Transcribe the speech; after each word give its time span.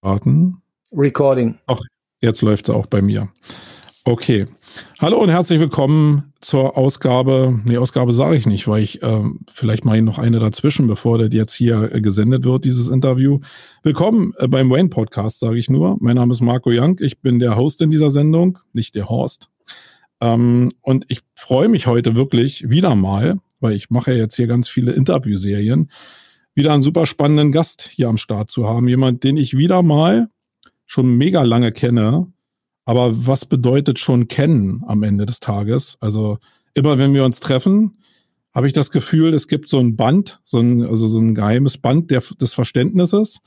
Warten. 0.00 0.62
Recording. 0.92 1.58
Ach, 1.66 1.80
jetzt 2.20 2.42
läuft 2.42 2.68
es 2.68 2.74
auch 2.74 2.86
bei 2.86 3.02
mir. 3.02 3.28
Okay. 4.04 4.46
Hallo 5.00 5.18
und 5.18 5.28
herzlich 5.28 5.58
willkommen 5.58 6.32
zur 6.40 6.78
Ausgabe. 6.78 7.60
Nee, 7.64 7.78
Ausgabe 7.78 8.12
sage 8.12 8.36
ich 8.36 8.46
nicht, 8.46 8.68
weil 8.68 8.82
ich 8.82 9.02
äh, 9.02 9.22
vielleicht 9.50 9.84
ich 9.84 10.02
noch 10.02 10.18
eine 10.18 10.38
dazwischen, 10.38 10.86
bevor 10.86 11.18
das 11.18 11.30
jetzt 11.32 11.52
hier 11.52 11.92
äh, 11.92 12.00
gesendet 12.00 12.44
wird, 12.44 12.64
dieses 12.64 12.88
Interview. 12.88 13.40
Willkommen 13.82 14.34
äh, 14.38 14.46
beim 14.46 14.70
Wayne 14.70 14.88
Podcast, 14.88 15.40
sage 15.40 15.58
ich 15.58 15.68
nur. 15.68 15.96
Mein 16.00 16.14
Name 16.14 16.32
ist 16.32 16.42
Marco 16.42 16.70
Young. 16.72 16.98
Ich 17.00 17.20
bin 17.20 17.40
der 17.40 17.56
Host 17.56 17.82
in 17.82 17.90
dieser 17.90 18.12
Sendung, 18.12 18.60
nicht 18.72 18.94
der 18.94 19.08
Horst. 19.08 19.48
Ähm, 20.20 20.70
und 20.80 21.06
ich 21.08 21.22
freue 21.34 21.68
mich 21.68 21.88
heute 21.88 22.14
wirklich 22.14 22.70
wieder 22.70 22.94
mal, 22.94 23.38
weil 23.58 23.74
ich 23.74 23.90
mache 23.90 24.12
ja 24.12 24.18
jetzt 24.18 24.36
hier 24.36 24.46
ganz 24.46 24.68
viele 24.68 24.92
Interviewserien 24.92 25.90
wieder 26.58 26.74
einen 26.74 26.82
super 26.82 27.06
spannenden 27.06 27.52
Gast 27.52 27.88
hier 27.90 28.08
am 28.08 28.18
Start 28.18 28.50
zu 28.50 28.68
haben. 28.68 28.88
Jemand, 28.88 29.24
den 29.24 29.36
ich 29.36 29.56
wieder 29.56 29.82
mal 29.82 30.28
schon 30.84 31.16
mega 31.16 31.42
lange 31.44 31.72
kenne. 31.72 32.30
Aber 32.84 33.26
was 33.26 33.44
bedeutet 33.44 33.98
schon 33.98 34.28
kennen 34.28 34.82
am 34.86 35.02
Ende 35.02 35.24
des 35.24 35.40
Tages? 35.40 35.96
Also 36.00 36.38
immer 36.74 36.98
wenn 36.98 37.14
wir 37.14 37.24
uns 37.24 37.40
treffen, 37.40 37.98
habe 38.54 38.66
ich 38.66 38.72
das 38.72 38.90
Gefühl, 38.90 39.34
es 39.34 39.46
gibt 39.46 39.68
so 39.68 39.78
ein 39.78 39.94
Band, 39.94 40.40
so 40.42 40.58
ein, 40.58 40.82
also 40.82 41.06
so 41.06 41.18
ein 41.18 41.34
geheimes 41.34 41.78
Band 41.78 42.10
der, 42.10 42.22
des 42.40 42.54
Verständnisses. 42.54 43.38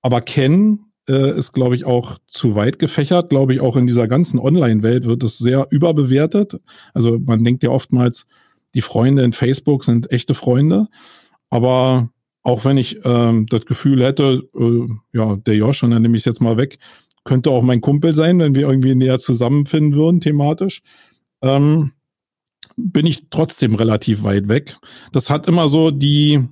Aber 0.00 0.20
kennen 0.20 0.86
äh, 1.08 1.36
ist, 1.36 1.52
glaube 1.52 1.74
ich, 1.74 1.84
auch 1.84 2.18
zu 2.28 2.54
weit 2.54 2.78
gefächert. 2.78 3.30
Glaube 3.30 3.54
ich, 3.54 3.60
auch 3.60 3.76
in 3.76 3.86
dieser 3.86 4.08
ganzen 4.08 4.38
Online-Welt 4.38 5.04
wird 5.04 5.22
es 5.22 5.38
sehr 5.38 5.66
überbewertet. 5.70 6.56
Also 6.94 7.18
man 7.18 7.44
denkt 7.44 7.62
ja 7.62 7.70
oftmals, 7.70 8.26
die 8.74 8.82
Freunde 8.82 9.22
in 9.22 9.32
Facebook 9.32 9.84
sind 9.84 10.10
echte 10.12 10.34
Freunde. 10.34 10.86
Aber 11.50 12.10
auch 12.42 12.64
wenn 12.64 12.76
ich 12.76 13.00
ähm, 13.04 13.46
das 13.46 13.66
Gefühl 13.66 14.04
hätte, 14.04 14.42
äh, 14.58 14.86
ja, 15.12 15.36
der 15.36 15.54
Josh, 15.56 15.82
und 15.82 15.90
dann 15.90 16.02
nehme 16.02 16.16
ich 16.16 16.22
es 16.22 16.26
jetzt 16.26 16.40
mal 16.40 16.56
weg, 16.56 16.78
könnte 17.24 17.50
auch 17.50 17.62
mein 17.62 17.80
Kumpel 17.80 18.14
sein, 18.14 18.38
wenn 18.38 18.54
wir 18.54 18.62
irgendwie 18.62 18.94
näher 18.94 19.18
zusammenfinden 19.18 19.94
würden, 19.94 20.20
thematisch, 20.20 20.82
ähm, 21.42 21.92
bin 22.76 23.06
ich 23.06 23.28
trotzdem 23.30 23.74
relativ 23.74 24.22
weit 24.22 24.48
weg. 24.48 24.78
Das 25.12 25.30
hat 25.30 25.46
immer 25.46 25.68
so 25.68 25.90
die, 25.90 26.44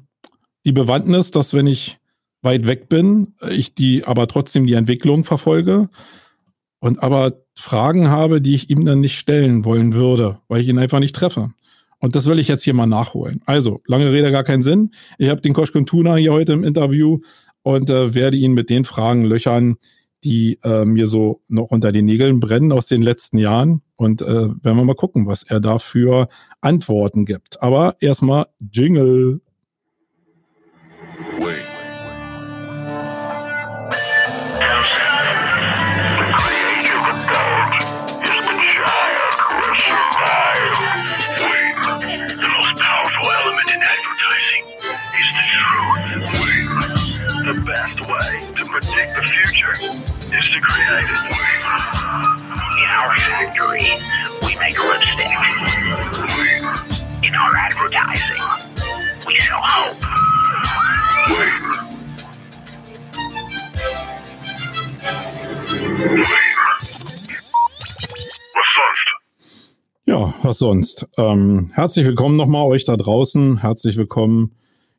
die 0.65 0.73
Bewandtnis, 0.73 1.31
dass 1.31 1.55
wenn 1.55 1.67
ich 1.67 1.99
weit 2.43 2.67
weg 2.67 2.89
bin, 2.89 3.35
ich 3.51 3.75
die 3.75 4.05
aber 4.05 4.27
trotzdem 4.27 4.67
die 4.67 4.75
Entwicklung 4.75 5.25
verfolge 5.25 5.89
und 6.81 7.03
aber 7.03 7.45
Fragen 7.59 8.09
habe, 8.09 8.41
die 8.41 8.55
ich 8.55 8.71
ihm 8.71 8.85
dann 8.85 9.01
nicht 9.01 9.19
stellen 9.19 9.65
wollen 9.65 9.95
würde, 9.95 10.41
weil 10.49 10.61
ich 10.61 10.69
ihn 10.69 10.79
einfach 10.79 11.01
nicht 11.01 11.17
treffe. 11.17 11.53
Und 11.99 12.15
das 12.15 12.27
will 12.27 12.39
ich 12.39 12.49
jetzt 12.49 12.63
hier 12.63 12.75
mal 12.75 12.87
nachholen. 12.87 13.41
Also, 13.47 13.83
lange 13.87 14.13
Rede, 14.13 14.31
gar 14.31 14.45
keinen 14.45 14.63
Sinn. 14.63 14.91
Ich 15.19 15.29
habe 15.29 15.41
den 15.41 15.55
Koschkun 15.55 15.87
Tuna 15.87 16.17
hier 16.17 16.33
heute 16.33 16.53
im 16.53 16.65
Interview 16.65 17.21
und 17.63 17.91
äh, 17.91 18.15
werde 18.15 18.37
ihn 18.37 18.53
mit 18.53 18.71
den 18.71 18.85
Fragen 18.85 19.25
löchern, 19.25 19.77
die 20.25 20.59
äh, 20.63 20.85
mir 20.85 21.07
so 21.07 21.41
noch 21.49 21.71
unter 21.71 21.93
den 21.93 22.05
Nägeln 22.05 22.41
brennen 22.41 22.73
aus 22.73 22.87
den 22.87 23.03
letzten 23.03 23.39
Jahren. 23.39 23.83
Und 23.97 24.23
äh, 24.23 24.27
werden 24.27 24.61
wir 24.63 24.85
mal 24.85 24.95
gucken, 24.95 25.27
was 25.27 25.43
er 25.43 25.61
dafür 25.61 26.29
Antworten 26.61 27.25
gibt. 27.25 27.63
Aber 27.63 27.97
erstmal 28.01 28.47
Jingle. 28.61 29.41
to 31.17 31.66
was 70.47 70.59
sonst? 70.59 71.09
Ähm, 71.17 71.71
herzlich 71.73 72.07
willkommen 72.07 72.37
nochmal 72.37 72.67
euch 72.67 72.85
da 72.85 72.97
draußen. 72.97 73.59
Herzlich 73.59 73.97
willkommen 73.97 74.53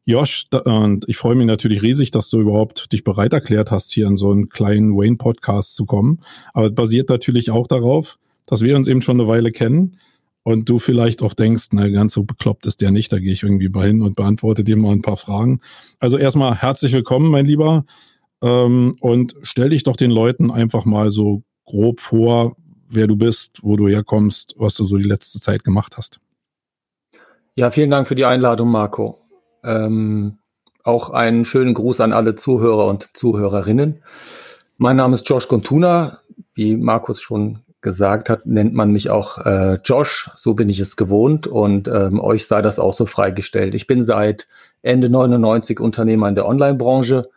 Josh, 0.04 0.46
und 0.66 1.06
ich 1.08 1.16
freue 1.16 1.36
mich 1.36 1.48
natürlich 1.48 1.82
riesig, 1.82 2.12
dass 2.12 2.30
du 2.30 2.42
überhaupt 2.42 2.92
dich 2.92 3.06
bereit 3.06 3.32
erklärt 3.32 3.72
hast, 3.72 3.94
hier 3.94 4.08
in 4.08 4.18
so 4.18 4.30
einen 4.30 4.50
kleinen 4.50 4.98
Wayne-Podcast 4.98 5.74
zu 5.76 5.86
kommen. 5.86 6.20
Aber 6.54 6.70
basiert 6.70 7.08
natürlich 7.08 7.50
auch 7.50 7.66
darauf, 7.66 8.18
dass 8.46 8.62
wir 8.62 8.76
uns 8.76 8.90
eben 8.90 9.02
schon 9.02 9.22
eine 9.22 9.30
Weile 9.30 9.54
kennen 9.54 9.96
und 10.44 10.68
du 10.68 10.80
vielleicht 10.80 11.22
auch 11.22 11.34
denkst, 11.34 11.68
na, 11.72 11.88
ganz 11.88 12.12
so 12.12 12.24
bekloppt 12.24 12.66
ist 12.66 12.82
der 12.82 12.92
nicht, 12.92 13.14
da 13.14 13.20
gehe 13.20 13.32
ich 13.32 13.44
irgendwie 13.44 13.70
mal 13.70 13.88
hin 13.88 14.02
und 14.02 14.18
beantworte 14.18 14.66
dir 14.66 14.76
mal 14.76 14.92
ein 14.92 15.02
paar 15.02 15.18
Fragen. 15.18 15.60
Also 16.00 16.18
erstmal 16.18 16.56
herzlich 16.56 16.92
willkommen, 16.92 17.32
mein 17.32 17.46
Lieber. 17.46 17.86
Ähm, 18.44 18.96
und 19.00 19.36
stell 19.44 19.70
dich 19.70 19.84
doch 19.84 19.96
den 19.96 20.12
Leuten 20.12 20.52
einfach 20.52 20.84
mal 20.84 21.10
so 21.10 21.44
grob 21.64 22.02
vor, 22.02 22.58
wer 22.90 23.08
du 23.08 23.16
bist, 23.16 23.60
wo 23.62 23.76
du 23.76 23.88
herkommst, 23.88 24.56
was 24.58 24.76
du 24.76 24.86
so 24.86 24.98
die 24.98 25.04
letzte 25.04 25.40
Zeit 25.40 25.64
gemacht 25.64 25.98
hast. 25.98 26.20
Ja, 27.56 27.72
vielen 27.72 27.90
Dank 27.90 28.08
für 28.08 28.16
die 28.16 28.26
Einladung, 28.26 28.70
Marco. 28.70 29.20
Ähm, 29.64 30.38
auch 30.84 31.10
einen 31.10 31.44
schönen 31.44 31.74
Gruß 31.74 32.02
an 32.02 32.14
alle 32.14 32.36
Zuhörer 32.36 32.88
und 32.88 33.10
Zuhörerinnen. 33.18 34.04
Mein 34.78 34.98
Name 34.98 35.16
ist 35.16 35.28
Josh 35.28 35.48
Contuna. 35.48 36.20
Wie 36.54 36.76
Markus 36.76 37.22
schon 37.22 37.60
gesagt 37.82 38.30
hat, 38.30 38.46
nennt 38.46 38.74
man 38.74 38.92
mich 38.92 39.10
auch 39.10 39.38
äh, 39.40 39.80
Josh. 39.84 40.30
So 40.36 40.54
bin 40.54 40.70
ich 40.70 40.80
es 40.80 40.96
gewohnt 40.96 41.48
und 41.48 41.88
ähm, 41.88 42.20
euch 42.20 42.48
sei 42.48 42.62
das 42.62 42.80
auch 42.80 42.94
so 42.94 43.06
freigestellt. 43.06 43.76
Ich 43.76 43.88
bin 43.88 44.06
seit 44.06 44.48
Ende 44.82 45.10
99 45.10 45.80
Unternehmer 45.80 46.30
in 46.30 46.36
der 46.36 46.48
Online-Branche. 46.48 47.30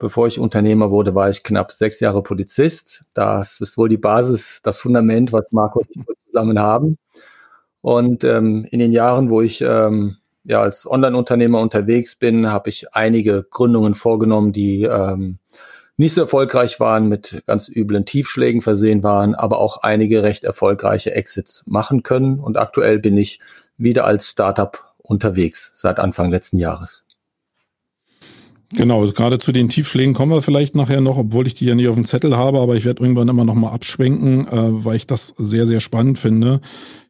Bevor 0.00 0.26
ich 0.26 0.38
Unternehmer 0.38 0.90
wurde, 0.90 1.14
war 1.14 1.28
ich 1.28 1.42
knapp 1.42 1.72
sechs 1.72 2.00
Jahre 2.00 2.22
Polizist. 2.22 3.04
Das 3.12 3.60
ist 3.60 3.76
wohl 3.76 3.90
die 3.90 3.98
Basis, 3.98 4.60
das 4.62 4.78
Fundament, 4.78 5.30
was 5.30 5.44
Marco 5.50 5.80
und 5.80 5.90
ich 5.90 6.02
zusammen 6.26 6.58
haben. 6.58 6.96
Und 7.82 8.24
ähm, 8.24 8.66
in 8.70 8.78
den 8.78 8.92
Jahren, 8.92 9.28
wo 9.28 9.42
ich 9.42 9.60
ähm, 9.60 10.16
ja 10.44 10.62
als 10.62 10.90
Online-Unternehmer 10.90 11.60
unterwegs 11.60 12.16
bin, 12.16 12.50
habe 12.50 12.70
ich 12.70 12.94
einige 12.94 13.42
Gründungen 13.42 13.94
vorgenommen, 13.94 14.52
die 14.52 14.84
ähm, 14.84 15.38
nicht 15.98 16.14
so 16.14 16.22
erfolgreich 16.22 16.80
waren, 16.80 17.06
mit 17.06 17.42
ganz 17.46 17.68
üblen 17.68 18.06
Tiefschlägen 18.06 18.62
versehen 18.62 19.02
waren, 19.02 19.34
aber 19.34 19.58
auch 19.58 19.82
einige 19.82 20.22
recht 20.22 20.44
erfolgreiche 20.44 21.14
Exits 21.14 21.62
machen 21.66 22.02
können. 22.02 22.40
Und 22.40 22.56
aktuell 22.56 23.00
bin 23.00 23.18
ich 23.18 23.38
wieder 23.76 24.06
als 24.06 24.28
Startup 24.28 24.78
unterwegs 25.02 25.72
seit 25.74 25.98
Anfang 25.98 26.30
letzten 26.30 26.56
Jahres. 26.56 27.04
Genau, 28.72 29.04
gerade 29.06 29.40
zu 29.40 29.50
den 29.50 29.68
Tiefschlägen 29.68 30.14
kommen 30.14 30.30
wir 30.30 30.42
vielleicht 30.42 30.76
nachher 30.76 31.00
noch, 31.00 31.18
obwohl 31.18 31.46
ich 31.46 31.54
die 31.54 31.64
ja 31.64 31.74
nicht 31.74 31.88
auf 31.88 31.96
dem 31.96 32.04
Zettel 32.04 32.36
habe, 32.36 32.60
aber 32.60 32.76
ich 32.76 32.84
werde 32.84 33.02
irgendwann 33.02 33.28
immer 33.28 33.44
noch 33.44 33.54
mal 33.54 33.72
abschwenken, 33.72 34.46
äh, 34.46 34.84
weil 34.84 34.96
ich 34.96 35.08
das 35.08 35.34
sehr, 35.38 35.66
sehr 35.66 35.80
spannend 35.80 36.18
finde. 36.18 36.60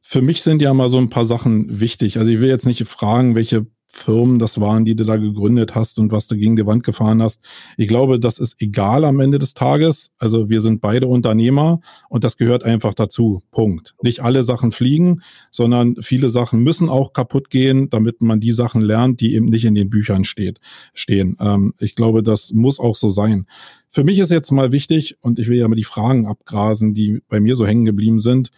Für 0.01 0.23
mich 0.23 0.43
sind 0.43 0.63
ja 0.63 0.73
mal 0.73 0.89
so 0.89 0.97
ein 0.97 1.11
paar 1.11 1.27
Sachen 1.27 1.81
wichtig. 1.81 2.19
Also 2.19 2.31
ich 2.31 2.41
will 2.41 2.49
jetzt 2.49 2.67
nicht 2.67 2.85
fragen, 2.87 3.35
welche 3.35 3.67
Firmen 3.93 4.39
das 4.39 4.61
waren, 4.61 4.85
die 4.85 4.95
du 4.95 5.05
da 5.05 5.17
gegründet 5.17 5.75
hast 5.75 5.99
und 5.99 6.13
was 6.13 6.29
du 6.29 6.37
gegen 6.37 6.55
die 6.55 6.65
Wand 6.65 6.85
gefahren 6.85 7.21
hast. 7.23 7.43
Ich 7.77 7.89
glaube, 7.89 8.21
das 8.21 8.39
ist 8.39 8.61
egal 8.61 9.05
am 9.05 9.19
Ende 9.21 9.39
des 9.39 9.53
Tages. 9.55 10.13
Also 10.19 10.49
wir 10.49 10.61
sind 10.61 10.81
beide 10.81 11.09
Unternehmer 11.09 11.81
und 12.09 12.23
das 12.23 12.37
gehört 12.37 12.63
einfach 12.63 12.95
dazu. 12.95 13.43
Punkt. 13.51 13.95
Nicht 14.03 14.21
alle 14.21 14.45
Sachen 14.45 14.71
fliegen, 14.71 15.23
sondern 15.51 15.97
viele 16.01 16.29
Sachen 16.29 16.61
müssen 16.63 16.89
auch 16.89 17.13
kaputt 17.13 17.51
gehen, 17.51 17.91
damit 17.91 18.23
man 18.23 18.39
die 18.39 18.53
Sachen 18.53 18.81
lernt, 18.81 19.21
die 19.21 19.35
eben 19.35 19.47
nicht 19.47 19.65
in 19.65 19.75
den 19.75 19.91
Büchern 19.91 20.25
steht, 20.25 20.61
stehen. 20.95 21.37
Ähm, 21.41 21.75
ich 21.79 21.97
glaube, 21.97 22.23
das 22.23 22.53
muss 22.53 22.79
auch 22.79 22.95
so 22.95 23.11
sein. 23.11 23.47
Für 23.91 24.05
mich 24.05 24.21
ist 24.21 24.31
jetzt 24.31 24.53
mal 24.53 24.71
wichtig, 24.71 25.17
und 25.21 25.41
ich 25.41 25.49
will 25.49 25.59
ja 25.59 25.67
mal 25.67 25.75
die 25.75 25.85
Fragen 25.85 26.27
abgrasen, 26.27 26.95
die 26.95 27.23
bei 27.29 27.41
mir 27.41 27.57
so 27.57 27.67
hängen 27.67 27.85
geblieben 27.85 28.21
sind 28.21 28.51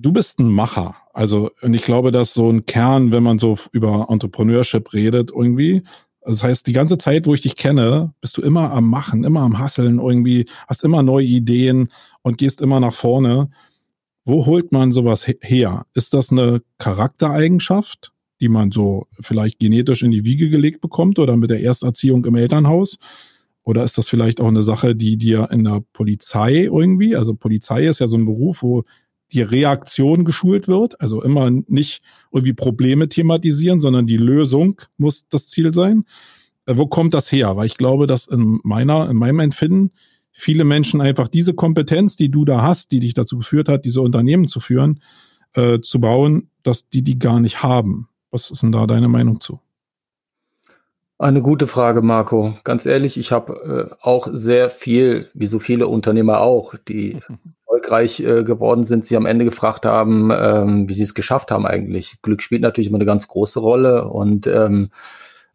du 0.00 0.12
bist 0.12 0.38
ein 0.38 0.48
Macher. 0.48 0.96
Also, 1.12 1.50
und 1.60 1.74
ich 1.74 1.82
glaube, 1.82 2.10
dass 2.10 2.34
so 2.34 2.50
ein 2.50 2.66
Kern, 2.66 3.12
wenn 3.12 3.22
man 3.22 3.38
so 3.38 3.58
über 3.72 4.06
Entrepreneurship 4.08 4.92
redet, 4.92 5.30
irgendwie, 5.30 5.82
das 6.22 6.42
heißt, 6.42 6.66
die 6.66 6.72
ganze 6.72 6.98
Zeit, 6.98 7.26
wo 7.26 7.34
ich 7.34 7.40
dich 7.40 7.56
kenne, 7.56 8.12
bist 8.20 8.36
du 8.36 8.42
immer 8.42 8.72
am 8.72 8.88
Machen, 8.88 9.24
immer 9.24 9.40
am 9.40 9.58
Hasseln, 9.58 9.98
irgendwie, 9.98 10.46
hast 10.68 10.84
immer 10.84 11.02
neue 11.02 11.26
Ideen 11.26 11.88
und 12.22 12.38
gehst 12.38 12.60
immer 12.60 12.78
nach 12.78 12.92
vorne. 12.92 13.50
Wo 14.24 14.46
holt 14.46 14.70
man 14.70 14.92
sowas 14.92 15.26
her? 15.40 15.86
Ist 15.94 16.12
das 16.12 16.30
eine 16.30 16.62
Charaktereigenschaft, 16.78 18.12
die 18.40 18.48
man 18.48 18.70
so 18.70 19.06
vielleicht 19.18 19.58
genetisch 19.58 20.02
in 20.02 20.10
die 20.10 20.24
Wiege 20.24 20.50
gelegt 20.50 20.80
bekommt 20.82 21.18
oder 21.18 21.36
mit 21.36 21.50
der 21.50 21.62
Ersterziehung 21.62 22.24
im 22.26 22.34
Elternhaus? 22.34 22.98
Oder 23.62 23.82
ist 23.84 23.98
das 23.98 24.08
vielleicht 24.08 24.40
auch 24.40 24.48
eine 24.48 24.62
Sache, 24.62 24.94
die 24.94 25.16
dir 25.16 25.48
in 25.50 25.64
der 25.64 25.82
Polizei 25.92 26.64
irgendwie, 26.64 27.16
also 27.16 27.34
Polizei 27.34 27.86
ist 27.86 28.00
ja 28.00 28.08
so 28.08 28.16
ein 28.16 28.26
Beruf, 28.26 28.62
wo 28.62 28.84
die 29.32 29.42
Reaktion 29.42 30.24
geschult 30.24 30.68
wird. 30.68 31.00
Also 31.00 31.22
immer 31.22 31.50
nicht 31.50 32.02
irgendwie 32.32 32.52
Probleme 32.52 33.08
thematisieren, 33.08 33.80
sondern 33.80 34.06
die 34.06 34.16
Lösung 34.16 34.80
muss 34.96 35.28
das 35.28 35.48
Ziel 35.48 35.72
sein. 35.74 36.04
Äh, 36.66 36.76
wo 36.76 36.86
kommt 36.86 37.14
das 37.14 37.30
her? 37.30 37.56
Weil 37.56 37.66
ich 37.66 37.76
glaube, 37.76 38.06
dass 38.06 38.26
in 38.26 38.60
meiner, 38.62 39.08
in 39.10 39.16
meinem 39.16 39.40
Empfinden 39.40 39.92
viele 40.32 40.64
Menschen 40.64 41.00
einfach 41.00 41.28
diese 41.28 41.54
Kompetenz, 41.54 42.16
die 42.16 42.30
du 42.30 42.44
da 42.44 42.62
hast, 42.62 42.92
die 42.92 43.00
dich 43.00 43.14
dazu 43.14 43.38
geführt 43.38 43.68
hat, 43.68 43.84
diese 43.84 44.00
Unternehmen 44.00 44.48
zu 44.48 44.60
führen, 44.60 45.00
äh, 45.54 45.80
zu 45.80 46.00
bauen, 46.00 46.50
dass 46.62 46.88
die 46.88 47.02
die 47.02 47.18
gar 47.18 47.40
nicht 47.40 47.62
haben. 47.62 48.08
Was 48.30 48.50
ist 48.50 48.62
denn 48.62 48.72
da 48.72 48.86
deine 48.86 49.08
Meinung 49.08 49.40
zu? 49.40 49.60
Eine 51.18 51.42
gute 51.42 51.66
Frage, 51.66 52.00
Marco. 52.00 52.54
Ganz 52.64 52.86
ehrlich, 52.86 53.18
ich 53.18 53.30
habe 53.30 53.90
äh, 53.90 53.94
auch 54.00 54.28
sehr 54.32 54.70
viel, 54.70 55.28
wie 55.34 55.46
so 55.46 55.58
viele 55.58 55.86
Unternehmer 55.86 56.40
auch, 56.40 56.74
die 56.88 57.18
erfolgreich 57.70 58.20
äh, 58.20 58.42
geworden 58.44 58.84
sind, 58.84 59.06
sie 59.06 59.16
am 59.16 59.26
Ende 59.26 59.44
gefragt 59.44 59.86
haben, 59.86 60.30
ähm, 60.32 60.88
wie 60.88 60.94
sie 60.94 61.04
es 61.04 61.14
geschafft 61.14 61.50
haben 61.50 61.66
eigentlich. 61.66 62.20
Glück 62.22 62.42
spielt 62.42 62.62
natürlich 62.62 62.88
immer 62.88 62.98
eine 62.98 63.06
ganz 63.06 63.28
große 63.28 63.60
Rolle 63.60 64.08
und 64.08 64.46
ähm, 64.46 64.90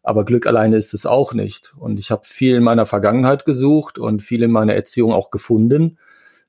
aber 0.02 0.24
Glück 0.24 0.46
alleine 0.46 0.76
ist 0.76 0.94
es 0.94 1.04
auch 1.04 1.34
nicht. 1.34 1.74
Und 1.76 1.98
ich 1.98 2.12
habe 2.12 2.22
viel 2.24 2.54
in 2.54 2.62
meiner 2.62 2.86
Vergangenheit 2.86 3.44
gesucht 3.44 3.98
und 3.98 4.22
viel 4.22 4.42
in 4.44 4.52
meiner 4.52 4.74
Erziehung 4.74 5.12
auch 5.12 5.30
gefunden 5.30 5.98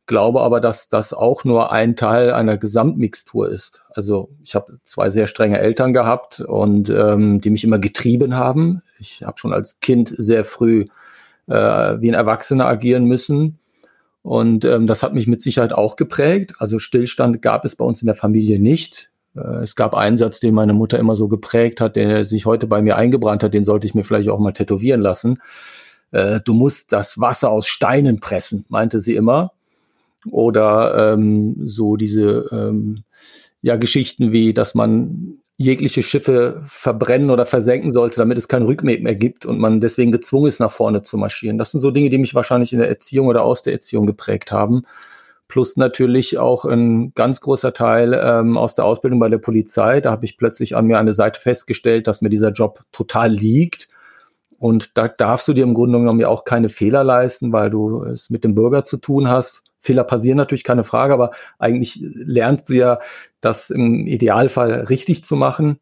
glaube 0.07 0.41
aber, 0.41 0.59
dass 0.59 0.87
das 0.87 1.13
auch 1.13 1.43
nur 1.43 1.71
ein 1.71 1.95
Teil 1.95 2.31
einer 2.31 2.57
Gesamtmixtur 2.57 3.49
ist. 3.49 3.83
Also 3.89 4.29
ich 4.41 4.55
habe 4.55 4.79
zwei 4.83 5.09
sehr 5.09 5.27
strenge 5.27 5.59
Eltern 5.59 5.93
gehabt 5.93 6.39
und 6.39 6.89
ähm, 6.89 7.41
die 7.41 7.49
mich 7.49 7.63
immer 7.63 7.77
getrieben 7.77 8.35
haben. 8.35 8.81
Ich 8.97 9.23
habe 9.23 9.37
schon 9.37 9.53
als 9.53 9.79
Kind 9.81 10.11
sehr 10.17 10.45
früh 10.45 10.85
äh, 11.47 11.53
wie 11.53 12.09
ein 12.09 12.13
Erwachsener 12.13 12.65
agieren 12.65 13.05
müssen. 13.05 13.59
Und 14.27 14.65
ähm, 14.65 14.88
das 14.88 15.03
hat 15.03 15.13
mich 15.13 15.25
mit 15.25 15.41
Sicherheit 15.41 15.71
auch 15.71 15.95
geprägt. 15.95 16.56
Also 16.59 16.79
Stillstand 16.79 17.41
gab 17.41 17.63
es 17.63 17.77
bei 17.77 17.85
uns 17.85 18.01
in 18.01 18.07
der 18.07 18.15
Familie 18.15 18.59
nicht. 18.59 19.09
Äh, 19.38 19.63
es 19.63 19.77
gab 19.77 19.95
einen 19.95 20.18
Satz, 20.18 20.41
den 20.41 20.53
meine 20.53 20.74
Mutter 20.74 21.00
immer 21.00 21.15
so 21.15 21.29
geprägt 21.29 21.79
hat, 21.79 21.95
der 21.95 22.25
sich 22.25 22.45
heute 22.45 22.68
bei 22.68 22.81
mir 22.81 22.97
eingebrannt 22.97 23.41
hat, 23.41 23.53
den 23.53 23.63
sollte 23.63 23.88
ich 23.88 23.95
mir 23.95 24.03
vielleicht 24.03 24.27
auch 24.27 24.39
mal 24.39 24.51
tätowieren 24.51 25.00
lassen. 25.00 25.39
Äh, 26.12 26.41
du 26.44 26.53
musst 26.53 26.91
das 26.91 27.21
Wasser 27.21 27.50
aus 27.50 27.68
Steinen 27.68 28.19
pressen, 28.19 28.65
meinte 28.68 29.00
sie 29.00 29.15
immer 29.15 29.53
oder 30.30 31.13
ähm, 31.13 31.56
so 31.65 31.95
diese 31.95 32.50
ähm, 32.51 33.03
ja 33.62 33.77
Geschichten 33.77 34.33
wie, 34.33 34.53
dass 34.53 34.75
man 34.75 35.38
jegliche 35.57 36.04
Schiffe 36.04 36.62
verbrennen 36.68 37.31
oder 37.31 37.45
versenken 37.48 37.92
sollte, 37.92 38.18
damit 38.18 38.38
es 38.38 38.48
kein 38.48 38.62
Rückweg 38.62 39.04
mehr 39.04 39.15
gibt 39.15 39.45
und 39.45 39.59
man 39.59 39.81
deswegen 39.81 40.12
gezwungen 40.12 40.48
ist, 40.48 40.59
nach 40.59 40.71
vorne 40.71 41.01
zu 41.01 41.18
marschieren. 41.18 41.57
Das 41.57 41.71
sind 41.71 41.81
so 41.81 41.89
Dinge, 41.89 42.09
die 42.09 42.19
mich 42.19 42.36
wahrscheinlich 42.36 42.74
in 42.74 42.80
der 42.80 42.89
Erziehung 42.89 43.27
oder 43.27 43.44
aus 43.44 43.63
der 43.63 43.74
Erziehung 43.74 44.06
geprägt 44.06 44.51
haben. 44.51 44.83
Plus 45.48 45.75
natürlich 45.75 46.38
auch 46.38 46.65
ein 46.65 47.13
ganz 47.15 47.42
großer 47.42 47.74
Teil 47.74 48.19
ähm, 48.21 48.57
aus 48.57 48.75
der 48.75 48.86
Ausbildung 48.86 49.19
bei 49.19 49.30
der 49.30 49.39
Polizei. 49.39 50.00
Da 50.01 50.12
habe 50.12 50.25
ich 50.25 50.38
plötzlich 50.38 50.75
an 50.75 50.86
mir 50.86 51.00
eine 51.00 51.13
Seite 51.13 51.39
festgestellt, 51.39 52.06
dass 52.06 52.21
mir 52.21 52.30
dieser 52.30 52.51
Job 52.51 52.81
total 52.92 53.31
liegt. 53.31 53.88
Und 54.59 54.98
da 54.98 55.07
darfst 55.07 55.48
du 55.48 55.54
dir 55.54 55.63
im 55.63 55.74
Grunde 55.74 56.00
genommen 56.00 56.19
ja 56.19 56.27
auch 56.27 56.44
keine 56.44 56.69
Fehler 56.69 57.04
leisten, 57.04 57.51
weil 57.51 57.69
du 57.69 58.04
es 58.04 58.30
mit 58.30 58.44
dem 58.44 58.56
Bürger 58.56 58.83
zu 58.83 58.98
tun 58.98 59.30
hast. 59.30 59.63
Fehler 59.87 60.03
passieren 60.03 60.37
natürlich 60.37 60.63
keine 60.63 60.83
Frage, 60.83 61.13
aber 61.13 61.31
eigentlich 61.57 61.99
lernst 62.01 62.69
du 62.69 62.73
ja, 62.73 62.99
das 63.41 63.69
im 63.69 64.05
Idealfall 64.07 64.71
richtig 64.89 65.23
zu 65.23 65.35
machen. 65.35 65.79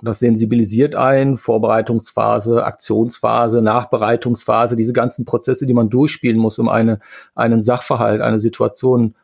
Das 0.00 0.20
sensibilisiert 0.20 0.94
ein, 0.94 1.36
Vorbereitungsphase, 1.36 2.64
Aktionsphase, 2.64 3.60
Nachbereitungsphase, 3.60 4.76
diese 4.76 4.92
ganzen 4.92 5.24
Prozesse, 5.24 5.66
die 5.66 5.74
man 5.74 5.90
durchspielen 5.90 6.38
muss, 6.38 6.58
um 6.58 6.68
eine, 6.68 7.00
einen 7.34 7.62
Sachverhalt, 7.62 8.22
eine 8.22 8.40
Situation 8.40 9.14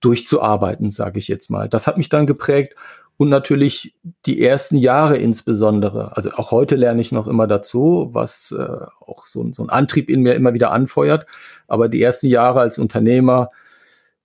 durchzuarbeiten, 0.00 0.90
sage 0.90 1.18
ich 1.18 1.28
jetzt 1.28 1.50
mal. 1.50 1.68
Das 1.68 1.86
hat 1.86 1.96
mich 1.96 2.08
dann 2.08 2.26
geprägt 2.26 2.74
und 3.16 3.28
natürlich 3.28 3.94
die 4.26 4.42
ersten 4.42 4.76
Jahre 4.76 5.16
insbesondere. 5.16 6.16
Also 6.16 6.30
auch 6.32 6.50
heute 6.50 6.76
lerne 6.76 7.00
ich 7.00 7.12
noch 7.12 7.28
immer 7.28 7.46
dazu, 7.46 8.08
was 8.12 8.54
äh, 8.56 8.62
auch 9.06 9.26
so, 9.26 9.48
so 9.52 9.62
ein 9.62 9.70
Antrieb 9.70 10.10
in 10.10 10.22
mir 10.22 10.34
immer 10.34 10.54
wieder 10.54 10.72
anfeuert. 10.72 11.26
Aber 11.68 11.88
die 11.88 12.02
ersten 12.02 12.26
Jahre 12.26 12.60
als 12.60 12.78
Unternehmer, 12.78 13.50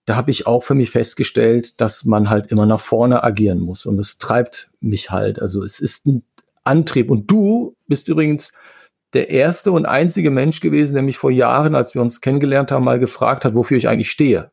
da 0.05 0.15
habe 0.15 0.31
ich 0.31 0.47
auch 0.47 0.63
für 0.63 0.73
mich 0.73 0.89
festgestellt, 0.89 1.79
dass 1.79 2.05
man 2.05 2.29
halt 2.29 2.47
immer 2.47 2.65
nach 2.65 2.79
vorne 2.79 3.23
agieren 3.23 3.59
muss. 3.59 3.85
Und 3.85 3.99
es 3.99 4.17
treibt 4.17 4.69
mich 4.79 5.11
halt. 5.11 5.41
Also 5.41 5.63
es 5.63 5.79
ist 5.79 6.05
ein 6.05 6.23
Antrieb. 6.63 7.11
Und 7.11 7.29
du 7.29 7.75
bist 7.87 8.07
übrigens 8.07 8.51
der 9.13 9.29
erste 9.29 9.71
und 9.71 9.85
einzige 9.85 10.31
Mensch 10.31 10.59
gewesen, 10.59 10.93
der 10.93 11.03
mich 11.03 11.17
vor 11.17 11.31
Jahren, 11.31 11.75
als 11.75 11.93
wir 11.93 12.01
uns 12.01 12.21
kennengelernt 12.21 12.71
haben, 12.71 12.85
mal 12.85 12.99
gefragt 12.99 13.45
hat, 13.45 13.53
wofür 13.53 13.77
ich 13.77 13.87
eigentlich 13.87 14.11
stehe 14.11 14.49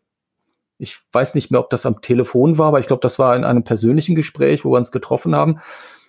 ich 0.79 0.99
weiß 1.13 1.35
nicht 1.35 1.51
mehr, 1.51 1.61
ob 1.61 1.71
das 1.71 1.87
am 1.87 2.01
Telefon 2.01 2.59
war, 2.59 2.69
aber 2.69 2.81
ich 2.81 2.87
glaube, 2.87 3.01
das 3.01 3.19
war 3.19 3.37
in 3.37 3.45
einem 3.45 3.65
persönlichen 3.65 4.15
Gespräch, 4.15 4.65
wo 4.65 4.73
wir 4.73 4.79
uns 4.79 4.93
getroffen 4.93 5.35
haben, 5.35 5.61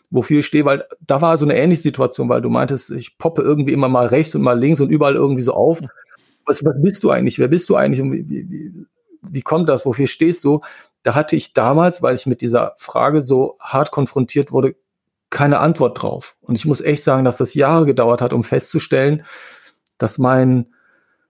wofür 0.09 0.39
ich 0.39 0.45
stehe, 0.45 0.65
weil 0.65 0.85
da 1.06 1.21
war 1.21 1.38
so 1.38 1.45
eine 1.45 1.57
ähnliche 1.57 1.83
Situation, 1.83 2.29
weil 2.29 2.41
du 2.41 2.50
meintest, 2.50 2.91
ich 2.91 3.17
poppe 3.17 3.41
irgendwie 3.41 3.73
immer 3.73 3.89
mal 3.89 4.07
rechts 4.07 4.35
und 4.35 4.41
mal 4.41 4.57
links 4.57 4.81
und 4.81 4.89
überall 4.89 5.15
irgendwie 5.15 5.44
so 5.44 5.53
auf. 5.53 5.81
Was, 6.45 6.63
was 6.63 6.75
bist 6.81 7.03
du 7.03 7.09
eigentlich? 7.09 7.39
Wer 7.39 7.47
bist 7.47 7.69
du 7.69 7.75
eigentlich? 7.75 8.01
Und 8.01 8.12
wie, 8.12 8.29
wie, 8.29 8.85
wie 9.21 9.41
kommt 9.41 9.69
das? 9.69 9.85
Wofür 9.85 10.07
stehst 10.07 10.44
du? 10.44 10.62
Da 11.03 11.15
hatte 11.15 11.35
ich 11.35 11.53
damals, 11.53 12.01
weil 12.01 12.15
ich 12.15 12.25
mit 12.25 12.41
dieser 12.41 12.75
Frage 12.77 13.21
so 13.21 13.57
hart 13.59 13.91
konfrontiert 13.91 14.51
wurde, 14.51 14.75
keine 15.29 15.59
Antwort 15.59 16.01
drauf. 16.01 16.35
Und 16.41 16.56
ich 16.56 16.65
muss 16.65 16.81
echt 16.81 17.03
sagen, 17.03 17.25
dass 17.25 17.38
das 17.38 17.53
Jahre 17.53 17.85
gedauert 17.85 18.21
hat, 18.21 18.33
um 18.33 18.44
festzustellen, 18.44 19.25
dass 19.97 20.17
mein 20.17 20.67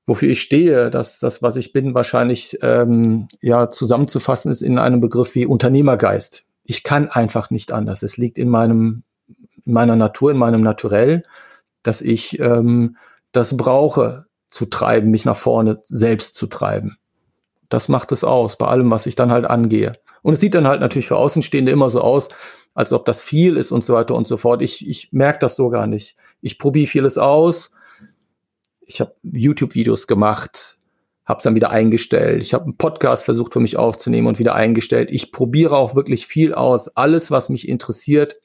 wofür 0.05 0.29
ich 0.29 0.41
stehe, 0.41 0.91
dass 0.91 1.19
das, 1.19 1.41
was 1.41 1.55
ich 1.55 1.73
bin, 1.73 1.93
wahrscheinlich 1.93 2.57
ähm, 2.61 3.27
ja 3.41 3.71
zusammenzufassen 3.71 4.51
ist 4.51 4.61
in 4.61 4.77
einem 4.77 5.01
Begriff 5.01 5.35
wie 5.35 5.45
Unternehmergeist. 5.45 6.43
Ich 6.63 6.83
kann 6.83 7.09
einfach 7.09 7.49
nicht 7.49 7.71
anders. 7.71 8.03
Es 8.03 8.17
liegt 8.17 8.37
in 8.37 8.49
meinem, 8.49 9.03
in 9.65 9.73
meiner 9.73 9.95
Natur, 9.95 10.31
in 10.31 10.37
meinem 10.37 10.61
Naturell, 10.61 11.23
dass 11.83 12.01
ich 12.01 12.39
ähm, 12.39 12.97
das 13.31 13.55
brauche, 13.57 14.25
zu 14.49 14.65
treiben, 14.65 15.11
mich 15.11 15.25
nach 15.25 15.35
vorne 15.35 15.81
selbst 15.87 16.35
zu 16.35 16.47
treiben. 16.47 16.97
Das 17.67 17.89
macht 17.89 18.11
es 18.11 18.23
aus, 18.23 18.57
bei 18.57 18.67
allem, 18.67 18.89
was 18.89 19.05
ich 19.05 19.15
dann 19.15 19.31
halt 19.31 19.45
angehe. 19.45 19.93
Und 20.21 20.33
es 20.33 20.39
sieht 20.39 20.53
dann 20.53 20.67
halt 20.67 20.79
natürlich 20.79 21.07
für 21.07 21.17
Außenstehende 21.17 21.71
immer 21.71 21.89
so 21.89 21.99
aus, 21.99 22.29
als 22.73 22.93
ob 22.93 23.05
das 23.05 23.21
viel 23.21 23.57
ist 23.57 23.71
und 23.71 23.83
so 23.83 23.93
weiter 23.93 24.15
und 24.15 24.27
so 24.27 24.37
fort. 24.37 24.61
Ich, 24.61 24.87
ich 24.87 25.09
merke 25.11 25.39
das 25.39 25.55
so 25.55 25.69
gar 25.69 25.87
nicht. 25.87 26.15
Ich 26.41 26.57
probiere 26.57 26.87
vieles 26.87 27.17
aus, 27.17 27.71
ich 28.85 29.01
habe 29.01 29.15
YouTube-Videos 29.23 30.07
gemacht, 30.07 30.77
habe 31.25 31.39
es 31.39 31.43
dann 31.43 31.55
wieder 31.55 31.71
eingestellt. 31.71 32.41
Ich 32.41 32.53
habe 32.53 32.65
einen 32.65 32.77
Podcast 32.77 33.25
versucht 33.25 33.53
für 33.53 33.59
mich 33.59 33.77
aufzunehmen 33.77 34.27
und 34.27 34.39
wieder 34.39 34.55
eingestellt. 34.55 35.09
Ich 35.11 35.31
probiere 35.31 35.77
auch 35.77 35.95
wirklich 35.95 36.27
viel 36.27 36.53
aus. 36.53 36.87
Alles, 36.89 37.31
was 37.31 37.49
mich 37.49 37.67
interessiert, 37.67 38.37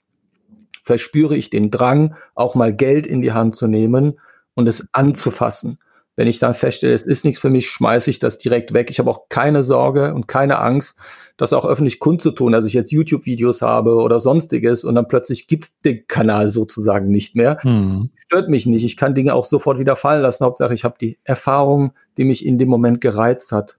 verspüre 0.82 1.36
ich 1.36 1.50
den 1.50 1.70
Drang, 1.70 2.16
auch 2.34 2.54
mal 2.54 2.74
Geld 2.74 3.06
in 3.06 3.20
die 3.20 3.32
Hand 3.32 3.54
zu 3.56 3.66
nehmen 3.66 4.18
und 4.54 4.66
es 4.66 4.86
anzufassen. 4.92 5.78
Wenn 6.20 6.28
ich 6.28 6.38
dann 6.38 6.52
feststelle, 6.52 6.92
es 6.92 7.00
ist 7.00 7.24
nichts 7.24 7.40
für 7.40 7.48
mich, 7.48 7.70
schmeiße 7.70 8.10
ich 8.10 8.18
das 8.18 8.36
direkt 8.36 8.74
weg. 8.74 8.90
Ich 8.90 8.98
habe 8.98 9.10
auch 9.10 9.30
keine 9.30 9.62
Sorge 9.62 10.12
und 10.12 10.28
keine 10.28 10.60
Angst, 10.60 10.96
das 11.38 11.54
auch 11.54 11.64
öffentlich 11.64 11.98
kundzutun, 11.98 12.52
dass 12.52 12.66
ich 12.66 12.74
jetzt 12.74 12.92
YouTube-Videos 12.92 13.62
habe 13.62 13.94
oder 13.94 14.20
sonstiges 14.20 14.84
und 14.84 14.96
dann 14.96 15.08
plötzlich 15.08 15.46
gibt 15.46 15.64
es 15.64 15.80
den 15.80 16.06
Kanal 16.08 16.50
sozusagen 16.50 17.08
nicht 17.08 17.36
mehr. 17.36 17.56
Hm. 17.62 18.10
Stört 18.16 18.50
mich 18.50 18.66
nicht. 18.66 18.84
Ich 18.84 18.98
kann 18.98 19.14
Dinge 19.14 19.32
auch 19.32 19.46
sofort 19.46 19.78
wieder 19.78 19.96
fallen 19.96 20.20
lassen. 20.20 20.44
Hauptsache, 20.44 20.74
ich 20.74 20.84
habe 20.84 20.96
die 21.00 21.18
Erfahrung, 21.24 21.92
die 22.18 22.24
mich 22.24 22.44
in 22.44 22.58
dem 22.58 22.68
Moment 22.68 23.00
gereizt 23.00 23.50
hat, 23.50 23.78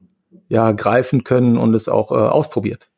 ja, 0.50 0.72
greifen 0.72 1.24
können 1.24 1.58
und 1.58 1.76
es 1.76 1.88
auch 1.90 2.12
äh, 2.12 2.16
ausprobiert. 2.16 2.90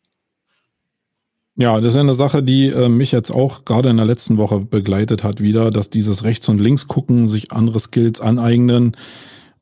Ja, 1.57 1.81
das 1.81 1.95
ist 1.95 1.99
eine 1.99 2.13
Sache, 2.13 2.41
die 2.41 2.69
äh, 2.69 2.87
mich 2.87 3.11
jetzt 3.11 3.29
auch 3.29 3.65
gerade 3.65 3.89
in 3.89 3.97
der 3.97 4.05
letzten 4.07 4.37
Woche 4.37 4.61
begleitet 4.61 5.23
hat 5.23 5.41
wieder, 5.41 5.69
dass 5.69 5.89
dieses 5.89 6.23
Rechts- 6.23 6.47
und 6.47 6.59
Links 6.59 6.87
gucken, 6.87 7.27
sich 7.27 7.51
andere 7.51 7.81
Skills 7.81 8.21
aneignen, 8.21 8.95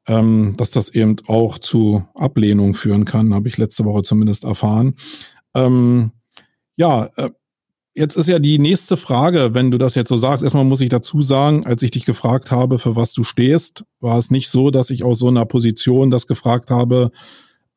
ähm, 0.07 0.55
dass 0.57 0.69
das 0.69 0.89
eben 0.89 1.17
auch 1.27 1.57
zu 1.57 2.05
Ablehnung 2.15 2.73
führen 2.73 3.05
kann, 3.05 3.33
habe 3.33 3.47
ich 3.47 3.57
letzte 3.57 3.85
Woche 3.85 4.03
zumindest 4.03 4.43
erfahren. 4.43 4.95
Ähm, 5.53 6.11
ja, 6.75 7.09
äh, 7.17 7.29
jetzt 7.93 8.15
ist 8.15 8.27
ja 8.27 8.39
die 8.39 8.59
nächste 8.59 8.97
Frage, 8.97 9.53
wenn 9.53 9.71
du 9.71 9.77
das 9.77 9.95
jetzt 9.95 10.09
so 10.09 10.17
sagst. 10.17 10.43
Erstmal 10.43 10.65
muss 10.65 10.81
ich 10.81 10.89
dazu 10.89 11.21
sagen, 11.21 11.65
als 11.65 11.83
ich 11.83 11.91
dich 11.91 12.05
gefragt 12.05 12.51
habe, 12.51 12.79
für 12.79 12.95
was 12.95 13.13
du 13.13 13.23
stehst, 13.23 13.85
war 13.99 14.17
es 14.17 14.31
nicht 14.31 14.49
so, 14.49 14.71
dass 14.71 14.89
ich 14.89 15.03
aus 15.03 15.19
so 15.19 15.27
einer 15.27 15.45
Position 15.45 16.09
das 16.09 16.27
gefragt 16.27 16.71
habe, 16.71 17.11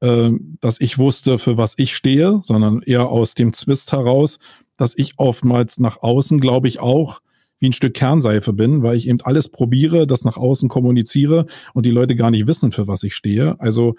äh, 0.01 0.31
dass 0.61 0.81
ich 0.81 0.99
wusste, 0.99 1.39
für 1.39 1.57
was 1.57 1.75
ich 1.77 1.95
stehe, 1.95 2.41
sondern 2.45 2.83
eher 2.83 3.09
aus 3.09 3.35
dem 3.35 3.53
Zwist 3.53 3.93
heraus, 3.93 4.39
dass 4.77 4.97
ich 4.97 5.15
oftmals 5.19 5.79
nach 5.79 6.03
außen, 6.03 6.41
glaube 6.41 6.69
ich, 6.69 6.81
auch 6.81 7.21
wie 7.65 7.71
ein 7.71 7.73
Stück 7.73 7.95
Kernseife 7.95 8.53
bin, 8.53 8.83
weil 8.83 8.99
ich 8.99 9.09
eben 9.09 9.23
alles 9.23 9.49
probiere, 9.49 10.07
das 10.07 10.23
nach 10.23 10.37
außen 10.37 10.69
kommuniziere 10.69 11.47
und 11.73 11.87
die 11.87 11.91
Leute 11.91 12.15
gar 12.15 12.31
nicht 12.31 12.47
wissen, 12.47 12.73
für 12.73 12.87
was 12.87 13.03
ich 13.05 13.15
stehe. 13.15 13.59
Also 13.59 13.95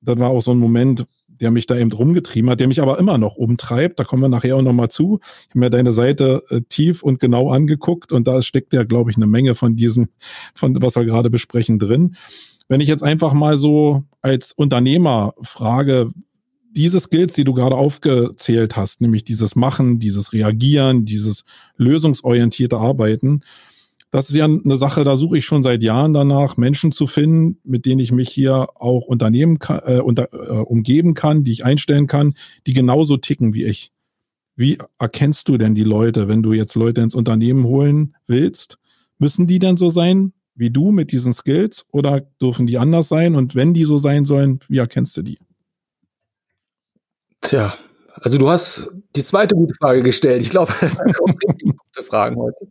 das 0.00 0.18
war 0.18 0.30
auch 0.30 0.40
so 0.40 0.52
ein 0.52 0.58
Moment, 0.58 1.06
der 1.28 1.50
mich 1.50 1.66
da 1.66 1.76
eben 1.76 1.92
rumgetrieben 1.92 2.48
hat, 2.48 2.60
der 2.60 2.68
mich 2.68 2.80
aber 2.80 2.98
immer 2.98 3.18
noch 3.18 3.36
umtreibt. 3.36 3.98
Da 3.98 4.04
kommen 4.04 4.22
wir 4.22 4.30
nachher 4.30 4.56
auch 4.56 4.62
nochmal 4.62 4.88
zu. 4.88 5.20
Ich 5.42 5.50
habe 5.50 5.58
mir 5.58 5.70
deine 5.70 5.92
Seite 5.92 6.42
äh, 6.48 6.62
tief 6.66 7.02
und 7.02 7.20
genau 7.20 7.50
angeguckt 7.50 8.10
und 8.10 8.26
da 8.26 8.40
steckt 8.40 8.72
ja, 8.72 8.84
glaube 8.84 9.10
ich, 9.10 9.18
eine 9.18 9.26
Menge 9.26 9.54
von 9.54 9.76
diesem, 9.76 10.08
von 10.54 10.80
was 10.80 10.96
wir 10.96 11.04
gerade 11.04 11.28
besprechen, 11.28 11.78
drin. 11.78 12.16
Wenn 12.68 12.80
ich 12.80 12.88
jetzt 12.88 13.02
einfach 13.02 13.34
mal 13.34 13.58
so 13.58 14.04
als 14.22 14.52
Unternehmer 14.52 15.34
frage, 15.42 16.10
diese 16.74 17.00
Skills, 17.00 17.34
die 17.34 17.44
du 17.44 17.54
gerade 17.54 17.76
aufgezählt 17.76 18.76
hast, 18.76 19.00
nämlich 19.00 19.24
dieses 19.24 19.56
Machen, 19.56 19.98
dieses 19.98 20.32
Reagieren, 20.32 21.04
dieses 21.04 21.44
lösungsorientierte 21.76 22.76
Arbeiten, 22.76 23.42
das 24.14 24.30
ist 24.30 24.36
ja 24.36 24.44
eine 24.44 24.76
Sache, 24.76 25.02
da 25.02 25.16
suche 25.16 25.38
ich 25.38 25.44
schon 25.44 25.64
seit 25.64 25.82
Jahren 25.82 26.14
danach, 26.14 26.56
Menschen 26.56 26.92
zu 26.92 27.08
finden, 27.08 27.58
mit 27.64 27.84
denen 27.84 27.98
ich 27.98 28.12
mich 28.12 28.28
hier 28.28 28.68
auch 28.76 29.06
unternehmen 29.06 29.58
kann, 29.58 29.80
äh, 29.86 29.98
unter, 29.98 30.32
äh, 30.32 30.62
umgeben 30.62 31.14
kann, 31.14 31.42
die 31.42 31.50
ich 31.50 31.64
einstellen 31.64 32.06
kann, 32.06 32.34
die 32.68 32.74
genauso 32.74 33.16
ticken 33.16 33.54
wie 33.54 33.64
ich. 33.64 33.90
Wie 34.54 34.78
erkennst 35.00 35.48
du 35.48 35.58
denn 35.58 35.74
die 35.74 35.82
Leute, 35.82 36.28
wenn 36.28 36.44
du 36.44 36.52
jetzt 36.52 36.76
Leute 36.76 37.00
ins 37.00 37.16
Unternehmen 37.16 37.64
holen 37.64 38.14
willst? 38.28 38.78
Müssen 39.18 39.48
die 39.48 39.58
denn 39.58 39.76
so 39.76 39.90
sein 39.90 40.32
wie 40.54 40.70
du 40.70 40.92
mit 40.92 41.10
diesen 41.10 41.32
Skills 41.32 41.84
oder 41.90 42.20
dürfen 42.40 42.68
die 42.68 42.78
anders 42.78 43.08
sein? 43.08 43.34
Und 43.34 43.56
wenn 43.56 43.74
die 43.74 43.82
so 43.82 43.98
sein 43.98 44.26
sollen, 44.26 44.60
wie 44.68 44.78
erkennst 44.78 45.16
du 45.16 45.22
die? 45.22 45.38
Tja, 47.44 47.74
also 48.22 48.38
du 48.38 48.48
hast 48.48 48.88
die 49.14 49.22
zweite 49.22 49.54
gute 49.54 49.74
Frage 49.74 50.02
gestellt. 50.02 50.40
Ich 50.40 50.50
glaube, 50.50 50.72
da 50.80 51.12
kommen 51.12 51.36
gute 51.60 52.04
Fragen 52.04 52.36
heute. 52.36 52.66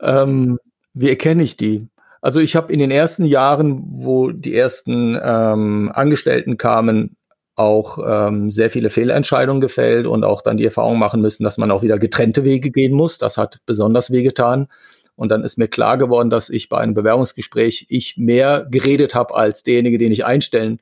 Ähm, 0.00 0.58
wie 0.92 1.08
erkenne 1.08 1.42
ich 1.42 1.56
die? 1.56 1.88
Also 2.20 2.40
ich 2.40 2.56
habe 2.56 2.72
in 2.72 2.78
den 2.78 2.90
ersten 2.90 3.24
Jahren, 3.24 3.82
wo 3.86 4.30
die 4.30 4.54
ersten 4.54 5.18
ähm, 5.22 5.90
Angestellten 5.94 6.58
kamen, 6.58 7.16
auch 7.54 7.98
ähm, 8.06 8.50
sehr 8.50 8.70
viele 8.70 8.90
Fehlentscheidungen 8.90 9.62
gefällt 9.62 10.06
und 10.06 10.24
auch 10.24 10.42
dann 10.42 10.58
die 10.58 10.66
Erfahrung 10.66 10.98
machen 10.98 11.22
müssen, 11.22 11.42
dass 11.42 11.56
man 11.56 11.70
auch 11.70 11.82
wieder 11.82 11.98
getrennte 11.98 12.44
Wege 12.44 12.70
gehen 12.70 12.92
muss. 12.92 13.16
Das 13.16 13.38
hat 13.38 13.60
besonders 13.64 14.10
wehgetan. 14.10 14.68
Und 15.14 15.30
dann 15.30 15.42
ist 15.42 15.56
mir 15.56 15.68
klar 15.68 15.96
geworden, 15.96 16.28
dass 16.28 16.50
ich 16.50 16.68
bei 16.68 16.76
einem 16.76 16.92
Bewerbungsgespräch 16.92 17.86
ich 17.88 18.18
mehr 18.18 18.66
geredet 18.70 19.14
habe 19.14 19.34
als 19.34 19.62
derjenige, 19.62 19.96
den 19.96 20.12
ich 20.12 20.26
einstellen, 20.26 20.80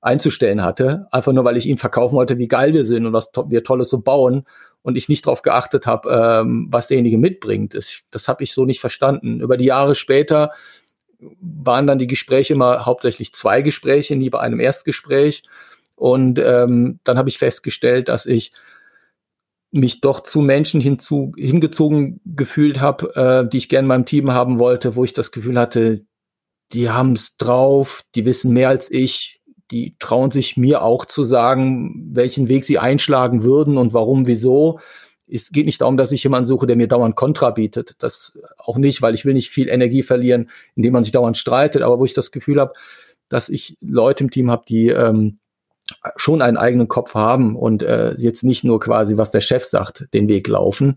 einzustellen 0.00 0.62
hatte. 0.62 1.06
Einfach 1.10 1.32
nur, 1.32 1.44
weil 1.44 1.56
ich 1.56 1.66
ihm 1.66 1.78
verkaufen 1.78 2.16
wollte, 2.16 2.38
wie 2.38 2.48
geil 2.48 2.72
wir 2.72 2.86
sind 2.86 3.06
und 3.06 3.12
was 3.12 3.30
wir 3.48 3.64
Tolles 3.64 3.90
so 3.90 4.00
bauen 4.00 4.46
und 4.82 4.96
ich 4.96 5.08
nicht 5.08 5.26
darauf 5.26 5.42
geachtet 5.42 5.86
habe, 5.86 6.10
ähm, 6.10 6.68
was 6.70 6.88
derjenige 6.88 7.18
mitbringt. 7.18 7.74
Das, 7.74 8.00
das 8.10 8.28
habe 8.28 8.42
ich 8.42 8.52
so 8.52 8.64
nicht 8.64 8.80
verstanden. 8.80 9.40
Über 9.40 9.56
die 9.56 9.66
Jahre 9.66 9.94
später 9.94 10.52
waren 11.40 11.86
dann 11.86 11.98
die 11.98 12.06
Gespräche 12.06 12.54
immer 12.54 12.86
hauptsächlich 12.86 13.34
zwei 13.34 13.60
Gespräche, 13.60 14.16
nie 14.16 14.30
bei 14.30 14.40
einem 14.40 14.60
Erstgespräch. 14.60 15.42
Und 15.96 16.38
ähm, 16.38 16.98
dann 17.04 17.18
habe 17.18 17.28
ich 17.28 17.36
festgestellt, 17.38 18.08
dass 18.08 18.24
ich 18.24 18.52
mich 19.70 20.00
doch 20.00 20.20
zu 20.20 20.40
Menschen 20.40 20.80
hinzu, 20.80 21.32
hingezogen 21.36 22.20
gefühlt 22.24 22.80
habe, 22.80 23.14
äh, 23.14 23.48
die 23.48 23.58
ich 23.58 23.68
gerne 23.68 23.84
in 23.84 23.88
meinem 23.88 24.06
Team 24.06 24.32
haben 24.32 24.58
wollte, 24.58 24.96
wo 24.96 25.04
ich 25.04 25.12
das 25.12 25.30
Gefühl 25.30 25.58
hatte, 25.58 26.04
die 26.72 26.90
haben 26.90 27.12
es 27.12 27.36
drauf, 27.36 28.02
die 28.14 28.24
wissen 28.24 28.52
mehr 28.52 28.68
als 28.68 28.90
ich, 28.90 29.39
die 29.70 29.94
trauen 29.98 30.30
sich 30.30 30.56
mir 30.56 30.82
auch 30.82 31.04
zu 31.04 31.24
sagen, 31.24 32.10
welchen 32.12 32.48
Weg 32.48 32.64
sie 32.64 32.78
einschlagen 32.78 33.42
würden 33.42 33.76
und 33.76 33.92
warum, 33.94 34.26
wieso. 34.26 34.80
Es 35.32 35.50
geht 35.50 35.66
nicht 35.66 35.80
darum, 35.80 35.96
dass 35.96 36.10
ich 36.10 36.24
jemanden 36.24 36.48
suche, 36.48 36.66
der 36.66 36.76
mir 36.76 36.88
dauernd 36.88 37.14
Kontra 37.14 37.50
bietet. 37.50 37.94
Das 38.00 38.36
auch 38.58 38.76
nicht, 38.76 39.00
weil 39.00 39.14
ich 39.14 39.24
will 39.24 39.34
nicht 39.34 39.50
viel 39.50 39.68
Energie 39.68 40.02
verlieren, 40.02 40.50
indem 40.74 40.92
man 40.92 41.04
sich 41.04 41.12
dauernd 41.12 41.36
streitet, 41.36 41.82
aber 41.82 41.98
wo 42.00 42.04
ich 42.04 42.14
das 42.14 42.32
Gefühl 42.32 42.60
habe, 42.60 42.72
dass 43.28 43.48
ich 43.48 43.78
Leute 43.80 44.24
im 44.24 44.30
Team 44.30 44.50
habe, 44.50 44.64
die 44.68 44.88
ähm, 44.88 45.38
schon 46.16 46.42
einen 46.42 46.56
eigenen 46.56 46.88
Kopf 46.88 47.14
haben 47.14 47.56
und 47.56 47.82
äh, 47.82 48.14
jetzt 48.16 48.42
nicht 48.42 48.64
nur 48.64 48.80
quasi, 48.80 49.16
was 49.16 49.30
der 49.30 49.40
Chef 49.40 49.64
sagt, 49.64 50.06
den 50.14 50.28
Weg 50.28 50.48
laufen. 50.48 50.96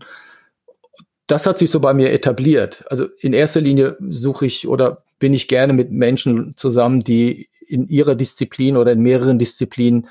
Das 1.26 1.46
hat 1.46 1.58
sich 1.58 1.70
so 1.70 1.80
bei 1.80 1.94
mir 1.94 2.12
etabliert. 2.12 2.84
Also 2.90 3.06
in 3.20 3.32
erster 3.32 3.60
Linie 3.60 3.96
suche 4.00 4.46
ich 4.46 4.68
oder 4.68 5.04
bin 5.18 5.32
ich 5.32 5.48
gerne 5.48 5.72
mit 5.72 5.90
Menschen 5.90 6.54
zusammen, 6.56 7.00
die 7.00 7.48
in 7.68 7.88
ihrer 7.88 8.14
Disziplin 8.14 8.76
oder 8.76 8.92
in 8.92 9.00
mehreren 9.00 9.38
Disziplinen 9.38 10.08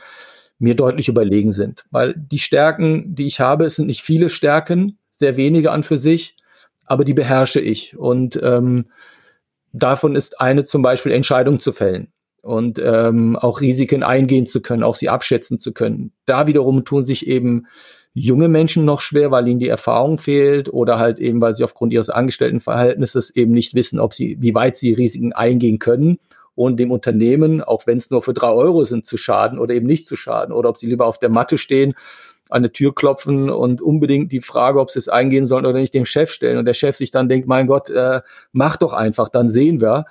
mir 0.60 0.76
deutlich 0.76 1.08
überlegen 1.08 1.52
sind. 1.52 1.86
Weil 1.92 2.14
die 2.16 2.40
Stärken, 2.40 3.16
die 3.16 3.28
ich 3.28 3.40
habe, 3.40 3.66
es 3.66 3.76
sind 3.76 3.88
nicht 3.88 4.02
viele 4.02 4.30
Stärken, 4.30 4.98
sehr 5.12 5.38
wenige 5.38 5.72
an 5.72 5.84
für 5.84 5.98
sich, 5.98 6.38
aber 6.86 7.06
die 7.06 7.14
beherrsche 7.14 7.60
ich. 7.60 7.98
Und 7.98 8.40
ähm, 8.42 8.86
davon 9.72 10.16
ist 10.16 10.40
eine 10.40 10.64
zum 10.64 10.82
Beispiel 10.82 11.12
Entscheidung 11.12 11.60
zu 11.60 11.74
fällen 11.74 12.08
und 12.42 12.80
ähm, 12.84 13.36
auch 13.36 13.62
Risiken 13.62 14.04
eingehen 14.04 14.48
zu 14.48 14.62
können, 14.62 14.84
auch 14.84 14.96
sie 14.96 15.10
abschätzen 15.10 15.60
zu 15.60 15.74
können. 15.74 16.12
Da 16.26 16.48
wiederum 16.48 16.86
tun 16.86 17.06
sich 17.06 17.28
eben 17.28 17.68
junge 18.14 18.48
Menschen 18.48 18.86
noch 18.86 19.02
schwer, 19.02 19.32
weil 19.32 19.48
ihnen 19.48 19.60
die 19.60 19.70
Erfahrung 19.70 20.20
fehlt 20.20 20.72
oder 20.72 21.00
halt 21.00 21.20
eben, 21.20 21.42
weil 21.42 21.56
sie 21.56 21.64
aufgrund 21.64 21.94
ihres 21.94 22.10
Angestelltenverhältnisses 22.10 23.32
eben 23.32 23.52
nicht 23.52 23.74
wissen, 23.74 24.00
ob 24.00 24.14
sie, 24.14 24.38
wie 24.40 24.54
weit 24.54 24.78
sie 24.78 24.94
Risiken 24.94 25.34
eingehen 25.34 25.80
können 25.80 26.20
und 26.56 26.80
dem 26.80 26.92
Unternehmen, 26.92 27.62
auch 27.62 27.88
wenn 27.88 27.98
es 27.98 28.10
nur 28.10 28.22
für 28.22 28.34
drei 28.34 28.52
Euro 28.52 28.86
sind, 28.86 29.06
zu 29.06 29.18
schaden 29.18 29.60
oder 29.60 29.74
eben 29.74 29.88
nicht 29.88 30.08
zu 30.08 30.16
schaden 30.16 30.54
oder 30.54 30.70
ob 30.70 30.78
sie 30.78 30.88
lieber 30.88 31.06
auf 31.06 31.20
der 31.20 31.30
Matte 31.30 31.58
stehen, 31.58 31.96
an 32.50 32.58
eine 32.58 32.72
Tür 32.72 32.94
klopfen 32.94 33.50
und 33.50 33.82
unbedingt 33.82 34.32
die 34.32 34.42
Frage, 34.42 34.80
ob 34.80 34.92
sie 34.92 35.00
es 35.00 35.10
eingehen 35.10 35.48
sollen 35.48 35.66
oder 35.66 35.80
nicht, 35.80 35.94
dem 35.94 36.06
Chef 36.06 36.32
stellen 36.32 36.58
und 36.58 36.66
der 36.66 36.74
Chef 36.74 36.96
sich 36.96 37.10
dann 37.10 37.30
denkt, 37.30 37.48
mein 37.48 37.68
Gott, 37.68 37.90
äh, 37.90 38.22
mach 38.52 38.78
doch 38.78 38.94
einfach, 38.94 39.30
dann 39.30 39.50
sehen 39.50 39.82
wir. 39.82 40.06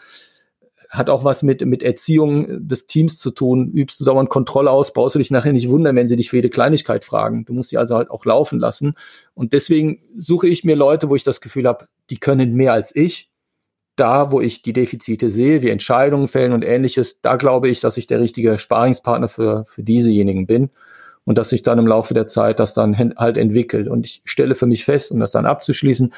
Hat 0.89 1.09
auch 1.09 1.25
was 1.25 1.43
mit, 1.43 1.65
mit 1.65 1.83
Erziehung 1.83 2.69
des 2.69 2.87
Teams 2.87 3.19
zu 3.19 3.31
tun. 3.31 3.73
Übst 3.73 4.01
du 4.01 4.05
dauernd 4.05 4.29
Kontrolle 4.29 4.71
aus, 4.71 4.93
brauchst 4.93 5.15
du 5.15 5.19
dich 5.19 5.31
nachher 5.31 5.55
nicht 5.55 5.69
wundern, 5.71 5.97
wenn 5.97 6.09
sie 6.09 6.17
dich 6.17 6.29
für 6.29 6.37
jede 6.37 6.51
Kleinigkeit 6.51 7.05
fragen. 7.05 7.47
Du 7.47 7.55
musst 7.55 7.71
sie 7.71 7.79
also 7.79 7.97
halt 7.97 8.11
auch 8.11 8.27
laufen 8.27 8.59
lassen. 8.59 8.95
Und 9.33 9.55
deswegen 9.55 10.03
suche 10.19 10.49
ich 10.49 10.65
mir 10.65 10.77
Leute, 10.77 11.09
wo 11.09 11.17
ich 11.17 11.25
das 11.25 11.41
Gefühl 11.41 11.67
habe, 11.67 11.87
die 12.11 12.19
können 12.19 12.53
mehr 12.53 12.75
als 12.75 12.95
ich 12.95 13.32
da, 14.03 14.33
wo 14.33 14.41
ich 14.41 14.63
die 14.63 14.73
Defizite 14.73 15.31
sehe, 15.31 15.63
wie 15.63 15.71
Entscheidungen 15.71 16.27
fällen 16.27 16.53
und 16.53 16.65
ähnliches, 16.65 17.21
da 17.23 17.37
glaube 17.37 17.69
ich, 17.69 17.79
dass 17.79 17.97
ich 17.97 18.09
der 18.09 18.19
richtige 18.19 18.59
Sparingspartner 18.59 19.29
für, 19.29 19.65
für 19.67 19.85
diesejenigen 19.85 20.49
bin 20.49 20.71
und 21.25 21.39
dass 21.39 21.51
sich 21.51 21.63
dann 21.63 21.79
im 21.79 21.87
Laufe 21.87 22.13
der 22.13 22.27
Zeit 22.27 22.59
das 22.59 22.75
dann 22.75 22.99
halt 22.99 23.37
entwickelt. 23.37 23.87
Und 23.87 24.07
ich 24.07 24.23
stelle 24.25 24.57
für 24.57 24.67
mich 24.67 24.85
fest, 24.85 25.13
um 25.13 25.21
das 25.21 25.31
dann 25.31 25.47
abzuschließen, 25.47 26.13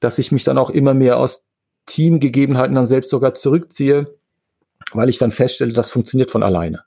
dass 0.00 0.18
ich 0.18 0.32
mich 0.32 0.44
dann 0.44 0.56
auch 0.56 0.70
immer 0.70 0.94
mehr 0.94 1.18
aus 1.18 1.44
Teamgegebenheiten 1.84 2.74
dann 2.74 2.86
selbst 2.86 3.10
sogar 3.10 3.34
zurückziehe, 3.34 4.14
weil 4.94 5.10
ich 5.10 5.18
dann 5.18 5.30
feststelle, 5.30 5.74
das 5.74 5.90
funktioniert 5.90 6.30
von 6.30 6.42
alleine. 6.42 6.84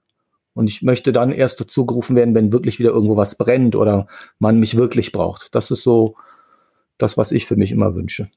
Und 0.55 0.65
ich 0.65 0.81
möchte 0.81 1.13
dann 1.13 1.31
erst 1.31 1.59
dazu 1.59 1.85
gerufen 1.85 2.15
werden, 2.15 2.33
wenn 2.33 2.51
wirklich 2.51 2.79
wieder 2.79 2.89
irgendwo 2.89 3.17
was 3.17 3.35
brennt 3.35 3.75
oder 3.75 4.07
man 4.39 4.59
mich 4.59 4.77
wirklich 4.77 5.11
braucht. 5.11 5.53
Das 5.53 5.69
ist 5.69 5.83
so 5.83 6.15
das, 6.97 7.17
was 7.17 7.31
ich 7.31 7.45
für 7.45 7.55
mich 7.55 7.71
immer 7.71 7.93
wünsche. 7.93 8.29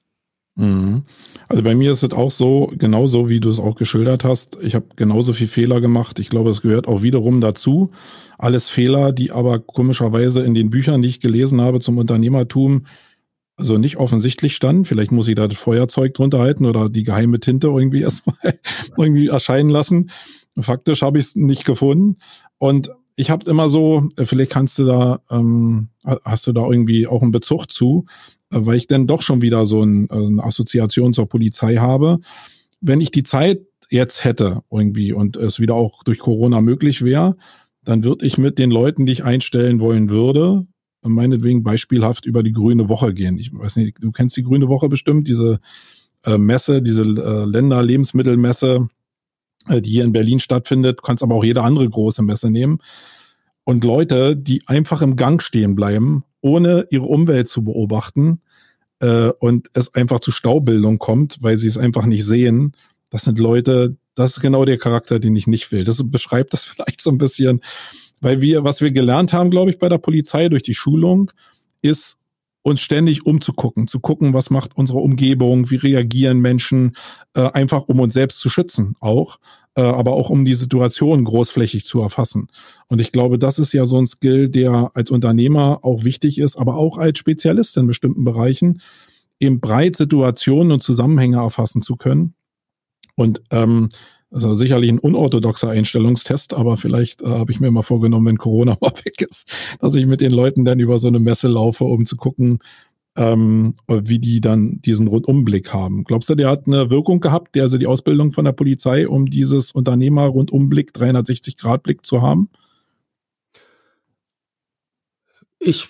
Mhm. 0.57 1.03
Also 1.49 1.63
bei 1.63 1.75
mir 1.75 1.93
ist 1.93 2.03
es 2.03 2.13
auch 2.13 2.31
so, 2.31 2.73
genauso 2.77 3.29
wie 3.29 3.41
du 3.41 3.51
es 3.51 3.61
auch 3.61 3.77
geschildert 3.77 4.25
hast. 4.25 4.59
Ich 4.63 4.75
habe 4.75 4.87
genauso 4.97 5.33
viel 5.33 5.49
Fehler 5.49 5.81
gemacht. 5.81 6.19
Ich 6.19 6.31
glaube, 6.31 6.51
es 6.51 6.63
gehört 6.63 6.89
auch 6.89 7.03
wiederum 7.03 7.41
dazu. 7.41 7.91
Alles 8.39 8.69
Fehler, 8.69 9.13
die 9.13 9.33
aber 9.33 9.59
komischerweise 9.59 10.43
in 10.43 10.55
den 10.55 10.71
Büchern, 10.71 11.03
die 11.03 11.09
ich 11.09 11.21
gelesen 11.21 11.61
habe 11.61 11.81
zum 11.81 11.99
Unternehmertum, 11.99 12.87
also 13.57 13.79
nicht 13.79 13.99
offensichtlich 13.99 14.55
standen. 14.55 14.87
Vielleicht 14.87 15.13
muss 15.13 15.29
ich 15.29 15.35
da 15.35 15.47
das 15.47 15.59
Feuerzeug 15.59 16.15
drunter 16.15 16.39
halten 16.41 16.65
oder 16.67 16.89
die 16.89 17.05
geheime 17.05 17.39
Tinte 17.39 17.69
irgendwie 17.69 18.01
erstmal 18.03 18.37
irgendwie 18.97 19.29
erscheinen 19.29 19.71
lassen. 19.71 20.11
Faktisch 20.59 21.03
habe 21.03 21.19
ich 21.19 21.27
es 21.27 21.37
nicht 21.37 21.65
gefunden. 21.65 22.17
Und 22.59 22.91
ich 23.15 23.31
habe 23.31 23.49
immer 23.51 23.69
so, 23.69 24.09
vielleicht 24.25 24.53
kannst 24.53 24.79
du 24.79 24.85
da, 24.85 25.21
ähm, 25.31 25.89
hast 26.25 26.47
du 26.47 26.53
da 26.53 26.67
irgendwie 26.67 27.07
auch 27.07 27.23
einen 27.23 27.33
Bezug 27.33 27.71
zu, 27.71 28.07
weil 28.51 28.77
ich 28.77 28.87
dann 28.87 29.07
doch 29.07 29.23
schon 29.23 29.43
wieder 29.43 29.67
so 29.67 29.83
ein, 29.83 30.09
äh, 30.11 30.15
eine 30.15 30.45
Assoziation 30.45 31.13
zur 31.13 31.29
Polizei 31.29 31.77
habe. 31.77 32.19
Wenn 32.81 33.01
ich 33.01 33.11
die 33.11 33.23
Zeit 33.23 33.63
jetzt 33.91 34.25
hätte 34.25 34.63
irgendwie 34.71 35.13
und 35.13 35.37
es 35.37 35.61
wieder 35.61 35.75
auch 35.75 36.03
durch 36.05 36.19
Corona 36.19 36.61
möglich 36.61 37.03
wäre, 37.03 37.37
dann 37.85 38.05
würde 38.05 38.27
ich 38.27 38.37
mit 38.37 38.59
den 38.59 38.71
Leuten, 38.71 39.07
die 39.07 39.13
ich 39.13 39.25
einstellen 39.25 39.81
wollen 39.81 40.11
würde, 40.11 40.67
meinetwegen 41.03 41.63
beispielhaft 41.63 42.27
über 42.27 42.43
die 42.43 42.53
Grüne 42.53 42.89
Woche 42.89 43.15
gehen. 43.15 43.39
Ich 43.39 43.53
weiß 43.53 43.77
nicht, 43.77 44.03
du 44.03 44.11
kennst 44.11 44.37
die 44.37 44.43
Grüne 44.43 44.69
Woche 44.69 44.89
bestimmt, 44.89 45.29
diese 45.29 45.61
äh, 46.25 46.37
Messe, 46.37 46.83
diese 46.83 47.03
äh, 47.03 47.45
Länder-Lebensmittelmesse, 47.45 48.89
äh, 49.69 49.81
die 49.81 49.91
hier 49.91 50.05
in 50.05 50.13
Berlin 50.13 50.41
stattfindet. 50.41 50.99
Du 50.99 51.03
kannst 51.03 51.23
aber 51.23 51.37
auch 51.37 51.45
jede 51.45 51.63
andere 51.63 51.89
große 51.89 52.23
Messe 52.23 52.51
nehmen. 52.51 52.79
Und 53.65 53.85
Leute, 53.85 54.37
die 54.37 54.63
einfach 54.67 55.03
im 55.03 55.17
Gang 55.17 55.43
stehen 55.43 55.75
bleiben 55.75 56.25
ohne 56.47 56.87
ihre 56.91 57.05
Umwelt 57.05 57.49
zu 57.49 57.65
beobachten 57.65 58.41
äh, 59.01 59.31
und 59.41 59.69
es 59.75 59.93
einfach 59.95 60.21
zu 60.21 60.31
Staubildung 60.31 60.99
kommt, 60.99 61.39
weil 61.41 61.57
sie 61.57 61.67
es 61.67 61.77
einfach 61.77 62.07
nicht 62.07 62.25
sehen. 62.25 62.73
Das 63.11 63.23
sind 63.23 63.41
Leute, 63.41 63.97
das 64.15 64.37
ist 64.37 64.41
genau 64.41 64.65
der 64.65 64.79
Charakter, 64.79 65.19
den 65.19 65.35
ich 65.35 65.49
nicht 65.49 65.73
will. 65.73 65.85
Das 65.85 66.01
beschreibt 66.05 66.53
das 66.53 66.65
vielleicht 66.65 67.03
so 67.03 67.11
ein 67.11 67.19
bisschen, 67.19 67.61
weil 68.21 68.41
wir, 68.41 68.63
was 68.63 68.81
wir 68.81 68.93
gelernt 68.93 69.33
haben, 69.33 69.51
glaube 69.51 69.71
ich, 69.71 69.79
bei 69.81 69.89
der 69.89 69.99
Polizei 69.99 70.49
durch 70.49 70.63
die 70.63 70.75
Schulung, 70.75 71.33
ist 71.83 72.17
uns 72.63 72.81
ständig 72.81 73.27
umzugucken, 73.27 73.89
zu 73.89 73.99
gucken, 73.99 74.33
was 74.33 74.51
macht 74.51 74.77
unsere 74.77 74.99
Umgebung, 74.99 75.71
wie 75.71 75.77
reagieren 75.77 76.39
Menschen, 76.39 76.97
äh, 77.35 77.43
einfach 77.43 77.83
um 77.83 77.99
uns 77.99 78.15
selbst 78.15 78.39
zu 78.39 78.51
schützen 78.51 78.95
auch 79.01 79.39
aber 79.83 80.13
auch 80.13 80.31
um 80.31 80.45
die 80.45 80.55
Situation 80.55 81.25
großflächig 81.25 81.85
zu 81.85 82.01
erfassen. 82.01 82.49
Und 82.89 83.01
ich 83.01 83.13
glaube, 83.13 83.39
das 83.39 83.59
ist 83.59 83.73
ja 83.73 83.85
so 83.85 83.99
ein 83.99 84.07
Skill, 84.07 84.49
der 84.49 84.91
als 84.95 85.11
Unternehmer 85.11 85.81
auch 85.83 86.05
wichtig 86.05 86.39
ist, 86.39 86.57
aber 86.57 86.77
auch 86.77 86.99
als 86.99 87.19
Spezialist 87.19 87.77
in 87.77 87.87
bestimmten 87.87 88.25
Bereichen, 88.25 88.81
eben 89.39 89.61
breit 89.61 89.97
Situationen 89.97 90.73
und 90.73 90.83
Zusammenhänge 90.83 91.39
erfassen 91.39 91.83
zu 91.83 91.97
können. 91.97 92.35
Und 93.17 93.43
ähm, 93.51 93.89
also 94.31 94.55
sicherlich 94.55 94.91
ein 94.91 94.99
unorthodoxer 94.99 95.71
Einstellungstest, 95.71 96.55
aber 96.55 96.77
vielleicht 96.77 97.23
äh, 97.23 97.27
habe 97.27 97.53
ich 97.53 97.61
mir 97.61 97.71
mal 97.71 97.83
vorgenommen, 97.83 98.27
wenn 98.27 98.39
Corona 98.39 98.77
mal 98.81 98.93
weg 99.05 99.23
ist, 99.23 99.49
dass 99.81 99.95
ich 99.95 100.07
mit 100.07 100.21
den 100.21 100.33
Leuten 100.33 100.65
dann 100.65 100.81
über 100.81 100.99
so 100.99 101.09
eine 101.09 101.21
Messe 101.21 101.49
laufe, 101.49 101.85
um 101.85 102.05
zu 102.05 102.17
gucken, 102.17 102.59
ähm, 103.17 103.75
wie 103.89 104.19
die 104.19 104.41
dann 104.41 104.81
diesen 104.83 105.09
Rundumblick 105.09 105.73
haben. 105.73 106.05
Glaubst 106.05 106.29
du, 106.29 106.35
der 106.35 106.51
hat 106.51 106.67
eine 106.67 106.91
Wirkung 106.91 107.21
gehabt, 107.21 107.55
der 107.55 107.65
also 107.65 107.79
die 107.79 107.87
Ausbildung 107.87 108.33
von 108.33 108.45
der 108.45 108.53
Polizei, 108.53 109.09
um 109.09 109.27
dieses 109.27 109.73
Unternehmer-Rundumblick, 109.73 110.93
360-Grad-Blick 110.93 112.05
zu 112.05 112.21
haben? 112.21 112.51
Ich, 115.59 115.89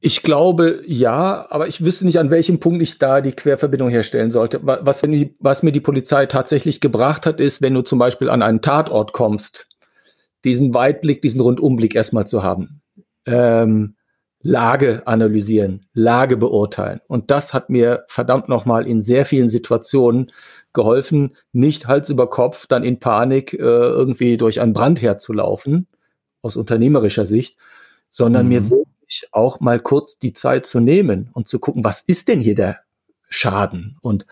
ich 0.00 0.22
glaube 0.22 0.82
ja, 0.86 1.46
aber 1.50 1.68
ich 1.68 1.84
wüsste 1.84 2.04
nicht, 2.04 2.18
an 2.18 2.30
welchem 2.30 2.58
Punkt 2.58 2.82
ich 2.82 2.98
da 2.98 3.20
die 3.20 3.32
Querverbindung 3.32 3.88
herstellen 3.88 4.32
sollte. 4.32 4.60
Was, 4.62 5.02
was 5.38 5.62
mir 5.62 5.72
die 5.72 5.80
Polizei 5.80 6.26
tatsächlich 6.26 6.80
gebracht 6.80 7.26
hat, 7.26 7.38
ist, 7.38 7.62
wenn 7.62 7.74
du 7.74 7.82
zum 7.82 8.00
Beispiel 8.00 8.28
an 8.28 8.42
einen 8.42 8.60
Tatort 8.60 9.12
kommst, 9.12 9.68
diesen 10.44 10.74
Weitblick, 10.74 11.22
diesen 11.22 11.40
Rundumblick 11.40 11.94
erstmal 11.94 12.26
zu 12.26 12.42
haben. 12.42 12.82
Ähm, 13.24 13.94
Lage 14.46 15.06
analysieren, 15.06 15.86
Lage 15.94 16.36
beurteilen. 16.36 17.00
Und 17.08 17.30
das 17.30 17.54
hat 17.54 17.70
mir 17.70 18.04
verdammt 18.08 18.50
nochmal 18.50 18.86
in 18.86 19.02
sehr 19.02 19.24
vielen 19.24 19.48
Situationen 19.48 20.30
geholfen, 20.74 21.34
nicht 21.52 21.86
Hals 21.86 22.10
über 22.10 22.28
Kopf 22.28 22.66
dann 22.66 22.84
in 22.84 23.00
Panik 23.00 23.54
äh, 23.54 23.56
irgendwie 23.56 24.36
durch 24.36 24.60
einen 24.60 24.74
Brand 24.74 25.00
herzulaufen, 25.00 25.86
aus 26.42 26.56
unternehmerischer 26.56 27.24
Sicht, 27.24 27.56
sondern 28.10 28.44
mhm. 28.44 28.48
mir 28.50 28.70
wirklich 28.70 29.28
auch 29.32 29.60
mal 29.60 29.80
kurz 29.80 30.18
die 30.18 30.34
Zeit 30.34 30.66
zu 30.66 30.78
nehmen 30.78 31.30
und 31.32 31.48
zu 31.48 31.58
gucken, 31.58 31.82
was 31.82 32.02
ist 32.02 32.28
denn 32.28 32.40
hier 32.40 32.54
der 32.54 32.80
Schaden 33.30 33.96
und 34.02 34.26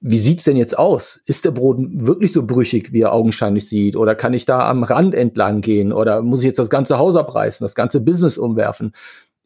wie 0.00 0.18
sieht's 0.18 0.44
denn 0.44 0.56
jetzt 0.56 0.78
aus? 0.78 1.20
Ist 1.26 1.44
der 1.44 1.50
Boden 1.50 2.06
wirklich 2.06 2.32
so 2.32 2.46
brüchig, 2.46 2.92
wie 2.92 3.00
er 3.00 3.12
augenscheinlich 3.12 3.68
sieht? 3.68 3.96
Oder 3.96 4.14
kann 4.14 4.32
ich 4.32 4.44
da 4.44 4.70
am 4.70 4.84
Rand 4.84 5.12
entlang 5.12 5.60
gehen? 5.60 5.92
Oder 5.92 6.22
muss 6.22 6.38
ich 6.38 6.44
jetzt 6.44 6.60
das 6.60 6.70
ganze 6.70 6.98
Haus 6.98 7.16
abreißen, 7.16 7.64
das 7.64 7.74
ganze 7.74 8.00
Business 8.00 8.38
umwerfen? 8.38 8.92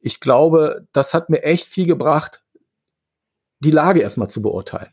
Ich 0.02 0.21
glaube, 0.21 0.87
das 0.92 1.14
hat 1.14 1.30
mir 1.30 1.42
echt 1.42 1.66
viel 1.66 1.87
gebracht, 1.87 2.42
die 3.61 3.71
Lage 3.71 4.00
erstmal 4.00 4.28
zu 4.28 4.42
beurteilen. 4.42 4.90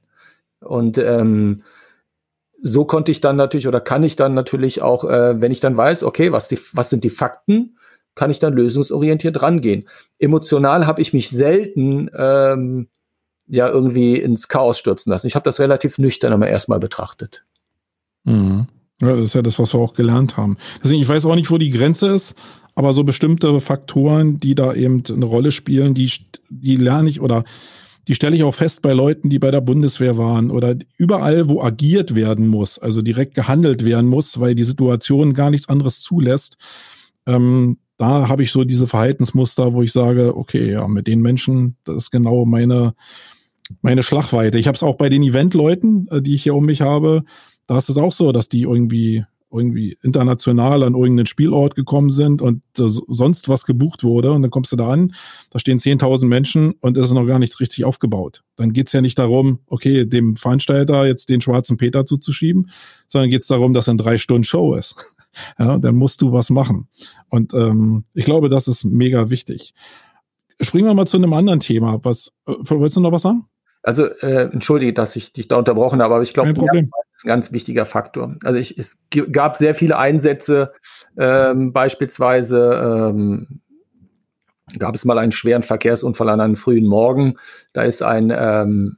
Und 0.62 0.98
ähm, 0.98 1.63
so 2.62 2.86
konnte 2.86 3.12
ich 3.12 3.22
dann 3.22 3.36
natürlich 3.36 3.68
oder 3.68 3.82
kann 3.82 4.04
ich 4.04 4.16
dann 4.16 4.34
natürlich 4.34 4.82
auch, 4.82 5.04
äh, 5.04 5.42
wenn 5.42 5.51
ich 5.51 5.60
dann 5.60 5.75
weiß, 5.75 6.04
okay, 6.04 6.32
was, 6.32 6.48
die, 6.48 6.60
was 6.74 6.89
sind 6.89 7.04
die 7.04 7.10
Fakten, 7.10 7.78
kann 8.16 8.32
ich 8.32 8.39
dann 8.39 8.54
lösungsorientiert 8.54 9.42
rangehen. 9.42 9.88
Emotional 10.20 10.86
habe 10.86 11.01
ich 11.01 11.13
mich 11.13 11.30
selten 11.30 12.10
ähm, 12.16 12.89
ja 13.48 13.70
irgendwie 13.70 14.16
ins 14.18 14.48
Chaos 14.48 14.78
stürzen 14.78 15.12
lassen. 15.12 15.28
Ich 15.28 15.36
habe 15.36 15.44
das 15.44 15.60
relativ 15.60 15.98
nüchtern 15.98 16.34
aber 16.34 16.48
erstmal 16.48 16.80
betrachtet. 16.80 17.46
Mhm. 18.25 18.68
Ja, 19.01 19.16
das 19.16 19.25
ist 19.25 19.36
ja 19.36 19.42
das, 19.42 19.58
was 19.58 19.74
wir 19.74 19.80
auch 19.80 19.94
gelernt 19.94 20.36
haben. 20.36 20.58
Deswegen, 20.84 21.01
ich 21.01 21.08
weiß 21.08 21.24
auch 21.25 21.36
nicht, 21.36 21.50
wo 21.50 21.58
die 21.58 21.70
Grenze 21.70 22.10
ist, 22.12 22.36
aber 22.76 22.94
so 22.94 23.04
bestimmte 23.04 23.60
Faktoren, 23.62 24.40
die 24.40 24.56
da 24.56 24.74
eben 24.74 25.04
eine 25.10 25.26
Rolle 25.26 25.52
spielen, 25.52 25.94
die, 25.94 26.12
die 26.50 26.76
lerne 26.78 27.10
ich 27.10 27.22
oder 27.22 27.44
die 28.08 28.16
stelle 28.16 28.36
ich 28.36 28.44
auch 28.44 28.56
fest 28.56 28.82
bei 28.82 28.94
Leuten, 28.94 29.30
die 29.30 29.38
bei 29.38 29.52
der 29.52 29.62
Bundeswehr 29.62 30.18
waren 30.18 30.50
oder 30.50 30.76
überall, 30.98 31.48
wo 31.48 31.62
agiert 31.62 32.16
werden 32.16 32.48
muss, 32.48 32.80
also 32.80 33.04
direkt 33.04 33.36
gehandelt 33.36 33.86
werden 33.86 34.08
muss, 34.08 34.40
weil 34.40 34.56
die 34.56 34.64
Situation 34.64 35.34
gar 35.34 35.52
nichts 35.52 35.70
anderes 35.70 36.02
zulässt. 36.02 36.58
Ähm, 37.28 37.78
da 37.98 38.28
habe 38.28 38.44
ich 38.44 38.52
so 38.52 38.64
diese 38.64 38.88
Verhaltensmuster, 38.88 39.74
wo 39.74 39.84
ich 39.84 39.92
sage, 39.92 40.36
okay, 40.36 40.72
ja, 40.72 40.88
mit 40.88 41.06
den 41.06 41.22
Menschen, 41.22 41.76
das 41.84 41.98
ist 41.98 42.12
genau 42.12 42.46
meine, 42.46 42.96
meine 43.82 44.02
Schlagweite. 44.02 44.58
Ich 44.58 44.68
habe 44.68 44.76
es 44.76 44.84
auch 44.84 44.96
bei 44.96 45.10
den 45.10 45.22
Eventleuten, 45.22 46.08
äh, 46.10 46.22
die 46.22 46.34
ich 46.34 46.44
hier 46.44 46.56
um 46.56 46.66
mich 46.66 46.82
habe, 46.82 47.24
da 47.68 47.78
ist 47.78 47.90
es 47.90 47.98
auch 47.98 48.14
so, 48.14 48.32
dass 48.32 48.50
die 48.50 48.64
irgendwie 48.64 49.26
irgendwie 49.51 49.98
international 50.01 50.84
an 50.84 50.94
irgendeinen 50.94 51.25
Spielort 51.25 51.75
gekommen 51.75 52.10
sind 52.10 52.41
und 52.41 52.62
äh, 52.77 52.88
sonst 53.08 53.50
was 53.50 53.65
gebucht 53.65 54.03
wurde 54.03 54.32
und 54.32 54.41
dann 54.41 54.51
kommst 54.51 54.72
du 54.72 54.75
da 54.75 54.89
an, 54.89 55.13
da 55.50 55.60
stehen 55.60 55.79
10.000 55.79 56.27
Menschen 56.27 56.74
und 56.82 56.98
es 56.98 57.06
ist 57.06 57.13
noch 57.13 57.25
gar 57.25 57.39
nichts 57.39 57.60
richtig 57.60 57.86
aufgebaut. 57.86 58.44
Dann 58.56 58.74
geht's 58.74 58.94
ja 58.94 59.01
nicht 59.01 59.18
darum, 59.18 59.60
okay, 59.68 60.06
dem 60.06 60.36
Veranstalter 60.36 61.08
jetzt 61.08 61.29
den 61.29 61.41
schwarzen 61.41 61.77
Peter 61.77 62.06
zuzuschieben, 62.06 62.70
sondern 63.08 63.29
geht's 63.29 63.48
darum, 63.48 63.74
dass 63.74 63.89
ein 63.89 63.98
drei 63.98 64.18
Stunden 64.18 64.44
Show 64.44 64.75
ist. 64.75 64.96
Ja, 65.60 65.77
dann 65.77 65.96
musst 65.96 66.24
du 66.24 66.32
was 66.34 66.50
machen. 66.50 66.89
Und 67.30 67.54
ähm, 67.54 68.04
ich 68.15 68.26
glaube, 68.26 68.50
das 68.50 68.67
ist 68.67 68.84
mega 68.84 69.30
wichtig. 69.30 69.76
Springen 70.60 70.88
wir 70.88 70.95
mal 70.95 71.06
zu 71.06 71.17
einem 71.17 71.34
anderen 71.34 71.60
Thema. 71.60 72.00
Was, 72.04 72.34
äh, 72.47 72.54
wolltest 72.62 72.97
du 72.97 73.02
noch 73.02 73.12
was 73.12 73.21
sagen? 73.21 73.45
Also, 73.89 74.06
äh, 74.06 74.43
entschuldige, 74.43 74.93
dass 74.93 75.15
ich 75.15 75.34
dich 75.34 75.47
da 75.47 75.56
unterbrochen 75.58 76.04
habe, 76.04 76.13
aber 76.13 76.21
ich 76.21 76.36
glaube, 76.36 76.54
das 76.54 76.63
ist 76.63 77.25
ein 77.25 77.28
ganz 77.28 77.52
wichtiger 77.52 77.88
Faktor. 77.88 78.36
Also 78.43 78.60
ich, 78.60 78.78
es 78.78 78.99
gab 79.32 79.58
sehr 79.58 79.73
viele 79.73 79.97
Einsätze, 79.97 80.73
ähm, 81.17 81.73
beispielsweise 81.73 83.10
ähm, 83.12 83.62
gab 84.78 84.93
es 84.93 85.06
mal 85.06 85.17
einen 85.17 85.32
schweren 85.32 85.63
Verkehrsunfall 85.63 86.30
an 86.30 86.39
einem 86.39 86.56
frühen 86.56 86.86
Morgen. 86.86 87.34
Da 87.73 87.82
ist 87.82 88.04
ein 88.04 88.32
ähm, 88.32 88.97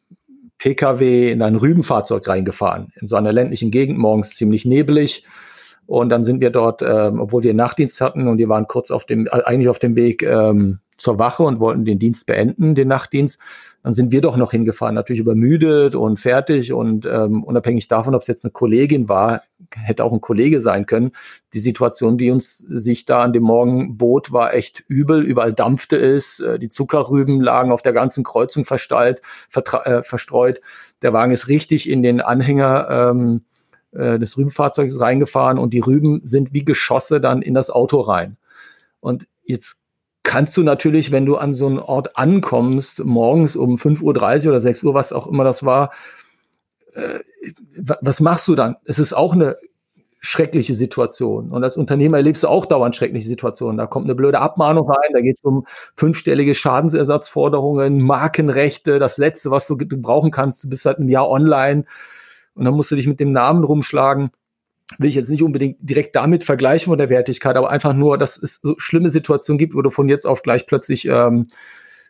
Pkw 0.58 1.32
in 1.32 1.42
ein 1.42 1.56
Rübenfahrzeug 1.56 2.28
reingefahren, 2.28 2.92
in 3.00 3.08
so 3.08 3.16
einer 3.16 3.32
ländlichen 3.32 3.72
Gegend, 3.72 3.98
morgens 3.98 4.32
ziemlich 4.32 4.66
nebelig. 4.66 5.24
Und 5.86 6.10
dann 6.10 6.26
sind 6.26 6.42
wir 6.42 6.50
dort, 6.50 6.82
ähm, 6.82 7.22
obwohl 7.22 7.44
wir 7.44 7.54
Nachtdienst 7.54 8.02
hatten 8.02 8.28
und 8.28 8.40
wir 8.40 8.50
waren 8.50 8.68
kurz 8.68 8.92
auf 8.92 9.06
dem, 9.06 9.30
eigentlich 9.32 9.70
auf 9.70 9.80
dem 9.80 9.96
Weg 9.96 10.22
ähm, 10.22 10.80
zur 10.98 11.18
Wache 11.18 11.44
und 11.44 11.62
wollten 11.62 11.86
den 11.86 11.98
Dienst 11.98 12.26
beenden, 12.26 12.76
den 12.76 12.90
Nachtdienst, 12.90 13.40
dann 13.84 13.94
sind 13.94 14.12
wir 14.12 14.22
doch 14.22 14.38
noch 14.38 14.52
hingefahren, 14.52 14.96
natürlich 14.96 15.22
übermüdet 15.22 15.96
und 15.96 16.20
fertig 16.20 16.72
und 16.72 17.06
ähm, 17.06 17.44
unabhängig 17.44 17.88
davon, 17.88 18.14
ob 18.14 18.22
es 18.22 18.28
jetzt 18.28 18.44
eine 18.44 18.52
Kollegin 18.52 19.10
war, 19.10 19.42
hätte 19.76 20.04
auch 20.04 20.14
ein 20.14 20.22
Kollege 20.22 20.62
sein 20.62 20.86
können. 20.86 21.12
Die 21.54 21.60
Situation, 21.60 22.18
die 22.18 22.30
uns 22.30 22.58
sich 22.58 23.06
da 23.06 23.24
an 23.24 23.34
dem 23.34 23.44
Morgen 23.44 23.98
bot, 23.98 24.32
war 24.32 24.54
echt 24.54 24.84
übel. 24.88 25.24
Überall 25.24 25.54
dampfte 25.54 25.96
es, 25.96 26.40
äh, 26.40 26.60
die 26.60 26.70
Zuckerrüben 26.70 27.42
lagen 27.42 27.72
auf 27.72 27.82
der 27.82 27.94
ganzen 27.94 28.24
Kreuzung 28.24 28.66
versteilt, 28.66 29.22
äh, 29.54 30.04
verstreut. 30.04 30.62
Der 31.02 31.14
Wagen 31.14 31.32
ist 31.32 31.48
richtig 31.48 31.90
in 31.90 32.04
den 32.04 32.22
Anhänger 32.22 33.12
ähm, 33.12 33.42
äh, 33.92 34.20
des 34.20 34.38
Rübenfahrzeugs 34.38 35.00
reingefahren 35.00 35.58
und 35.58 35.74
die 35.74 35.80
Rüben 35.80 36.22
sind 36.24 36.54
wie 36.54 36.64
Geschosse 36.64 37.20
dann 37.20 37.42
in 37.42 37.56
das 37.56 37.70
Auto 37.70 38.00
rein. 38.02 38.38
Und 39.00 39.28
jetzt 39.44 39.81
kannst 40.24 40.56
du 40.58 40.64
natürlich, 40.64 41.12
wenn 41.12 41.26
du 41.26 41.38
an 41.38 41.54
so 41.54 41.68
einen 41.68 41.80
Ort 41.80 42.18
ankommst, 42.18 43.04
morgens 43.04 43.56
um 43.56 43.76
5.30 43.76 44.04
Uhr 44.44 44.50
oder 44.50 44.62
6 44.62 44.84
Uhr, 44.84 44.94
was 44.94 45.14
auch 45.14 45.28
immer 45.28 45.44
das 45.44 45.66
war, 45.66 45.92
äh, 46.94 47.20
was 47.76 48.20
machst 48.22 48.48
du 48.48 48.56
dann? 48.56 48.76
Es 48.86 49.00
ist 49.00 49.14
auch 49.14 49.34
eine 49.34 49.56
schreckliche 50.20 50.76
Situation. 50.76 51.52
Und 51.52 51.64
als 51.64 51.78
Unternehmer 51.78 52.18
erlebst 52.18 52.44
du 52.44 52.48
auch 52.48 52.68
dauernd 52.68 52.96
schreckliche 52.96 53.28
Situationen. 53.28 53.78
Da 53.78 53.88
kommt 53.88 54.06
eine 54.06 54.14
blöde 54.14 54.40
Abmahnung 54.40 54.88
rein, 54.88 55.10
da 55.14 55.22
geht 55.22 55.38
es 55.40 55.44
um 55.44 55.66
fünfstellige 55.96 56.54
Schadensersatzforderungen, 56.54 58.00
Markenrechte, 58.02 59.00
das 59.00 59.18
Letzte, 59.18 59.50
was 59.50 59.66
du 59.66 59.76
brauchen 59.78 60.30
kannst. 60.30 60.64
Du 60.64 60.70
bist 60.70 60.84
seit 60.84 61.00
einem 61.00 61.10
Jahr 61.10 61.28
online 61.28 61.86
und 62.54 62.66
dann 62.66 62.76
musst 62.76 62.92
du 62.92 62.96
dich 62.96 63.08
mit 63.08 63.20
dem 63.20 63.32
Namen 63.32 63.64
rumschlagen. 63.64 64.30
Will 64.98 65.10
ich 65.10 65.16
jetzt 65.16 65.30
nicht 65.30 65.44
unbedingt 65.44 65.78
direkt 65.82 66.16
damit 66.16 66.44
vergleichen 66.44 66.90
von 66.90 66.98
der 66.98 67.10
Wertigkeit, 67.10 67.56
aber 67.56 67.72
einfach 67.72 67.94
nur, 67.94 68.18
dass 68.18 68.38
es 68.38 68.60
so 68.62 68.76
schlimme 68.78 69.10
Situationen 69.10 69.58
gibt, 69.58 69.74
wo 69.74 69.82
du 69.82 69.90
von 69.90 70.10
jetzt 70.10 70.26
auf 70.26 70.44
gleich 70.44 70.66
plötzlich 70.66 71.06
ähm, 71.06 71.48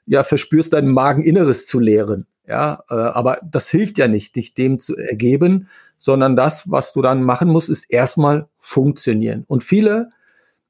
ja 0.05 0.23
verspürst, 0.23 0.73
dein 0.73 0.87
Mageninneres 0.87 1.67
zu 1.67 1.79
leeren. 1.79 2.25
Ja, 2.47 2.83
äh, 2.89 2.95
aber 2.95 3.39
das 3.43 3.69
hilft 3.69 3.97
ja 3.97 4.07
nicht, 4.07 4.35
dich 4.35 4.53
dem 4.53 4.79
zu 4.79 4.97
ergeben, 4.97 5.67
sondern 5.97 6.35
das, 6.35 6.69
was 6.69 6.93
du 6.93 7.01
dann 7.01 7.23
machen 7.23 7.49
musst, 7.49 7.69
ist 7.69 7.85
erstmal 7.89 8.47
funktionieren. 8.57 9.45
Und 9.47 9.63
viele 9.63 10.09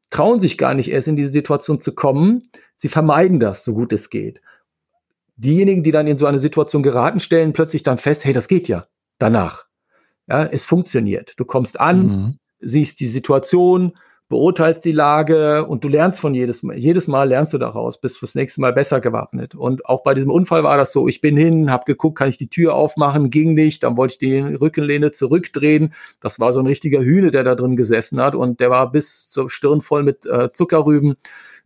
trauen 0.10 0.40
sich 0.40 0.58
gar 0.58 0.74
nicht 0.74 0.92
erst 0.92 1.08
in 1.08 1.16
diese 1.16 1.32
Situation 1.32 1.80
zu 1.80 1.96
kommen. 1.96 2.42
Sie 2.76 2.90
vermeiden 2.90 3.40
das, 3.40 3.64
so 3.64 3.74
gut 3.74 3.94
es 3.94 4.10
geht. 4.10 4.42
Diejenigen, 5.38 5.84
die 5.84 5.92
dann 5.92 6.06
in 6.06 6.18
so 6.18 6.26
eine 6.26 6.40
Situation 6.40 6.84
geraten, 6.84 7.20
stellen 7.20 7.54
plötzlich 7.54 7.82
dann 7.82 7.98
fest, 7.98 8.26
hey, 8.26 8.34
das 8.34 8.48
geht 8.48 8.68
ja 8.68 8.86
danach. 9.18 9.71
Ja, 10.28 10.44
es 10.46 10.66
funktioniert. 10.66 11.34
Du 11.38 11.46
kommst 11.46 11.80
an, 11.80 12.06
mhm. 12.06 12.38
siehst 12.60 13.00
die 13.00 13.08
Situation, 13.08 13.94
beurteilst 14.32 14.84
die 14.86 14.94
Lage 14.94 15.66
und 15.66 15.84
du 15.84 15.90
lernst 15.90 16.20
von 16.20 16.34
jedes 16.34 16.64
Mal, 16.64 16.78
jedes 16.78 17.08
Mal 17.08 17.28
lernst 17.28 17.54
du 17.54 17.58
daraus, 17.58 18.00
bist 18.00 18.18
fürs 18.18 18.34
nächste 18.34 18.62
Mal 18.62 18.74
besser 18.74 19.02
gewappnet. 19.02 19.54
Und 19.54 19.86
auch 19.86 20.04
bei 20.04 20.16
diesem 20.16 20.32
Unfall 20.32 20.64
war 20.64 20.78
das 20.78 20.92
so, 20.94 21.08
ich 21.08 21.22
bin 21.22 21.38
hin, 21.38 21.70
habe 21.70 21.84
geguckt, 21.86 22.18
kann 22.18 22.30
ich 22.30 22.38
die 22.38 22.50
Tür 22.50 22.74
aufmachen, 22.74 23.30
ging 23.30 23.54
nicht, 23.54 23.84
dann 23.84 23.98
wollte 23.98 24.14
ich 24.14 24.18
die 24.20 24.40
Rückenlehne 24.40 25.12
zurückdrehen. 25.12 25.94
Das 26.20 26.40
war 26.40 26.54
so 26.54 26.60
ein 26.60 26.66
richtiger 26.66 27.02
Hühne, 27.02 27.30
der 27.30 27.44
da 27.44 27.56
drin 27.56 27.76
gesessen 27.76 28.22
hat 28.22 28.34
und 28.34 28.62
der 28.62 28.70
war 28.70 28.92
bis 28.92 29.28
zur 29.28 29.50
Stirn 29.50 29.82
voll 29.82 30.04
mit 30.04 30.26
äh, 30.26 30.52
Zuckerrüben 30.54 31.18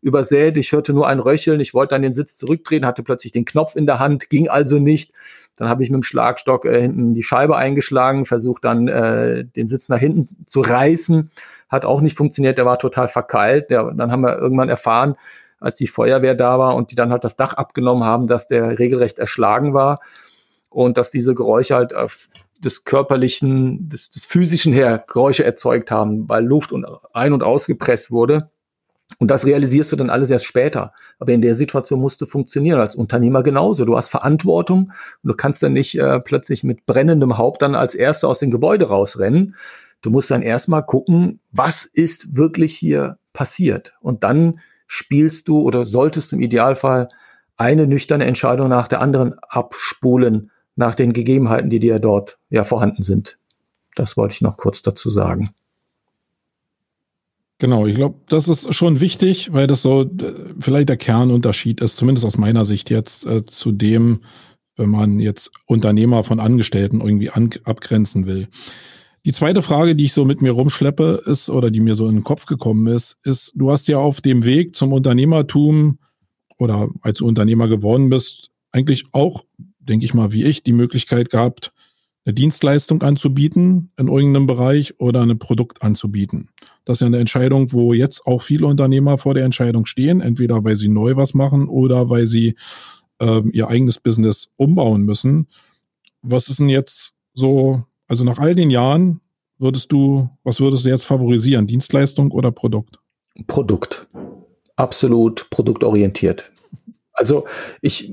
übersät. 0.06 0.56
Ich 0.56 0.72
hörte 0.72 0.94
nur 0.94 1.08
ein 1.08 1.20
Röcheln. 1.20 1.60
Ich 1.60 1.74
wollte 1.74 1.96
dann 1.96 2.04
den 2.04 2.14
Sitz 2.14 2.38
zurückdrehen, 2.38 2.86
hatte 2.86 3.04
plötzlich 3.04 3.32
den 3.32 3.44
Knopf 3.44 3.76
in 3.76 3.86
der 3.86 4.00
Hand, 4.00 4.30
ging 4.30 4.48
also 4.48 4.80
nicht. 4.80 5.12
Dann 5.56 5.68
habe 5.68 5.84
ich 5.84 5.90
mit 5.90 5.96
dem 5.96 6.04
Schlagstock 6.04 6.66
äh, 6.66 6.82
hinten 6.82 7.14
die 7.14 7.24
Scheibe 7.24 7.58
eingeschlagen, 7.58 8.26
versucht 8.26 8.64
dann 8.64 8.88
äh, 8.88 9.46
den 9.46 9.68
Sitz 9.68 9.90
nach 9.90 10.00
hinten 10.00 10.46
zu 10.46 10.62
reißen. 10.62 11.32
Hat 11.70 11.86
auch 11.86 12.02
nicht 12.02 12.16
funktioniert, 12.16 12.58
der 12.58 12.66
war 12.66 12.78
total 12.78 13.08
verkeilt. 13.08 13.70
Der, 13.72 13.92
dann 13.92 14.12
haben 14.12 14.22
wir 14.22 14.38
irgendwann 14.38 14.70
erfahren, 14.70 15.16
als 15.60 15.76
die 15.76 15.88
Feuerwehr 15.88 16.36
da 16.36 16.60
war 16.60 16.76
und 16.76 16.92
die 16.92 16.96
dann 16.96 17.12
halt 17.12 17.24
das 17.24 17.36
Dach 17.36 17.54
abgenommen 17.54 18.04
haben, 18.04 18.28
dass 18.28 18.48
der 18.48 18.78
regelrecht 18.78 19.18
erschlagen 19.18 19.74
war 19.74 20.00
und 20.70 20.98
dass 20.98 21.10
diese 21.10 21.34
Geräusche 21.34 21.76
halt 21.76 21.94
des 22.64 22.86
körperlichen, 22.86 23.90
des, 23.90 24.10
des 24.10 24.26
physischen 24.26 24.74
her 24.74 25.04
Geräusche 25.08 25.44
erzeugt 25.44 25.90
haben, 25.90 26.30
weil 26.30 26.46
Luft 26.46 26.72
und 26.72 26.86
ein- 27.14 27.34
und 27.34 27.44
ausgepresst 27.44 28.12
wurde. 28.12 28.52
Und 29.20 29.30
das 29.30 29.46
realisierst 29.46 29.92
du 29.92 29.96
dann 29.96 30.10
alles 30.10 30.30
erst 30.30 30.46
später. 30.46 30.94
Aber 31.20 31.32
in 31.32 31.42
der 31.42 31.56
Situation 31.56 32.00
musst 32.00 32.20
du 32.22 32.26
funktionieren, 32.26 32.80
als 32.80 32.96
Unternehmer 32.96 33.44
genauso. 33.44 33.86
Du 33.86 33.98
hast 33.98 34.10
Verantwortung 34.10 34.92
und 35.24 35.28
du 35.28 35.36
kannst 35.36 35.64
dann 35.64 35.74
nicht 35.74 35.98
äh, 35.98 36.20
plötzlich 36.20 36.64
mit 36.64 36.86
brennendem 36.86 37.38
Haupt 37.38 37.62
dann 37.62 37.76
als 37.76 37.96
Erster 37.96 38.28
aus 38.28 38.40
dem 38.40 38.52
Gebäude 38.52 38.88
rausrennen. 38.88 39.56
Du 40.02 40.10
musst 40.10 40.32
dann 40.32 40.42
erstmal 40.42 40.86
gucken, 40.86 41.40
was 41.52 41.86
ist 41.86 42.36
wirklich 42.36 42.76
hier 42.76 43.18
passiert. 43.34 43.94
Und 44.02 44.24
dann 44.24 44.60
spielst 44.88 45.48
du 45.48 45.62
oder 45.62 45.86
solltest 45.86 46.34
im 46.34 46.42
Idealfall 46.42 47.10
eine 47.58 47.88
nüchterne 47.88 48.26
Entscheidung 48.26 48.70
nach 48.70 48.88
der 48.88 49.02
anderen 49.02 49.36
abspulen, 49.40 50.52
nach 50.76 50.96
den 50.96 51.14
Gegebenheiten, 51.14 51.70
die 51.70 51.80
dir 51.80 52.00
dort 52.00 52.38
ja 52.50 52.64
vorhanden 52.64 53.04
sind. 53.04 53.40
Das 53.96 54.18
wollte 54.18 54.34
ich 54.34 54.42
noch 54.42 54.58
kurz 54.58 54.82
dazu 54.82 55.10
sagen. 55.10 55.52
Genau, 57.58 57.86
ich 57.88 57.96
glaube, 57.96 58.20
das 58.28 58.50
ist 58.50 58.74
schon 58.76 59.00
wichtig, 59.00 59.54
weil 59.54 59.66
das 59.68 59.82
so 59.82 60.10
vielleicht 60.60 60.90
der 60.90 60.98
Kernunterschied 60.98 61.80
ist, 61.80 61.96
zumindest 61.96 62.26
aus 62.26 62.38
meiner 62.38 62.66
Sicht 62.66 62.90
jetzt 62.90 63.26
äh, 63.26 63.46
zu 63.46 63.72
dem, 63.72 64.22
wenn 64.76 64.90
man 64.90 65.20
jetzt 65.20 65.52
Unternehmer 65.66 66.26
von 66.26 66.42
Angestellten 66.42 67.00
irgendwie 67.00 67.30
an, 67.30 67.50
abgrenzen 67.64 68.28
will. 68.28 68.50
Die 69.24 69.32
zweite 69.32 69.62
Frage, 69.62 69.96
die 69.96 70.06
ich 70.06 70.14
so 70.14 70.26
mit 70.26 70.42
mir 70.42 70.52
rumschleppe, 70.52 71.24
ist 71.26 71.50
oder 71.50 71.72
die 71.72 71.80
mir 71.80 71.96
so 71.96 72.08
in 72.08 72.16
den 72.16 72.24
Kopf 72.24 72.46
gekommen 72.46 72.88
ist, 72.88 73.18
ist, 73.24 73.54
du 73.56 73.72
hast 73.72 73.88
ja 73.88 73.98
auf 73.98 74.22
dem 74.22 74.44
Weg 74.44 74.76
zum 74.76 74.92
Unternehmertum 74.92 75.98
oder 76.58 76.90
als 77.02 77.20
du 77.20 77.26
Unternehmer 77.26 77.68
geworden 77.68 78.10
bist, 78.10 78.52
eigentlich 78.72 79.06
auch, 79.14 79.46
denke 79.80 80.06
ich 80.06 80.14
mal, 80.14 80.34
wie 80.34 80.44
ich, 80.44 80.62
die 80.62 80.74
Möglichkeit 80.74 81.30
gehabt, 81.30 81.72
eine 82.26 82.34
Dienstleistung 82.34 83.04
anzubieten 83.04 83.92
in 83.98 84.08
irgendeinem 84.08 84.48
Bereich 84.48 85.00
oder 85.00 85.22
ein 85.22 85.38
Produkt 85.38 85.84
anzubieten. 85.84 86.50
Das 86.84 86.98
ist 86.98 87.02
ja 87.02 87.08
eine 87.08 87.20
Entscheidung, 87.20 87.72
wo 87.72 87.94
jetzt 87.94 88.26
auch 88.26 88.42
viele 88.42 88.68
Unternehmer 88.68 89.18
vor 89.18 89.34
der 89.34 89.46
Entscheidung 89.46 89.86
stehen, 89.86 90.22
entweder 90.22 90.64
weil 90.64 90.76
sie 90.76 90.90
neu 90.90 91.16
was 91.16 91.34
machen 91.34 91.68
oder 91.68 92.10
weil 92.10 92.28
sie 92.28 92.56
ähm, 93.20 93.52
ihr 93.54 93.68
eigenes 93.68 94.00
Business 94.00 94.50
umbauen 94.56 95.04
müssen. 95.04 95.48
Was 96.22 96.50
ist 96.50 96.60
denn 96.60 96.70
jetzt 96.70 97.14
so, 97.34 97.84
also 98.08 98.24
nach 98.24 98.40
all 98.40 98.56
den 98.56 98.72
Jahren, 98.72 99.22
würdest 99.58 99.92
du, 99.92 100.30
was 100.44 100.60
würdest 100.60 100.86
du 100.86 100.90
jetzt 100.90 101.06
favorisieren, 101.06 101.68
Dienstleistung 101.68 102.32
oder 102.32 102.52
Produkt? 102.52 103.00
Produkt. 103.48 104.08
Absolut 104.76 105.48
produktorientiert. 105.50 106.52
Also 107.14 107.46
ich, 107.82 108.12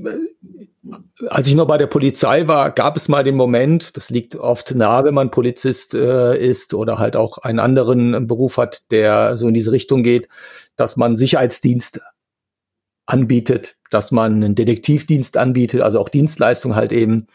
als 1.29 1.47
ich 1.47 1.55
noch 1.55 1.67
bei 1.67 1.77
der 1.77 1.87
Polizei 1.87 2.47
war, 2.47 2.71
gab 2.71 2.97
es 2.97 3.07
mal 3.07 3.23
den 3.23 3.35
Moment, 3.35 3.95
das 3.97 4.09
liegt 4.09 4.35
oft 4.35 4.73
nahe, 4.75 5.05
wenn 5.05 5.13
man 5.13 5.31
Polizist 5.31 5.93
äh, 5.93 6.37
ist 6.37 6.73
oder 6.73 6.99
halt 6.99 7.15
auch 7.15 7.37
einen 7.39 7.59
anderen 7.59 8.27
Beruf 8.27 8.57
hat, 8.57 8.83
der 8.91 9.37
so 9.37 9.47
in 9.47 9.53
diese 9.53 9.71
Richtung 9.71 10.03
geht, 10.03 10.27
dass 10.75 10.97
man 10.97 11.17
Sicherheitsdienst 11.17 12.01
anbietet, 13.05 13.75
dass 13.91 14.11
man 14.11 14.35
einen 14.35 14.55
Detektivdienst 14.55 15.37
anbietet, 15.37 15.81
also 15.81 15.99
auch 15.99 16.09
Dienstleistung 16.09 16.75
halt 16.75 16.91
eben. 16.91 17.27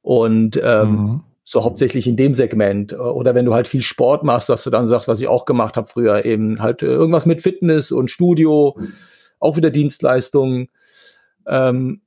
Und 0.00 0.60
ähm, 0.62 0.90
mhm. 0.90 1.20
so 1.44 1.64
hauptsächlich 1.64 2.06
in 2.06 2.16
dem 2.16 2.34
Segment. 2.34 2.92
Oder 2.92 3.34
wenn 3.34 3.44
du 3.44 3.54
halt 3.54 3.68
viel 3.68 3.82
Sport 3.82 4.24
machst, 4.24 4.48
dass 4.48 4.64
du 4.64 4.70
dann 4.70 4.88
sagst, 4.88 5.08
was 5.08 5.20
ich 5.20 5.28
auch 5.28 5.44
gemacht 5.44 5.76
habe 5.76 5.88
früher, 5.88 6.24
eben 6.24 6.60
halt 6.60 6.82
irgendwas 6.82 7.26
mit 7.26 7.42
Fitness 7.42 7.92
und 7.92 8.10
Studio, 8.10 8.78
auch 9.38 9.56
wieder 9.56 9.70
Dienstleistungen. 9.70 10.68
Ähm, 11.46 12.00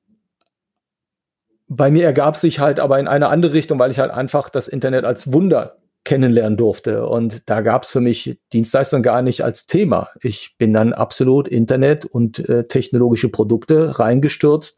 bei 1.68 1.92
mir 1.92 2.06
ergab 2.06 2.38
sich 2.38 2.60
halt 2.60 2.80
aber 2.80 3.00
in 3.00 3.08
eine 3.08 3.30
andere 3.30 3.54
Richtung, 3.54 3.80
weil 3.80 3.92
ich 3.92 4.00
halt 4.00 4.12
einfach 4.12 4.50
das 4.50 4.68
Internet 4.68 5.06
als 5.06 5.32
Wunder 5.32 5.78
kennenlernen 6.04 6.58
durfte. 6.58 7.08
Und 7.08 7.50
da 7.50 7.62
gab 7.62 7.84
es 7.84 7.90
für 7.90 8.00
mich 8.00 8.40
Dienstleistung 8.54 9.02
gar 9.02 9.22
nicht 9.22 9.44
als 9.44 9.66
Thema. 9.66 10.10
Ich 10.22 10.56
bin 10.58 10.72
dann 10.72 10.94
absolut 10.94 11.48
Internet 11.48 12.06
und 12.06 12.48
äh, 12.48 12.68
technologische 12.68 13.30
Produkte 13.30 14.00
reingestürzt 14.00 14.78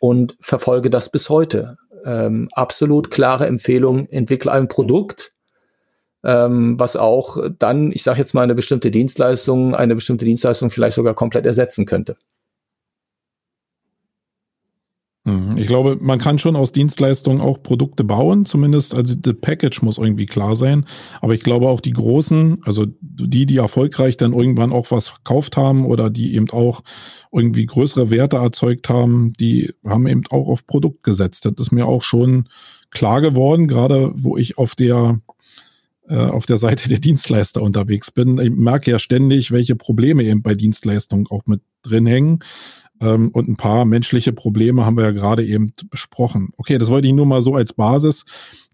und 0.00 0.36
verfolge 0.40 0.90
das 0.90 1.10
bis 1.10 1.30
heute. 1.30 1.78
Ähm, 2.04 2.48
absolut 2.52 3.10
klare 3.10 3.46
Empfehlung, 3.46 4.08
entwickle 4.08 4.50
ein 4.50 4.66
Produkt, 4.66 5.32
ähm, 6.24 6.78
was 6.80 6.96
auch 6.96 7.38
dann, 7.58 7.92
ich 7.92 8.02
sage 8.02 8.18
jetzt 8.18 8.34
mal, 8.34 8.42
eine 8.42 8.54
bestimmte 8.54 8.90
Dienstleistung, 8.90 9.74
eine 9.76 9.94
bestimmte 9.94 10.24
Dienstleistung 10.24 10.70
vielleicht 10.70 10.96
sogar 10.96 11.14
komplett 11.14 11.46
ersetzen 11.46 11.86
könnte. 11.86 12.16
Mhm. 15.24 15.58
Ich 15.58 15.66
glaube, 15.66 15.98
man 16.00 16.18
kann 16.18 16.38
schon 16.38 16.56
aus 16.56 16.72
Dienstleistungen 16.72 17.40
auch 17.40 17.62
Produkte 17.62 18.04
bauen, 18.04 18.46
zumindest. 18.46 18.94
Also 18.94 19.14
the 19.22 19.34
Package 19.34 19.82
muss 19.82 19.98
irgendwie 19.98 20.26
klar 20.26 20.56
sein. 20.56 20.86
Aber 21.20 21.34
ich 21.34 21.42
glaube 21.42 21.68
auch 21.68 21.80
die 21.80 21.92
großen, 21.92 22.58
also 22.64 22.86
die, 23.00 23.44
die 23.44 23.56
erfolgreich 23.58 24.16
dann 24.16 24.32
irgendwann 24.32 24.72
auch 24.72 24.90
was 24.90 25.08
verkauft 25.08 25.56
haben 25.56 25.84
oder 25.84 26.08
die 26.08 26.34
eben 26.34 26.48
auch 26.50 26.82
irgendwie 27.32 27.66
größere 27.66 28.10
Werte 28.10 28.38
erzeugt 28.38 28.88
haben, 28.88 29.32
die 29.34 29.74
haben 29.84 30.06
eben 30.06 30.22
auch 30.30 30.48
auf 30.48 30.66
Produkt 30.66 31.02
gesetzt. 31.02 31.44
Das 31.44 31.52
ist 31.58 31.72
mir 31.72 31.86
auch 31.86 32.02
schon 32.02 32.48
klar 32.90 33.20
geworden, 33.20 33.68
gerade 33.68 34.12
wo 34.14 34.36
ich 34.36 34.56
auf 34.56 34.74
der 34.74 35.18
äh, 36.08 36.16
auf 36.16 36.44
der 36.44 36.56
Seite 36.56 36.88
der 36.88 36.98
Dienstleister 36.98 37.62
unterwegs 37.62 38.10
bin. 38.10 38.38
Ich 38.38 38.50
merke 38.50 38.90
ja 38.90 38.98
ständig, 38.98 39.52
welche 39.52 39.76
Probleme 39.76 40.24
eben 40.24 40.42
bei 40.42 40.54
Dienstleistungen 40.54 41.26
auch 41.28 41.42
mit 41.46 41.60
drin 41.82 42.06
hängen. 42.06 42.40
Ähm, 43.00 43.30
und 43.30 43.48
ein 43.48 43.56
paar 43.56 43.84
menschliche 43.84 44.32
Probleme 44.32 44.84
haben 44.84 44.96
wir 44.96 45.04
ja 45.04 45.10
gerade 45.10 45.44
eben 45.44 45.72
besprochen. 45.90 46.50
Okay, 46.56 46.78
das 46.78 46.90
wollte 46.90 47.08
ich 47.08 47.14
nur 47.14 47.26
mal 47.26 47.42
so 47.42 47.54
als 47.54 47.72
Basis 47.72 48.24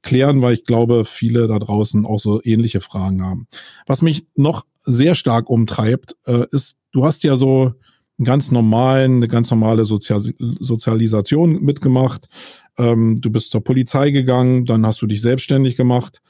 klären, 0.03 0.43
weil 0.43 0.55
ich 0.55 0.65
glaube, 0.65 1.05
viele 1.05 1.49
da 1.49 1.59
draußen 1.59 2.07
auch 2.07 2.21
so 2.21 2.41
ähnliche 2.43 2.81
Fragen 2.81 3.25
haben. 3.25 3.47
Was 3.87 4.03
mich 4.03 4.27
noch 4.35 4.65
sehr 4.85 5.15
stark 5.15 5.51
umtreibt, 5.51 6.17
äh, 6.27 6.47
ist, 6.51 6.79
du 6.93 7.05
hast 7.05 7.25
ja 7.25 7.37
so 7.37 7.73
einen 8.19 8.25
ganz 8.25 8.51
normalen, 8.51 9.17
eine 9.17 9.29
ganz 9.29 9.51
normale 9.51 9.85
Sozial 9.85 10.21
Sozialisation 10.61 11.63
mitgemacht. 11.63 12.29
Ähm, 12.79 13.21
du 13.21 13.31
bist 13.31 13.51
zur 13.51 13.63
Polizei 13.63 14.11
gegangen, 14.11 14.65
dann 14.65 14.87
hast 14.87 15.03
du 15.03 15.07
dich 15.07 15.21
selbstständig 15.21 15.77
gemacht. 15.77 16.23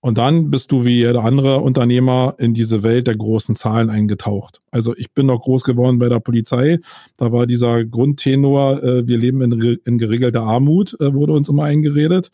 Und 0.00 0.16
dann 0.16 0.50
bist 0.50 0.70
du 0.70 0.84
wie 0.84 0.98
jeder 0.98 1.24
andere 1.24 1.58
Unternehmer 1.58 2.36
in 2.38 2.54
diese 2.54 2.84
Welt 2.84 3.08
der 3.08 3.16
großen 3.16 3.56
Zahlen 3.56 3.90
eingetaucht. 3.90 4.60
Also 4.70 4.94
ich 4.96 5.12
bin 5.12 5.26
noch 5.26 5.40
groß 5.40 5.64
geworden 5.64 5.98
bei 5.98 6.08
der 6.08 6.20
Polizei. 6.20 6.78
Da 7.16 7.32
war 7.32 7.46
dieser 7.48 7.84
Grundtenor, 7.84 8.82
äh, 8.82 9.06
wir 9.08 9.18
leben 9.18 9.42
in, 9.42 9.78
in 9.84 9.98
geregelter 9.98 10.44
Armut, 10.44 10.96
äh, 11.00 11.12
wurde 11.12 11.32
uns 11.32 11.48
immer 11.48 11.64
eingeredet. 11.64 12.30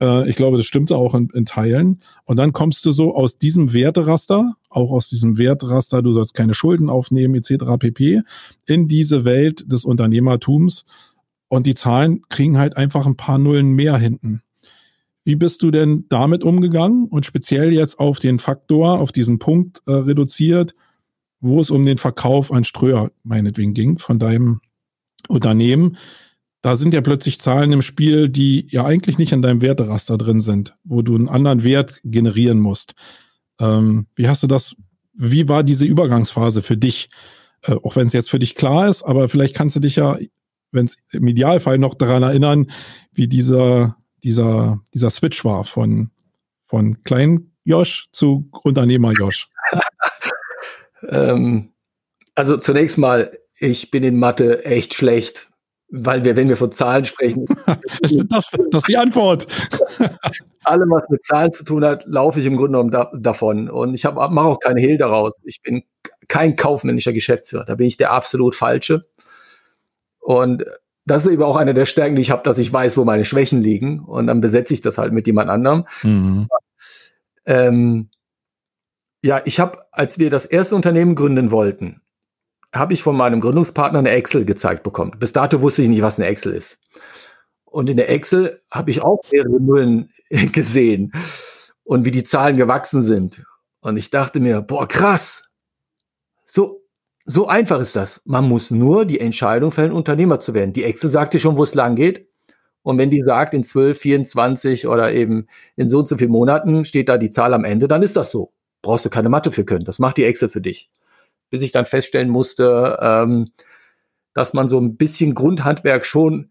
Äh, 0.00 0.28
ich 0.30 0.36
glaube, 0.36 0.56
das 0.56 0.64
stimmte 0.64 0.96
auch 0.96 1.14
in, 1.14 1.28
in 1.34 1.44
Teilen. 1.44 2.00
Und 2.24 2.38
dann 2.38 2.52
kommst 2.52 2.84
du 2.86 2.92
so 2.92 3.14
aus 3.14 3.36
diesem 3.36 3.74
Werteraster, 3.74 4.54
auch 4.70 4.90
aus 4.90 5.10
diesem 5.10 5.36
Werteraster, 5.36 6.00
du 6.00 6.12
sollst 6.12 6.32
keine 6.32 6.54
Schulden 6.54 6.88
aufnehmen 6.88 7.34
etc. 7.34 7.76
pp, 7.78 8.22
in 8.66 8.88
diese 8.88 9.24
Welt 9.26 9.70
des 9.70 9.84
Unternehmertums. 9.84 10.84
Und 11.48 11.66
die 11.66 11.74
Zahlen 11.74 12.22
kriegen 12.30 12.58
halt 12.58 12.78
einfach 12.78 13.06
ein 13.06 13.16
paar 13.16 13.38
Nullen 13.38 13.72
mehr 13.72 13.96
hinten. 13.98 14.40
Wie 15.24 15.36
bist 15.36 15.62
du 15.62 15.70
denn 15.70 16.04
damit 16.10 16.44
umgegangen 16.44 17.06
und 17.06 17.24
speziell 17.24 17.72
jetzt 17.72 17.98
auf 17.98 18.18
den 18.18 18.38
Faktor, 18.38 19.00
auf 19.00 19.10
diesen 19.10 19.38
Punkt 19.38 19.82
äh, 19.86 19.92
reduziert, 19.92 20.74
wo 21.40 21.60
es 21.60 21.70
um 21.70 21.84
den 21.86 21.98
Verkauf 21.98 22.52
an 22.52 22.64
Ströer 22.64 23.10
meinetwegen 23.22 23.72
ging 23.72 23.98
von 23.98 24.18
deinem 24.18 24.60
Unternehmen? 25.28 25.96
Da 26.60 26.76
sind 26.76 26.94
ja 26.94 27.00
plötzlich 27.00 27.40
Zahlen 27.40 27.72
im 27.72 27.82
Spiel, 27.82 28.28
die 28.28 28.66
ja 28.70 28.84
eigentlich 28.84 29.18
nicht 29.18 29.32
in 29.32 29.42
deinem 29.42 29.62
Werteraster 29.62 30.18
drin 30.18 30.40
sind, 30.40 30.74
wo 30.84 31.02
du 31.02 31.14
einen 31.14 31.28
anderen 31.28 31.64
Wert 31.64 32.00
generieren 32.04 32.60
musst. 32.60 32.94
Ähm, 33.60 34.06
wie 34.16 34.28
hast 34.28 34.42
du 34.42 34.46
das, 34.46 34.76
wie 35.14 35.48
war 35.48 35.62
diese 35.62 35.86
Übergangsphase 35.86 36.62
für 36.62 36.76
dich? 36.76 37.08
Äh, 37.62 37.76
auch 37.82 37.96
wenn 37.96 38.06
es 38.06 38.12
jetzt 38.12 38.30
für 38.30 38.38
dich 38.38 38.54
klar 38.54 38.88
ist, 38.88 39.02
aber 39.02 39.28
vielleicht 39.30 39.54
kannst 39.54 39.76
du 39.76 39.80
dich 39.80 39.96
ja, 39.96 40.18
wenn 40.70 40.86
es 40.86 40.96
im 41.12 41.26
Idealfall 41.26 41.78
noch 41.78 41.94
daran 41.94 42.22
erinnern, 42.22 42.70
wie 43.12 43.28
dieser 43.28 43.96
dieser, 44.24 44.80
dieser 44.92 45.10
Switch 45.10 45.44
war 45.44 45.64
von, 45.64 46.10
von 46.64 47.02
Klein 47.04 47.52
Josh 47.64 48.08
zu 48.10 48.48
Unternehmer 48.64 49.12
Josh? 49.12 49.48
ähm, 51.08 51.72
also 52.34 52.56
zunächst 52.56 52.98
mal, 52.98 53.30
ich 53.58 53.90
bin 53.90 54.02
in 54.02 54.18
Mathe 54.18 54.64
echt 54.64 54.94
schlecht, 54.94 55.50
weil 55.88 56.24
wir, 56.24 56.34
wenn 56.34 56.48
wir 56.48 56.56
von 56.56 56.72
Zahlen 56.72 57.04
sprechen. 57.04 57.46
das, 58.28 58.50
das 58.50 58.82
ist 58.82 58.88
die 58.88 58.96
Antwort. 58.96 59.46
Allem, 60.64 60.90
was 60.90 61.08
mit 61.10 61.24
Zahlen 61.24 61.52
zu 61.52 61.62
tun 61.62 61.84
hat, 61.84 62.04
laufe 62.06 62.40
ich 62.40 62.46
im 62.46 62.56
Grunde 62.56 62.72
genommen 62.72 62.90
da, 62.90 63.12
davon. 63.14 63.68
Und 63.68 63.94
ich 63.94 64.04
mache 64.04 64.40
auch 64.40 64.58
keinen 64.58 64.78
Hehl 64.78 64.98
daraus. 64.98 65.32
Ich 65.44 65.62
bin 65.62 65.84
kein 66.26 66.56
kaufmännischer 66.56 67.12
Geschäftsführer. 67.12 67.64
Da 67.64 67.74
bin 67.74 67.86
ich 67.86 67.98
der 67.98 68.10
absolut 68.10 68.56
Falsche. 68.56 69.04
Und 70.18 70.64
das 71.06 71.26
ist 71.26 71.32
eben 71.32 71.42
auch 71.42 71.56
eine 71.56 71.74
der 71.74 71.86
Stärken, 71.86 72.16
die 72.16 72.22
ich 72.22 72.30
habe, 72.30 72.42
dass 72.42 72.58
ich 72.58 72.72
weiß, 72.72 72.96
wo 72.96 73.04
meine 73.04 73.24
Schwächen 73.24 73.60
liegen 73.60 74.00
und 74.00 74.26
dann 74.26 74.40
besetze 74.40 74.74
ich 74.74 74.80
das 74.80 74.98
halt 74.98 75.12
mit 75.12 75.26
jemand 75.26 75.50
anderem. 75.50 75.86
Mhm. 76.02 76.48
Ähm, 77.46 78.08
ja, 79.22 79.42
ich 79.44 79.60
habe, 79.60 79.86
als 79.92 80.18
wir 80.18 80.30
das 80.30 80.46
erste 80.46 80.74
Unternehmen 80.74 81.14
gründen 81.14 81.50
wollten, 81.50 82.02
habe 82.74 82.92
ich 82.92 83.02
von 83.02 83.16
meinem 83.16 83.40
Gründungspartner 83.40 83.98
eine 83.98 84.10
Excel 84.10 84.44
gezeigt 84.44 84.82
bekommen. 84.82 85.12
Bis 85.18 85.32
dato 85.32 85.60
wusste 85.60 85.82
ich 85.82 85.88
nicht, 85.88 86.02
was 86.02 86.18
eine 86.18 86.26
Excel 86.26 86.52
ist. 86.52 86.78
Und 87.64 87.90
in 87.90 87.96
der 87.96 88.08
Excel 88.10 88.60
habe 88.70 88.90
ich 88.90 89.02
auch 89.02 89.22
mehrere 89.30 89.60
Nullen 89.60 90.12
gesehen 90.52 91.12
und 91.84 92.04
wie 92.04 92.10
die 92.10 92.24
Zahlen 92.24 92.56
gewachsen 92.56 93.02
sind. 93.02 93.44
Und 93.80 93.96
ich 93.96 94.10
dachte 94.10 94.40
mir, 94.40 94.62
boah, 94.62 94.88
krass. 94.88 95.44
So, 96.44 96.83
so 97.24 97.46
einfach 97.48 97.80
ist 97.80 97.96
das. 97.96 98.20
Man 98.24 98.48
muss 98.48 98.70
nur 98.70 99.06
die 99.06 99.20
Entscheidung 99.20 99.72
fällen, 99.72 99.92
Unternehmer 99.92 100.40
zu 100.40 100.54
werden. 100.54 100.72
Die 100.72 100.84
Excel 100.84 101.10
sagt 101.10 101.34
dir 101.34 101.40
schon, 101.40 101.56
wo 101.56 101.64
es 101.64 101.74
lang 101.74 101.96
geht. 101.96 102.28
Und 102.82 102.98
wenn 102.98 103.10
die 103.10 103.20
sagt, 103.20 103.54
in 103.54 103.64
12, 103.64 103.98
24 103.98 104.86
oder 104.86 105.12
eben 105.12 105.46
in 105.76 105.88
so 105.88 106.00
und 106.00 106.08
so 106.08 106.18
vielen 106.18 106.30
Monaten 106.30 106.84
steht 106.84 107.08
da 107.08 107.16
die 107.16 107.30
Zahl 107.30 107.54
am 107.54 107.64
Ende, 107.64 107.88
dann 107.88 108.02
ist 108.02 108.16
das 108.16 108.30
so. 108.30 108.52
Brauchst 108.82 109.06
du 109.06 109.10
keine 109.10 109.30
Mathe 109.30 109.50
für 109.50 109.64
können. 109.64 109.86
Das 109.86 109.98
macht 109.98 110.18
die 110.18 110.24
Excel 110.24 110.50
für 110.50 110.60
dich. 110.60 110.90
Bis 111.50 111.62
ich 111.62 111.72
dann 111.72 111.86
feststellen 111.86 112.28
musste, 112.28 112.98
ähm, 113.00 113.50
dass 114.34 114.52
man 114.52 114.68
so 114.68 114.78
ein 114.78 114.96
bisschen 114.96 115.34
Grundhandwerk 115.34 116.04
schon 116.04 116.50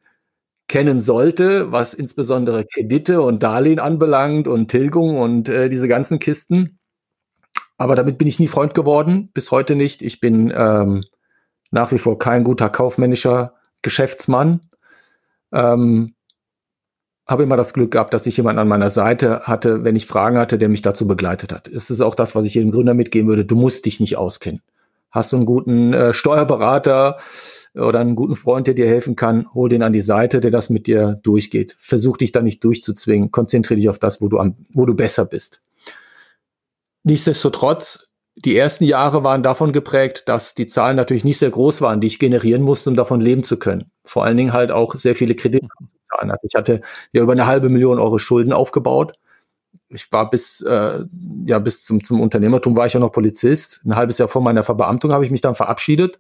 kennen 0.68 1.02
sollte, 1.02 1.72
was 1.72 1.94
insbesondere 1.94 2.66
Kredite 2.66 3.22
und 3.22 3.44
Darlehen 3.44 3.80
anbelangt 3.80 4.48
und 4.48 4.70
Tilgung 4.70 5.18
und 5.20 5.50
äh, 5.50 5.70
diese 5.70 5.88
ganzen 5.88 6.20
Kisten. 6.20 6.80
Aber 7.84 7.98
damit 7.98 8.18
bin 8.18 8.30
ich 8.30 8.40
nie 8.40 8.48
Freund 8.48 8.74
geworden, 8.74 9.30
bis 9.34 9.52
heute 9.52 9.76
nicht. 9.76 10.02
Ich 10.04 10.22
bin 10.22 10.54
ähm, 10.56 11.04
nach 11.70 11.92
wie 11.92 11.98
vor 11.98 12.18
kein 12.18 12.46
guter 12.46 12.70
kaufmännischer 12.70 13.56
Geschäftsmann. 13.82 14.62
Ähm, 15.52 16.16
habe 17.28 17.44
immer 17.44 17.58
das 17.58 17.74
Glück 17.74 17.92
gehabt, 17.92 18.14
dass 18.14 18.26
ich 18.26 18.38
jemanden 18.38 18.60
an 18.60 18.70
meiner 18.70 18.90
Seite 18.90 19.42
hatte, 19.42 19.84
wenn 19.84 19.98
ich 19.98 20.08
Fragen 20.08 20.38
hatte, 20.38 20.58
der 20.58 20.70
mich 20.70 20.82
dazu 20.82 21.06
begleitet 21.08 21.52
hat. 21.52 21.68
Es 21.68 21.90
ist 21.90 22.00
auch 22.00 22.16
das, 22.16 22.36
was 22.36 22.46
ich 22.46 22.54
jedem 22.54 22.72
Gründer 22.72 22.94
mitgeben 22.94 23.28
würde. 23.28 23.44
Du 23.44 23.58
musst 23.58 23.84
dich 23.84 24.00
nicht 24.00 24.16
auskennen. 24.16 24.62
Hast 25.12 25.34
du 25.34 25.36
einen 25.36 25.46
guten 25.46 25.92
äh, 25.92 26.14
Steuerberater 26.14 27.18
oder 27.76 28.00
einen 28.00 28.16
guten 28.16 28.38
Freund, 28.38 28.66
der 28.66 28.76
dir 28.76 28.88
helfen 28.88 29.18
kann, 29.18 29.54
hol 29.54 29.68
den 29.68 29.84
an 29.84 29.92
die 29.92 30.00
Seite, 30.00 30.40
der 30.40 30.52
das 30.52 30.70
mit 30.70 30.88
dir 30.88 31.20
durchgeht. 31.22 31.76
Versuch 31.80 32.16
dich 32.16 32.32
da 32.32 32.42
nicht 32.42 32.64
durchzuzwingen. 32.64 33.32
Konzentriere 33.32 33.78
dich 33.78 33.90
auf 33.90 34.00
das, 34.00 34.22
wo 34.22 34.30
du 34.30 34.40
am, 34.40 34.56
wo 34.72 34.86
du 34.86 34.94
besser 34.94 35.26
bist. 35.26 35.60
Nichtsdestotrotz, 37.04 38.08
die 38.36 38.58
ersten 38.58 38.86
Jahre 38.86 39.24
waren 39.24 39.44
davon 39.44 39.74
geprägt, 39.74 40.24
dass 40.28 40.56
die 40.56 40.68
Zahlen 40.68 40.96
natürlich 40.96 41.24
nicht 41.24 41.38
sehr 41.38 41.52
groß 41.52 41.82
waren, 41.82 42.02
die 42.02 42.08
ich 42.08 42.18
generieren 42.18 42.64
musste, 42.64 42.90
um 42.90 42.96
davon 42.96 43.22
leben 43.22 43.44
zu 43.44 43.58
können. 43.58 43.92
Vor 44.06 44.24
allen 44.26 44.38
Dingen 44.38 44.54
halt 44.54 44.72
auch 44.72 44.96
sehr 44.96 45.16
viele 45.16 45.36
Kredite 45.36 45.68
zahlen 46.10 46.32
hatte. 46.32 46.48
Ich 46.48 46.56
hatte 46.56 46.82
ja 47.12 47.22
über 47.22 47.34
eine 47.34 47.46
halbe 47.46 47.70
Million 47.70 48.00
Euro 48.00 48.18
Schulden 48.18 48.54
aufgebaut. 48.54 49.14
Ich 49.90 50.12
war 50.12 50.30
bis, 50.30 50.62
äh, 50.62 51.04
ja, 51.46 51.60
bis 51.60 51.86
zum, 51.86 52.04
zum 52.04 52.22
Unternehmertum 52.22 52.76
war 52.76 52.88
ich 52.88 52.94
ja 52.94 53.00
noch 53.00 53.12
Polizist. 53.12 53.82
Ein 53.86 53.96
halbes 53.96 54.18
Jahr 54.18 54.28
vor 54.28 54.42
meiner 54.42 54.64
Verbeamtung 54.64 55.12
habe 55.12 55.26
ich 55.26 55.32
mich 55.32 55.42
dann 55.42 55.54
verabschiedet, 55.54 56.18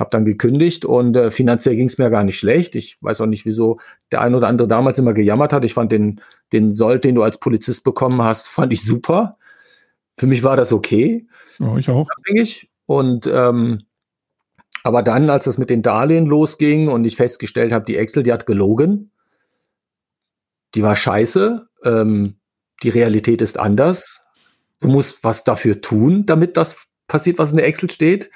habe 0.00 0.10
dann 0.10 0.24
gekündigt 0.24 0.84
und 0.84 1.16
äh, 1.16 1.30
finanziell 1.30 1.76
ging 1.76 1.86
es 1.86 1.98
mir 1.98 2.10
gar 2.10 2.24
nicht 2.24 2.38
schlecht. 2.38 2.74
Ich 2.74 2.96
weiß 3.00 3.20
auch 3.20 3.26
nicht, 3.26 3.46
wieso 3.46 3.78
der 4.10 4.22
ein 4.22 4.34
oder 4.34 4.48
andere 4.48 4.66
damals 4.66 4.98
immer 4.98 5.14
gejammert 5.14 5.52
hat. 5.52 5.64
Ich 5.64 5.74
fand 5.74 5.92
den, 5.92 6.20
den 6.52 6.72
Sold, 6.72 7.04
den 7.04 7.14
du 7.14 7.22
als 7.22 7.38
Polizist 7.38 7.84
bekommen 7.84 8.22
hast, 8.22 8.48
fand 8.48 8.72
ich 8.72 8.84
super. 8.84 9.36
Für 10.20 10.26
mich 10.26 10.42
war 10.42 10.54
das 10.54 10.70
okay. 10.70 11.26
Ja, 11.58 11.78
ich 11.78 11.88
auch. 11.88 12.06
Abhängig. 12.18 12.68
Und 12.84 13.26
ähm, 13.26 13.84
aber 14.82 15.02
dann, 15.02 15.30
als 15.30 15.46
es 15.46 15.56
mit 15.56 15.70
den 15.70 15.80
Darlehen 15.80 16.26
losging 16.26 16.88
und 16.88 17.06
ich 17.06 17.16
festgestellt 17.16 17.72
habe, 17.72 17.86
die 17.86 17.96
Excel, 17.96 18.22
die 18.22 18.30
hat 18.30 18.44
gelogen, 18.44 19.12
die 20.74 20.82
war 20.82 20.94
scheiße, 20.94 21.66
ähm, 21.86 22.36
die 22.82 22.90
Realität 22.90 23.40
ist 23.40 23.58
anders. 23.58 24.20
Du 24.80 24.88
musst 24.88 25.24
was 25.24 25.42
dafür 25.42 25.80
tun, 25.80 26.26
damit 26.26 26.58
das 26.58 26.76
passiert, 27.08 27.38
was 27.38 27.52
in 27.52 27.56
der 27.56 27.66
Excel 27.66 27.90
steht. 27.90 28.30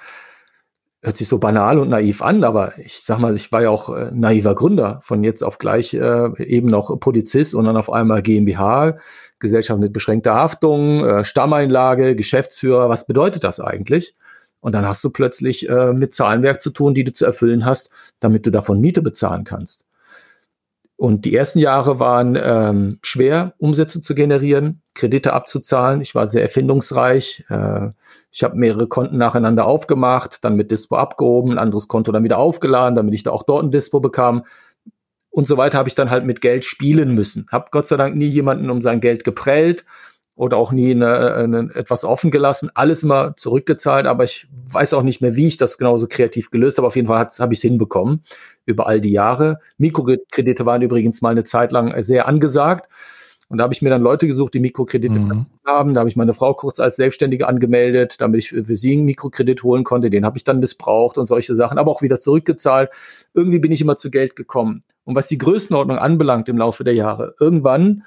Hört 1.05 1.19
sich 1.19 1.29
so 1.29 1.37
banal 1.37 1.79
und 1.79 1.90
naiv 1.90 2.23
an, 2.23 2.45
aber 2.45 2.73
ich 2.79 3.03
sag 3.03 3.19
mal, 3.19 3.37
ich 3.37 3.53
war 3.53 3.61
ja 3.61 3.69
auch 3.69 3.95
äh, 3.95 4.11
naiver 4.14 4.55
Gründer, 4.55 5.01
von 5.03 5.23
jetzt 5.23 5.45
auf 5.45 5.59
gleich 5.59 5.93
äh, 5.93 6.31
eben 6.43 6.71
noch 6.71 6.99
Polizist 6.99 7.55
und 7.55 7.67
dann 7.67 7.77
auf 7.77 7.93
einmal 7.93 8.23
GmbH, 8.23 8.97
Gesellschaft 9.38 9.79
mit 9.81 9.93
beschränkter 9.93 10.35
Haftung, 10.35 11.05
äh, 11.05 11.27
Stammeinlage, 11.27 12.17
Geschäftsführer. 12.17 12.88
Was 12.88 13.07
bedeutet 13.07 13.45
das 13.45 13.61
eigentlich? 13.61 14.17
Und 14.61 14.75
dann 14.75 14.88
hast 14.88 15.05
du 15.05 15.11
plötzlich 15.11 15.69
äh, 15.69 15.93
mit 15.93 16.14
Zahlenwerk 16.14 16.62
zu 16.62 16.71
tun, 16.71 16.95
die 16.95 17.05
du 17.05 17.12
zu 17.12 17.27
erfüllen 17.27 17.67
hast, 17.67 17.90
damit 18.21 18.47
du 18.47 18.51
davon 18.51 18.81
Miete 18.81 19.03
bezahlen 19.03 19.45
kannst. 19.45 19.85
Und 21.05 21.27
die 21.27 21.35
ersten 21.35 21.59
Jahre 21.59 21.99
waren 21.99 22.35
ähm, 22.43 22.99
schwer, 23.03 23.53
Umsätze 23.59 24.01
zu 24.01 24.14
generieren, 24.14 24.81
Kredite 24.95 25.35
abzuzahlen. 25.35 26.01
Ich 26.01 26.14
war 26.14 26.31
sehr 26.31 26.40
erfindungsreich. 26.40 27.45
Äh, 27.51 27.90
ich 28.33 28.43
habe 28.43 28.57
mehrere 28.57 28.87
Konten 28.87 29.19
nacheinander 29.19 29.67
aufgemacht, 29.67 30.43
dann 30.47 30.57
mit 30.57 30.71
Dispo 30.71 30.97
abgehoben, 30.97 31.53
ein 31.53 31.59
anderes 31.59 31.88
Konto 31.88 32.11
dann 32.11 32.25
wieder 32.25 32.38
aufgeladen, 32.38 32.97
damit 32.97 33.12
ich 33.12 33.23
da 33.23 33.33
auch 33.33 33.43
dort 33.43 33.64
ein 33.64 33.71
Dispo 33.71 34.01
bekam. 34.01 34.47
Und 35.29 35.47
so 35.47 35.59
weiter 35.59 35.77
habe 35.77 35.90
ich 35.90 35.95
dann 35.95 36.09
halt 36.09 36.25
mit 36.25 36.40
Geld 36.40 36.64
spielen 36.64 37.14
müssen. 37.14 37.49
Hab 37.53 37.71
Gott 37.71 37.87
sei 37.87 37.99
Dank 37.99 38.17
nie 38.17 38.29
jemanden 38.29 38.71
um 38.71 38.81
sein 38.81 39.01
Geld 39.01 39.25
geprellt 39.25 39.85
oder 40.37 40.57
auch 40.57 40.73
nie 40.73 40.90
eine, 40.90 41.35
eine, 41.35 41.70
etwas 41.75 42.05
offen 42.05 42.31
gelassen, 42.31 42.70
alles 42.75 43.03
immer 43.05 43.37
zurückgezahlt, 43.37 44.07
aber 44.07 44.25
ich 44.25 44.49
weiß 44.70 44.92
auch 44.94 45.03
nicht 45.03 45.20
mehr, 45.20 45.37
wie 45.37 45.47
ich 45.47 45.57
das 45.57 45.79
genauso 45.79 46.09
kreativ 46.09 46.51
gelöst 46.51 46.79
habe. 46.79 46.88
Auf 46.88 46.97
jeden 46.97 47.07
Fall 47.07 47.29
habe 47.38 47.55
ich 47.55 47.59
es 47.59 47.62
hinbekommen 47.62 48.23
über 48.66 48.87
all 48.87 49.01
die 49.01 49.12
Jahre. 49.12 49.61
Mikrokredite 49.79 50.66
waren 50.66 50.83
übrigens 50.83 51.23
mal 51.23 51.31
eine 51.31 51.44
Zeit 51.44 51.70
lang 51.70 52.03
sehr 52.03 52.27
angesagt. 52.27 52.88
Und 53.49 53.59
da 53.59 53.64
habe 53.64 53.75
ich 53.75 53.83
mir 53.83 53.90
dann 53.90 54.03
Leute 54.03 54.27
gesucht, 54.27 54.55
die 54.55 54.61
Mikrokredite 54.61 55.14
mhm. 55.14 55.47
haben. 55.66 55.92
Da 55.92 56.01
habe 56.01 56.09
ich 56.09 56.16
meine 56.16 56.33
Frau 56.33 56.55
kurz 56.55 56.81
als 56.81 56.97
Selbstständige 56.97 57.47
angemeldet, 57.47 58.20
damit 58.20 58.40
ich 58.40 58.49
für 58.49 58.75
sie 58.75 58.94
einen 58.94 59.05
Mikrokredit 59.05 59.62
holen 59.62 59.85
konnte. 59.85 60.11
Den 60.11 60.25
habe 60.25 60.38
ich 60.38 60.44
dann 60.44 60.61
missbraucht 60.61 61.18
und 61.18 61.27
solche 61.27 61.55
Sachen, 61.55 61.79
aber 61.79 61.90
auch 61.92 62.03
wieder 62.03 62.18
zurückgezahlt. 62.18 62.90
Irgendwie 63.35 63.59
bin 63.59 63.70
ich 63.70 63.81
immer 63.81 63.97
zu 63.97 64.11
Geld 64.11 64.35
gekommen. 64.35 64.83
Und 65.05 65.14
was 65.14 65.29
die 65.29 65.38
Größenordnung 65.38 65.99
anbelangt 65.99 66.49
im 66.49 66.57
Laufe 66.57 66.83
der 66.83 66.94
Jahre, 66.94 67.35
irgendwann 67.38 68.05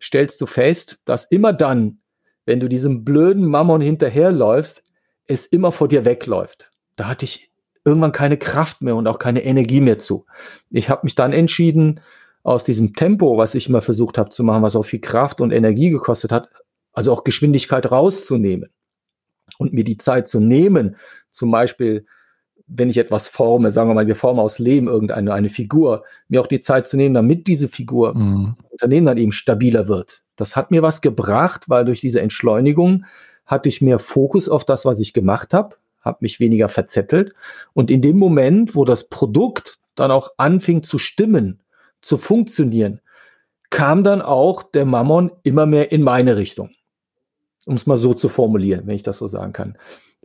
stellst 0.00 0.40
du 0.40 0.46
fest, 0.46 0.98
dass 1.04 1.24
immer 1.24 1.52
dann, 1.52 2.00
wenn 2.44 2.60
du 2.60 2.68
diesem 2.68 3.04
blöden 3.04 3.44
Mammon 3.44 3.80
hinterherläufst, 3.80 4.84
es 5.26 5.46
immer 5.46 5.72
vor 5.72 5.88
dir 5.88 6.04
wegläuft. 6.04 6.70
Da 6.96 7.08
hatte 7.08 7.24
ich 7.24 7.50
irgendwann 7.84 8.12
keine 8.12 8.36
Kraft 8.36 8.82
mehr 8.82 8.96
und 8.96 9.06
auch 9.06 9.18
keine 9.18 9.44
Energie 9.44 9.80
mehr 9.80 9.98
zu. 9.98 10.26
Ich 10.70 10.90
habe 10.90 11.02
mich 11.04 11.14
dann 11.14 11.32
entschieden, 11.32 12.00
aus 12.42 12.62
diesem 12.62 12.94
Tempo, 12.94 13.36
was 13.38 13.56
ich 13.56 13.68
immer 13.68 13.82
versucht 13.82 14.18
habe 14.18 14.30
zu 14.30 14.44
machen, 14.44 14.62
was 14.62 14.76
auch 14.76 14.84
viel 14.84 15.00
Kraft 15.00 15.40
und 15.40 15.50
Energie 15.50 15.90
gekostet 15.90 16.30
hat, 16.30 16.48
also 16.92 17.12
auch 17.12 17.24
Geschwindigkeit 17.24 17.90
rauszunehmen 17.90 18.70
und 19.58 19.72
mir 19.72 19.82
die 19.82 19.96
Zeit 19.96 20.28
zu 20.28 20.38
nehmen, 20.38 20.96
zum 21.32 21.50
Beispiel 21.50 22.06
wenn 22.66 22.90
ich 22.90 22.98
etwas 22.98 23.28
forme, 23.28 23.70
sagen 23.72 23.88
wir 23.90 23.94
mal, 23.94 24.06
wir 24.06 24.16
formen 24.16 24.40
aus 24.40 24.58
Lehm 24.58 24.88
irgendeine 24.88 25.32
eine 25.32 25.48
Figur, 25.48 26.04
mir 26.28 26.40
auch 26.40 26.46
die 26.46 26.60
Zeit 26.60 26.88
zu 26.88 26.96
nehmen, 26.96 27.14
damit 27.14 27.46
diese 27.46 27.68
Figur 27.68 28.16
mhm. 28.16 28.56
Unternehmen 28.70 29.06
dann 29.06 29.18
eben 29.18 29.32
stabiler 29.32 29.88
wird. 29.88 30.22
Das 30.36 30.56
hat 30.56 30.70
mir 30.70 30.82
was 30.82 31.00
gebracht, 31.00 31.68
weil 31.68 31.84
durch 31.84 32.00
diese 32.00 32.20
Entschleunigung 32.20 33.04
hatte 33.46 33.68
ich 33.68 33.80
mehr 33.80 33.98
Fokus 33.98 34.48
auf 34.48 34.64
das, 34.64 34.84
was 34.84 35.00
ich 35.00 35.12
gemacht 35.12 35.54
habe, 35.54 35.76
habe 36.00 36.18
mich 36.20 36.40
weniger 36.40 36.68
verzettelt. 36.68 37.34
Und 37.72 37.90
in 37.90 38.02
dem 38.02 38.18
Moment, 38.18 38.74
wo 38.74 38.84
das 38.84 39.08
Produkt 39.08 39.78
dann 39.94 40.10
auch 40.10 40.30
anfing 40.36 40.82
zu 40.82 40.98
stimmen, 40.98 41.60
zu 42.02 42.18
funktionieren, 42.18 43.00
kam 43.70 44.04
dann 44.04 44.22
auch 44.22 44.62
der 44.62 44.84
Mammon 44.84 45.30
immer 45.42 45.66
mehr 45.66 45.92
in 45.92 46.02
meine 46.02 46.36
Richtung. 46.36 46.70
Um 47.64 47.74
es 47.74 47.86
mal 47.86 47.96
so 47.96 48.14
zu 48.14 48.28
formulieren, 48.28 48.86
wenn 48.86 48.94
ich 48.94 49.02
das 49.02 49.18
so 49.18 49.26
sagen 49.26 49.52
kann. 49.52 49.76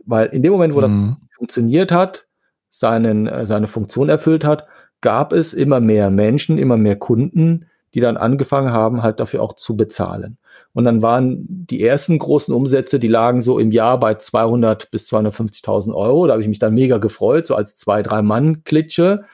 Weil 0.04 0.26
in 0.28 0.42
dem 0.42 0.52
Moment, 0.52 0.74
wo 0.74 0.80
mhm. 0.80 1.16
das 1.20 1.36
funktioniert 1.36 1.90
hat, 1.90 2.26
seinen, 2.72 3.26
äh, 3.28 3.46
seine 3.46 3.68
Funktion 3.68 4.08
erfüllt 4.08 4.44
hat, 4.44 4.66
gab 5.02 5.32
es 5.32 5.52
immer 5.52 5.78
mehr 5.78 6.10
Menschen, 6.10 6.58
immer 6.58 6.76
mehr 6.76 6.96
Kunden, 6.96 7.66
die 7.94 8.00
dann 8.00 8.16
angefangen 8.16 8.72
haben, 8.72 9.02
halt 9.02 9.20
dafür 9.20 9.42
auch 9.42 9.52
zu 9.52 9.76
bezahlen. 9.76 10.38
Und 10.72 10.84
dann 10.86 11.02
waren 11.02 11.44
die 11.48 11.84
ersten 11.84 12.18
großen 12.18 12.54
Umsätze, 12.54 12.98
die 12.98 13.08
lagen 13.08 13.42
so 13.42 13.58
im 13.58 13.70
Jahr 13.70 14.00
bei 14.00 14.14
200 14.14 14.90
bis 14.90 15.06
250.000 15.12 15.94
Euro. 15.94 16.26
Da 16.26 16.32
habe 16.32 16.42
ich 16.42 16.48
mich 16.48 16.58
dann 16.58 16.74
mega 16.74 16.96
gefreut, 16.96 17.46
so 17.46 17.54
als 17.54 17.76
zwei, 17.76 18.02
drei 18.02 18.22
Mann 18.22 18.64
Klitsche. 18.64 19.24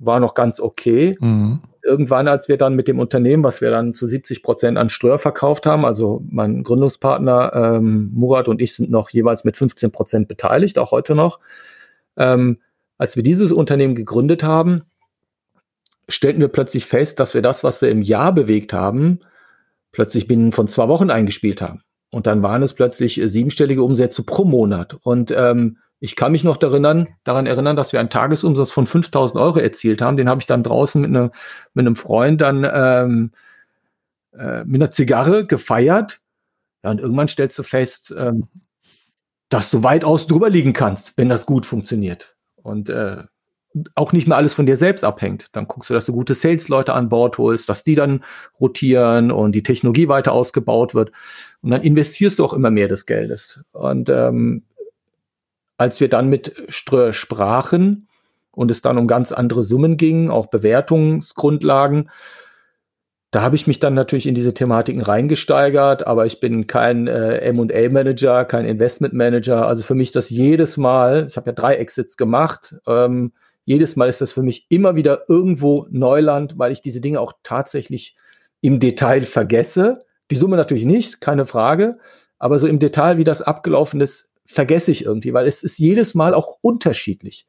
War 0.00 0.18
noch 0.18 0.34
ganz 0.34 0.58
okay. 0.58 1.16
Mhm. 1.20 1.60
Irgendwann, 1.84 2.26
als 2.26 2.48
wir 2.48 2.58
dann 2.58 2.74
mit 2.74 2.88
dem 2.88 2.98
Unternehmen, 2.98 3.44
was 3.44 3.60
wir 3.60 3.70
dann 3.70 3.94
zu 3.94 4.08
70 4.08 4.42
Prozent 4.42 4.78
an 4.78 4.90
Ströer 4.90 5.18
verkauft 5.18 5.64
haben, 5.64 5.84
also 5.84 6.22
mein 6.28 6.64
Gründungspartner 6.64 7.52
ähm, 7.54 8.10
Murat 8.12 8.48
und 8.48 8.60
ich 8.60 8.74
sind 8.74 8.90
noch 8.90 9.10
jeweils 9.10 9.44
mit 9.44 9.56
15 9.56 9.92
Prozent 9.92 10.28
beteiligt, 10.28 10.78
auch 10.78 10.90
heute 10.90 11.14
noch, 11.14 11.38
ähm, 12.16 12.58
als 12.96 13.16
wir 13.16 13.22
dieses 13.22 13.52
Unternehmen 13.52 13.94
gegründet 13.94 14.42
haben, 14.42 14.82
stellten 16.08 16.40
wir 16.40 16.48
plötzlich 16.48 16.86
fest, 16.86 17.20
dass 17.20 17.34
wir 17.34 17.42
das, 17.42 17.62
was 17.64 17.82
wir 17.82 17.90
im 17.90 18.02
Jahr 18.02 18.32
bewegt 18.32 18.72
haben, 18.72 19.20
plötzlich 19.92 20.26
binnen 20.26 20.52
von 20.52 20.68
zwei 20.68 20.88
Wochen 20.88 21.10
eingespielt 21.10 21.60
haben. 21.60 21.82
Und 22.10 22.26
dann 22.26 22.42
waren 22.42 22.62
es 22.62 22.74
plötzlich 22.74 23.20
siebenstellige 23.22 23.82
Umsätze 23.82 24.22
pro 24.22 24.44
Monat. 24.44 24.96
Und 25.02 25.30
ähm, 25.30 25.78
ich 26.00 26.16
kann 26.16 26.32
mich 26.32 26.44
noch 26.44 26.56
daran, 26.56 27.08
daran 27.24 27.46
erinnern, 27.46 27.76
dass 27.76 27.92
wir 27.92 28.00
einen 28.00 28.10
Tagesumsatz 28.10 28.70
von 28.70 28.86
5000 28.86 29.38
Euro 29.40 29.58
erzielt 29.58 30.00
haben. 30.00 30.16
Den 30.16 30.28
habe 30.28 30.40
ich 30.40 30.46
dann 30.46 30.62
draußen 30.62 31.00
mit, 31.00 31.10
ne, 31.10 31.30
mit 31.74 31.86
einem 31.86 31.96
Freund 31.96 32.40
dann 32.40 32.66
ähm, 32.72 33.32
äh, 34.32 34.64
mit 34.64 34.80
einer 34.80 34.90
Zigarre 34.90 35.46
gefeiert. 35.46 36.20
Ja, 36.82 36.90
und 36.90 37.00
irgendwann 37.00 37.28
stellst 37.28 37.58
du 37.58 37.62
fest, 37.62 38.14
ähm, 38.16 38.46
dass 39.48 39.70
du 39.70 39.82
weitaus 39.82 40.26
drüber 40.26 40.50
liegen 40.50 40.72
kannst, 40.72 41.14
wenn 41.16 41.28
das 41.28 41.46
gut 41.46 41.66
funktioniert. 41.66 42.36
Und 42.56 42.90
äh, 42.90 43.24
auch 43.94 44.12
nicht 44.12 44.26
mehr 44.26 44.36
alles 44.36 44.54
von 44.54 44.66
dir 44.66 44.76
selbst 44.76 45.04
abhängt. 45.04 45.48
Dann 45.52 45.68
guckst 45.68 45.90
du, 45.90 45.94
dass 45.94 46.06
du 46.06 46.12
gute 46.12 46.34
Sales-Leute 46.34 46.94
an 46.94 47.08
Bord 47.08 47.38
holst, 47.38 47.68
dass 47.68 47.84
die 47.84 47.94
dann 47.94 48.24
rotieren 48.60 49.30
und 49.30 49.52
die 49.52 49.62
Technologie 49.62 50.08
weiter 50.08 50.32
ausgebaut 50.32 50.94
wird. 50.94 51.12
Und 51.62 51.70
dann 51.70 51.82
investierst 51.82 52.38
du 52.38 52.44
auch 52.44 52.52
immer 52.52 52.70
mehr 52.70 52.88
des 52.88 53.06
Geldes. 53.06 53.60
Und 53.72 54.08
ähm, 54.08 54.64
als 55.76 56.00
wir 56.00 56.08
dann 56.08 56.28
mit 56.28 56.54
Ströer 56.68 57.12
sprachen 57.12 58.08
und 58.50 58.70
es 58.70 58.82
dann 58.82 58.98
um 58.98 59.06
ganz 59.06 59.32
andere 59.32 59.62
Summen 59.64 59.96
ging, 59.96 60.30
auch 60.30 60.46
Bewertungsgrundlagen, 60.46 62.10
da 63.30 63.42
habe 63.42 63.56
ich 63.56 63.66
mich 63.66 63.78
dann 63.78 63.92
natürlich 63.92 64.26
in 64.26 64.34
diese 64.34 64.54
Thematiken 64.54 65.02
reingesteigert, 65.02 66.06
aber 66.06 66.24
ich 66.24 66.40
bin 66.40 66.66
kein 66.66 67.06
äh, 67.08 67.38
M&A-Manager, 67.40 68.46
kein 68.46 68.64
Investment-Manager. 68.64 69.66
Also 69.66 69.82
für 69.82 69.94
mich 69.94 70.12
das 70.12 70.30
jedes 70.30 70.78
Mal, 70.78 71.26
ich 71.28 71.36
habe 71.36 71.50
ja 71.50 71.52
drei 71.52 71.74
Exits 71.74 72.16
gemacht, 72.16 72.76
ähm, 72.86 73.32
jedes 73.66 73.96
Mal 73.96 74.08
ist 74.08 74.22
das 74.22 74.32
für 74.32 74.42
mich 74.42 74.66
immer 74.70 74.96
wieder 74.96 75.28
irgendwo 75.28 75.86
Neuland, 75.90 76.54
weil 76.56 76.72
ich 76.72 76.80
diese 76.80 77.02
Dinge 77.02 77.20
auch 77.20 77.34
tatsächlich 77.42 78.16
im 78.62 78.80
Detail 78.80 79.26
vergesse. 79.26 80.06
Die 80.30 80.36
Summe 80.36 80.56
natürlich 80.56 80.86
nicht, 80.86 81.20
keine 81.20 81.44
Frage, 81.44 81.98
aber 82.38 82.58
so 82.58 82.66
im 82.66 82.78
Detail, 82.78 83.18
wie 83.18 83.24
das 83.24 83.42
abgelaufen 83.42 84.00
ist, 84.00 84.30
vergesse 84.46 84.90
ich 84.90 85.04
irgendwie, 85.04 85.34
weil 85.34 85.46
es 85.46 85.62
ist 85.62 85.78
jedes 85.78 86.14
Mal 86.14 86.32
auch 86.32 86.56
unterschiedlich. 86.62 87.46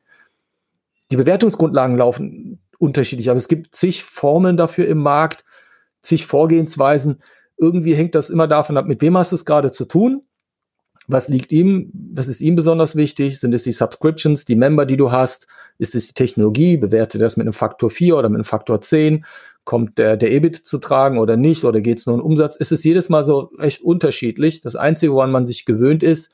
Die 1.09 1.15
Bewertungsgrundlagen 1.15 1.95
laufen 1.95 2.59
unterschiedlich, 2.79 3.29
aber 3.29 3.37
es 3.37 3.47
gibt 3.47 3.73
zig 3.73 4.03
Formeln 4.03 4.57
dafür 4.57 4.87
im 4.87 4.97
Markt 4.97 5.45
zig 6.01 6.25
Vorgehensweisen. 6.25 7.21
Irgendwie 7.57 7.93
hängt 7.93 8.15
das 8.15 8.29
immer 8.29 8.47
davon 8.47 8.77
ab, 8.77 8.85
mit 8.85 9.01
wem 9.01 9.17
hast 9.17 9.31
du 9.31 9.35
es 9.35 9.45
gerade 9.45 9.71
zu 9.71 9.85
tun? 9.85 10.23
Was 11.07 11.27
liegt 11.27 11.51
ihm? 11.51 11.91
Was 12.13 12.27
ist 12.27 12.41
ihm 12.41 12.55
besonders 12.55 12.95
wichtig? 12.95 13.39
Sind 13.39 13.53
es 13.53 13.63
die 13.63 13.71
Subscriptions, 13.71 14.45
die 14.45 14.55
Member, 14.55 14.85
die 14.85 14.97
du 14.97 15.11
hast? 15.11 15.47
Ist 15.77 15.95
es 15.95 16.07
die 16.07 16.13
Technologie? 16.13 16.77
Bewerte 16.77 17.17
das 17.17 17.37
mit 17.37 17.45
einem 17.45 17.53
Faktor 17.53 17.89
4 17.89 18.17
oder 18.17 18.29
mit 18.29 18.37
einem 18.37 18.43
Faktor 18.43 18.81
10? 18.81 19.25
Kommt 19.63 19.97
der, 19.97 20.17
der 20.17 20.31
EBIT 20.31 20.55
zu 20.57 20.77
tragen 20.77 21.17
oder 21.17 21.35
nicht? 21.37 21.63
Oder 21.63 21.81
geht 21.81 21.99
es 21.99 22.05
nur 22.05 22.15
um 22.15 22.21
Umsatz? 22.21 22.55
Es 22.59 22.71
ist 22.71 22.83
jedes 22.83 23.09
Mal 23.09 23.25
so 23.25 23.49
echt 23.59 23.81
unterschiedlich. 23.81 24.61
Das 24.61 24.75
Einzige, 24.75 25.13
woran 25.13 25.31
man 25.31 25.47
sich 25.47 25.65
gewöhnt 25.65 26.03
ist, 26.03 26.31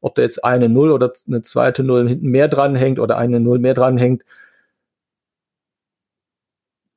ob 0.00 0.14
da 0.14 0.22
jetzt 0.22 0.44
eine 0.44 0.68
Null 0.68 0.90
oder 0.90 1.12
eine 1.26 1.42
zweite 1.42 1.82
Null 1.82 2.08
hinten 2.08 2.28
mehr 2.28 2.48
dran 2.48 2.76
hängt 2.76 2.98
oder 2.98 3.16
eine 3.16 3.40
Null 3.40 3.58
mehr 3.58 3.74
dran 3.74 3.96
hängt, 3.96 4.22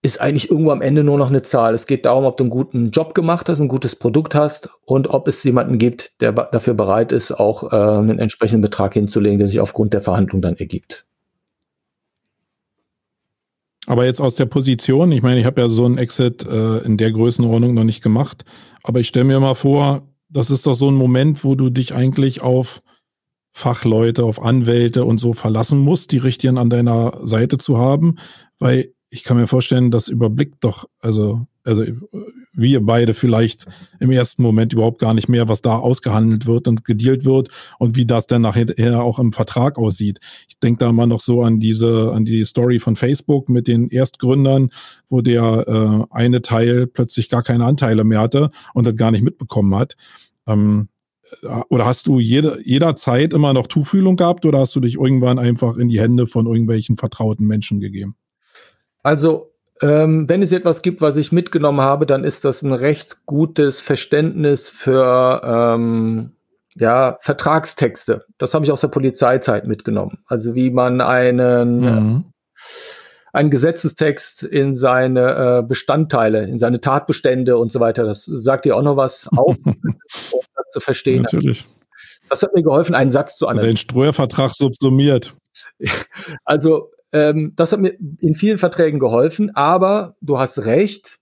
ist 0.07 0.21
eigentlich 0.21 0.49
irgendwo 0.49 0.71
am 0.71 0.81
Ende 0.81 1.03
nur 1.03 1.17
noch 1.17 1.29
eine 1.29 1.41
Zahl. 1.43 1.75
Es 1.75 1.85
geht 1.85 2.05
darum, 2.05 2.25
ob 2.25 2.37
du 2.37 2.43
einen 2.43 2.51
guten 2.51 2.91
Job 2.91 3.13
gemacht 3.13 3.49
hast, 3.49 3.59
ein 3.59 3.67
gutes 3.67 3.95
Produkt 3.95 4.33
hast 4.33 4.69
und 4.85 5.09
ob 5.09 5.27
es 5.27 5.43
jemanden 5.43 5.77
gibt, 5.77 6.19
der 6.21 6.31
dafür 6.31 6.73
bereit 6.73 7.11
ist, 7.11 7.31
auch 7.31 7.71
äh, 7.71 7.75
einen 7.75 8.17
entsprechenden 8.17 8.61
Betrag 8.61 8.93
hinzulegen, 8.93 9.39
der 9.39 9.47
sich 9.47 9.59
aufgrund 9.59 9.93
der 9.93 10.01
Verhandlung 10.01 10.41
dann 10.41 10.55
ergibt. 10.55 11.05
Aber 13.85 14.05
jetzt 14.05 14.19
aus 14.19 14.35
der 14.35 14.45
Position, 14.45 15.11
ich 15.11 15.21
meine, 15.21 15.39
ich 15.39 15.45
habe 15.45 15.61
ja 15.61 15.69
so 15.69 15.85
einen 15.85 15.97
Exit 15.97 16.45
äh, 16.45 16.79
in 16.79 16.97
der 16.97 17.11
Größenordnung 17.11 17.73
noch 17.73 17.85
nicht 17.85 18.03
gemacht, 18.03 18.43
aber 18.83 18.99
ich 18.99 19.07
stelle 19.07 19.25
mir 19.25 19.39
mal 19.39 19.55
vor, 19.55 20.03
das 20.29 20.51
ist 20.51 20.65
doch 20.67 20.75
so 20.75 20.89
ein 20.89 20.95
Moment, 20.95 21.43
wo 21.43 21.55
du 21.55 21.69
dich 21.69 21.95
eigentlich 21.95 22.41
auf 22.41 22.81
Fachleute, 23.53 24.23
auf 24.25 24.41
Anwälte 24.41 25.05
und 25.05 25.19
so 25.19 25.33
verlassen 25.33 25.79
musst, 25.79 26.11
die 26.11 26.17
Richtigen 26.17 26.57
an 26.57 26.69
deiner 26.69 27.17
Seite 27.23 27.57
zu 27.57 27.77
haben, 27.77 28.17
weil 28.59 28.93
ich 29.17 29.23
kann 29.23 29.37
mir 29.37 29.47
vorstellen, 29.47 29.89
das 29.89 30.09
überblickt 30.09 30.63
doch, 30.63 30.87
also, 30.99 31.41
also 31.63 31.83
wir 32.53 32.85
beide 32.85 33.15
vielleicht 33.15 33.65
im 33.99 34.11
ersten 34.11 34.43
Moment 34.43 34.73
überhaupt 34.73 34.99
gar 34.99 35.15
nicht 35.15 35.27
mehr, 35.27 35.47
was 35.47 35.63
da 35.63 35.77
ausgehandelt 35.77 36.45
wird 36.45 36.67
und 36.67 36.85
gedealt 36.85 37.25
wird 37.25 37.49
und 37.79 37.95
wie 37.95 38.05
das 38.05 38.27
dann 38.27 38.43
nachher 38.43 39.01
auch 39.01 39.17
im 39.17 39.33
Vertrag 39.33 39.79
aussieht. 39.79 40.19
Ich 40.47 40.59
denke 40.59 40.85
da 40.85 40.91
mal 40.91 41.07
noch 41.07 41.19
so 41.19 41.41
an 41.41 41.59
diese, 41.59 42.11
an 42.13 42.25
die 42.25 42.45
Story 42.45 42.79
von 42.79 42.95
Facebook 42.95 43.49
mit 43.49 43.67
den 43.67 43.89
Erstgründern, 43.89 44.69
wo 45.09 45.21
der 45.21 45.65
äh, 45.67 46.15
eine 46.15 46.43
Teil 46.43 46.85
plötzlich 46.85 47.29
gar 47.29 47.41
keine 47.41 47.65
Anteile 47.65 48.03
mehr 48.03 48.21
hatte 48.21 48.51
und 48.75 48.85
das 48.85 48.95
gar 48.95 49.09
nicht 49.09 49.23
mitbekommen 49.23 49.73
hat. 49.73 49.97
Ähm, 50.45 50.89
äh, 51.41 51.47
oder 51.69 51.85
hast 51.85 52.05
du 52.05 52.19
jede, 52.19 52.59
jederzeit 52.63 53.33
immer 53.33 53.53
noch 53.53 53.65
Tuchfühlung 53.65 54.15
gehabt 54.15 54.45
oder 54.45 54.59
hast 54.59 54.75
du 54.75 54.79
dich 54.79 54.95
irgendwann 54.95 55.39
einfach 55.39 55.77
in 55.77 55.89
die 55.89 55.99
Hände 55.99 56.27
von 56.27 56.45
irgendwelchen 56.45 56.97
vertrauten 56.97 57.47
Menschen 57.47 57.79
gegeben? 57.79 58.15
Also, 59.07 59.53
ähm, 59.81 60.27
wenn 60.27 60.41
es 60.41 60.51
etwas 60.51 60.81
gibt, 60.81 60.99
was 60.99 61.15
ich 61.15 61.31
mitgenommen 61.31 61.79
habe, 61.79 62.05
dann 62.05 62.25
ist 62.25 62.43
das 62.43 62.61
ein 62.61 62.73
recht 62.73 63.25
gutes 63.25 63.79
Verständnis 63.79 64.69
für 64.69 65.41
ähm, 65.45 66.33
ja, 66.75 67.17
Vertragstexte. 67.21 68.25
Das 68.37 68.53
habe 68.53 68.65
ich 68.65 68.71
aus 68.73 68.81
der 68.81 68.89
Polizeizeit 68.89 69.65
mitgenommen. 69.65 70.17
Also 70.27 70.55
wie 70.55 70.71
man 70.71 70.99
einen, 70.99 71.79
mhm. 71.79 72.25
einen 73.31 73.49
Gesetzestext 73.49 74.43
in 74.43 74.75
seine 74.75 75.59
äh, 75.59 75.63
Bestandteile, 75.65 76.43
in 76.43 76.59
seine 76.59 76.81
Tatbestände 76.81 77.57
und 77.57 77.71
so 77.71 77.79
weiter, 77.79 78.03
das 78.03 78.25
sagt 78.25 78.65
dir 78.65 78.75
auch 78.75 78.81
noch 78.81 78.97
was 78.97 79.29
auf, 79.37 79.55
um 79.63 79.75
das 80.03 80.65
zu 80.73 80.81
verstehen. 80.81 81.21
Natürlich. 81.21 81.65
Das 82.27 82.43
hat 82.43 82.53
mir 82.53 82.61
geholfen, 82.61 82.93
einen 82.93 83.11
Satz 83.11 83.37
zu 83.37 83.47
analysieren. 83.47 83.75
Den 83.75 83.77
Streuervertrag 83.77 84.53
subsumiert. 84.53 85.33
Also 86.43 86.91
ähm, 87.11 87.53
das 87.55 87.71
hat 87.71 87.79
mir 87.79 87.93
in 88.19 88.35
vielen 88.35 88.57
Verträgen 88.57 88.99
geholfen, 88.99 89.55
aber 89.55 90.15
du 90.21 90.39
hast 90.39 90.59
recht. 90.65 91.19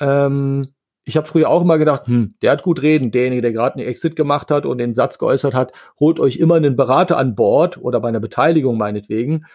Ähm, 0.00 0.74
ich 1.04 1.16
habe 1.16 1.26
früher 1.26 1.48
auch 1.48 1.62
immer 1.62 1.78
gedacht, 1.78 2.06
hm, 2.06 2.34
der 2.42 2.50
hat 2.50 2.62
gut 2.62 2.82
reden, 2.82 3.12
derjenige, 3.12 3.42
der 3.42 3.52
gerade 3.52 3.76
einen 3.76 3.88
Exit 3.88 4.16
gemacht 4.16 4.50
hat 4.50 4.66
und 4.66 4.78
den 4.78 4.92
Satz 4.92 5.18
geäußert 5.18 5.54
hat, 5.54 5.72
holt 6.00 6.18
euch 6.18 6.36
immer 6.36 6.56
einen 6.56 6.76
Berater 6.76 7.16
an 7.16 7.36
Bord 7.36 7.78
oder 7.78 8.00
bei 8.00 8.08
einer 8.08 8.20
Beteiligung 8.20 8.76
meinetwegen. 8.76 9.46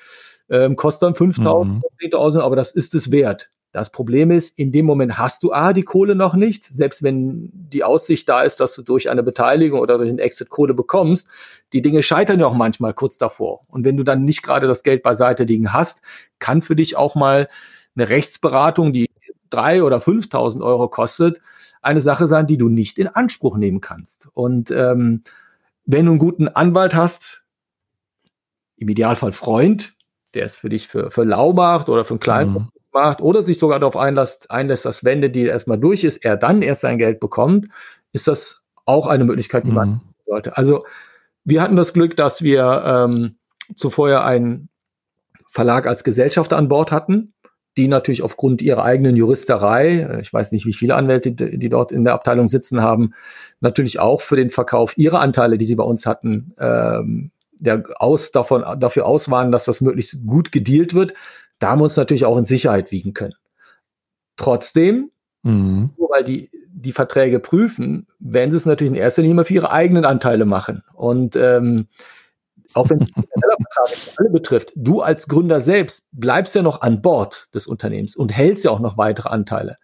Ähm, 0.50 0.76
kostet 0.76 1.04
dann 1.04 1.15
5000, 1.15 1.76
mhm. 1.76 1.82
10.000, 2.02 2.39
aber 2.39 2.56
das 2.56 2.71
ist 2.71 2.95
es 2.95 3.12
wert. 3.12 3.52
Das 3.71 3.89
Problem 3.89 4.31
ist, 4.31 4.60
in 4.60 4.73
dem 4.73 4.86
Moment 4.86 5.17
hast 5.17 5.43
du 5.43 5.53
A, 5.53 5.71
die 5.71 5.84
Kohle 5.84 6.13
noch 6.13 6.34
nicht, 6.34 6.65
selbst 6.65 7.03
wenn 7.03 7.49
die 7.53 7.86
Aussicht 7.86 8.27
da 8.27 8.41
ist, 8.41 8.60
dass 8.60 8.75
du 8.75 8.81
durch 8.81 9.10
eine 9.10 9.23
Beteiligung 9.23 9.79
oder 9.79 9.97
durch 9.97 10.10
einen 10.10 10.19
Exit 10.19 10.49
Kohle 10.49 10.73
bekommst. 10.73 11.27
Die 11.71 11.81
Dinge 11.81 12.03
scheitern 12.03 12.41
ja 12.41 12.47
auch 12.47 12.53
manchmal 12.53 12.93
kurz 12.93 13.17
davor. 13.17 13.62
Und 13.69 13.86
wenn 13.86 13.95
du 13.95 14.03
dann 14.03 14.25
nicht 14.25 14.43
gerade 14.43 14.67
das 14.67 14.84
Geld 14.84 15.03
beiseite 15.03 15.45
liegen 15.45 15.71
hast, 15.71 16.01
kann 16.39 16.62
für 16.62 16.75
dich 16.75 16.97
auch 16.97 17.15
mal 17.15 17.47
eine 17.95 18.10
Rechtsberatung, 18.10 18.91
die 18.91 19.10
drei 19.49 19.84
oder 19.84 19.99
5.000 19.99 20.62
Euro 20.62 20.89
kostet, 20.89 21.39
eine 21.81 22.01
Sache 22.01 22.27
sein, 22.27 22.47
die 22.47 22.57
du 22.57 22.67
nicht 22.67 22.97
in 22.97 23.07
Anspruch 23.07 23.57
nehmen 23.57 23.79
kannst. 23.79 24.27
Und 24.34 24.69
ähm, 24.71 25.23
wenn 25.86 26.05
du 26.05 26.12
einen 26.12 26.19
guten 26.19 26.49
Anwalt 26.49 26.93
hast, 26.93 27.41
im 28.75 28.89
Idealfall 28.89 29.31
Freund, 29.31 29.93
der 30.34 30.45
es 30.45 30.57
für 30.57 30.69
dich 30.69 30.89
für, 30.89 31.10
für 31.10 31.23
lau 31.23 31.53
macht 31.53 31.88
oder 31.88 32.03
für 32.03 32.15
einen 32.15 32.19
kleinen 32.19 32.53
mhm 32.53 32.67
macht 32.93 33.21
oder 33.21 33.45
sich 33.45 33.60
sogar 33.60 33.80
darauf 33.80 33.97
einlässt, 33.97 34.49
einlässt, 34.51 34.86
dass 34.86 35.04
wenn 35.04 35.21
der 35.21 35.30
Deal 35.30 35.47
erstmal 35.47 35.77
durch 35.77 36.04
ist, 36.04 36.23
er 36.23 36.38
dann 36.38 36.62
erst 36.62 36.82
sein 36.82 36.97
Geld 36.97 37.19
bekommt, 37.19 37.67
ist 38.13 38.27
das 38.27 38.62
auch 38.86 39.08
eine 39.08 39.25
Möglichkeit, 39.25 39.65
die 39.65 39.69
mhm. 39.69 39.75
man 39.75 40.01
sollte. 40.25 40.58
Also 40.58 40.86
wir 41.43 41.62
hatten 41.62 41.75
das 41.75 41.93
Glück, 41.93 42.15
dass 42.15 42.41
wir 42.41 42.84
ähm, 42.86 43.36
zuvor 43.75 44.10
ja 44.10 44.23
einen 44.23 44.69
Verlag 45.47 45.88
als 45.88 46.04
Gesellschafter 46.04 46.58
an 46.58 46.67
Bord 46.67 46.91
hatten, 46.91 47.34
die 47.77 47.88
natürlich 47.88 48.21
aufgrund 48.21 48.62
ihrer 48.62 48.84
eigenen 48.84 49.15
Juristerei, 49.15 49.99
äh, 49.99 50.21
ich 50.21 50.32
weiß 50.32 50.51
nicht, 50.51 50.65
wie 50.65 50.73
viele 50.73 50.95
Anwälte, 50.95 51.32
die 51.32 51.69
dort 51.69 51.91
in 51.91 52.04
der 52.04 52.13
Abteilung 52.13 52.49
sitzen 52.49 52.82
haben, 52.82 53.13
natürlich 53.60 53.99
auch 53.99 54.21
für 54.21 54.36
den 54.36 54.49
Verkauf 54.49 54.97
ihrer 54.97 55.21
Anteile, 55.21 55.58
die 55.58 55.65
sie 55.65 55.75
bei 55.75 55.84
uns 55.84 56.06
hatten, 56.06 56.54
ähm, 56.60 57.32
der 57.60 57.84
aus, 57.97 58.32
davon, 58.32 58.63
dafür 58.80 59.06
aus 59.06 59.30
waren, 59.30 59.51
dass 59.51 59.65
das 59.65 59.82
möglichst 59.82 60.25
gut 60.25 60.51
gedealt 60.51 60.93
wird 60.93 61.13
da 61.62 61.71
haben 61.71 61.80
wir 61.80 61.86
uns 61.86 61.95
natürlich 61.95 62.26
auch 62.26 62.38
in 62.38 62.45
Sicherheit 62.45 62.91
wiegen 62.91 63.13
können. 63.13 63.36
Trotzdem, 64.36 65.12
mhm. 65.43 65.91
nur 65.97 66.10
weil 66.10 66.24
die 66.24 66.50
die 66.74 66.91
Verträge 66.91 67.39
prüfen, 67.39 68.08
werden 68.19 68.52
sie 68.52 68.58
es 68.58 68.65
natürlich 68.65 68.91
in 68.91 68.97
erster 68.97 69.21
Linie 69.21 69.45
für 69.45 69.54
ihre 69.54 69.71
eigenen 69.71 70.06
Anteile 70.06 70.45
machen. 70.45 70.84
Und 70.93 71.36
ähm, 71.36 71.88
auch 72.74 72.89
wenn 72.89 73.02
es 73.02 73.12
Vertrag 73.12 74.15
alle 74.17 74.30
betrifft, 74.30 74.71
du 74.76 75.02
als 75.02 75.28
Gründer 75.28 75.62
selbst 75.62 76.04
bleibst 76.12 76.56
ja 76.56 76.62
noch 76.62 76.82
an 76.82 77.02
Bord 77.02 77.50
des 77.54 77.67
Unternehmens 77.67 78.15
und 78.15 78.30
hältst 78.30 78.63
ja 78.63 78.71
auch 78.71 78.80
noch 78.80 78.97
weitere 78.97 79.30
Anteile. 79.30 79.78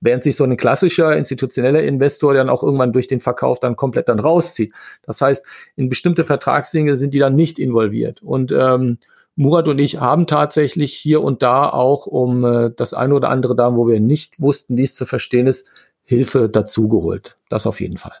Während 0.00 0.22
sich 0.22 0.36
so 0.36 0.44
ein 0.44 0.56
klassischer 0.56 1.16
institutioneller 1.16 1.82
Investor 1.82 2.34
dann 2.34 2.50
auch 2.50 2.62
irgendwann 2.62 2.92
durch 2.92 3.08
den 3.08 3.20
Verkauf 3.20 3.58
dann 3.58 3.74
komplett 3.74 4.08
dann 4.08 4.20
rauszieht. 4.20 4.74
Das 5.02 5.20
heißt, 5.20 5.44
in 5.76 5.88
bestimmte 5.88 6.24
Vertragsdinge 6.24 6.96
sind 6.96 7.14
die 7.14 7.18
dann 7.18 7.34
nicht 7.34 7.58
involviert. 7.58 8.22
Und 8.22 8.52
ähm, 8.52 8.98
Murat 9.36 9.66
und 9.68 9.78
ich 9.78 10.00
haben 10.00 10.26
tatsächlich 10.26 10.94
hier 10.94 11.22
und 11.22 11.42
da 11.42 11.68
auch, 11.68 12.06
um 12.06 12.44
äh, 12.44 12.70
das 12.74 12.94
eine 12.94 13.14
oder 13.14 13.30
andere 13.30 13.56
da, 13.56 13.74
wo 13.74 13.88
wir 13.88 14.00
nicht 14.00 14.40
wussten, 14.40 14.76
wie 14.76 14.84
es 14.84 14.94
zu 14.94 15.06
verstehen 15.06 15.46
ist, 15.46 15.66
Hilfe 16.04 16.48
dazugeholt. 16.48 17.36
Das 17.48 17.66
auf 17.66 17.80
jeden 17.80 17.96
Fall. 17.96 18.14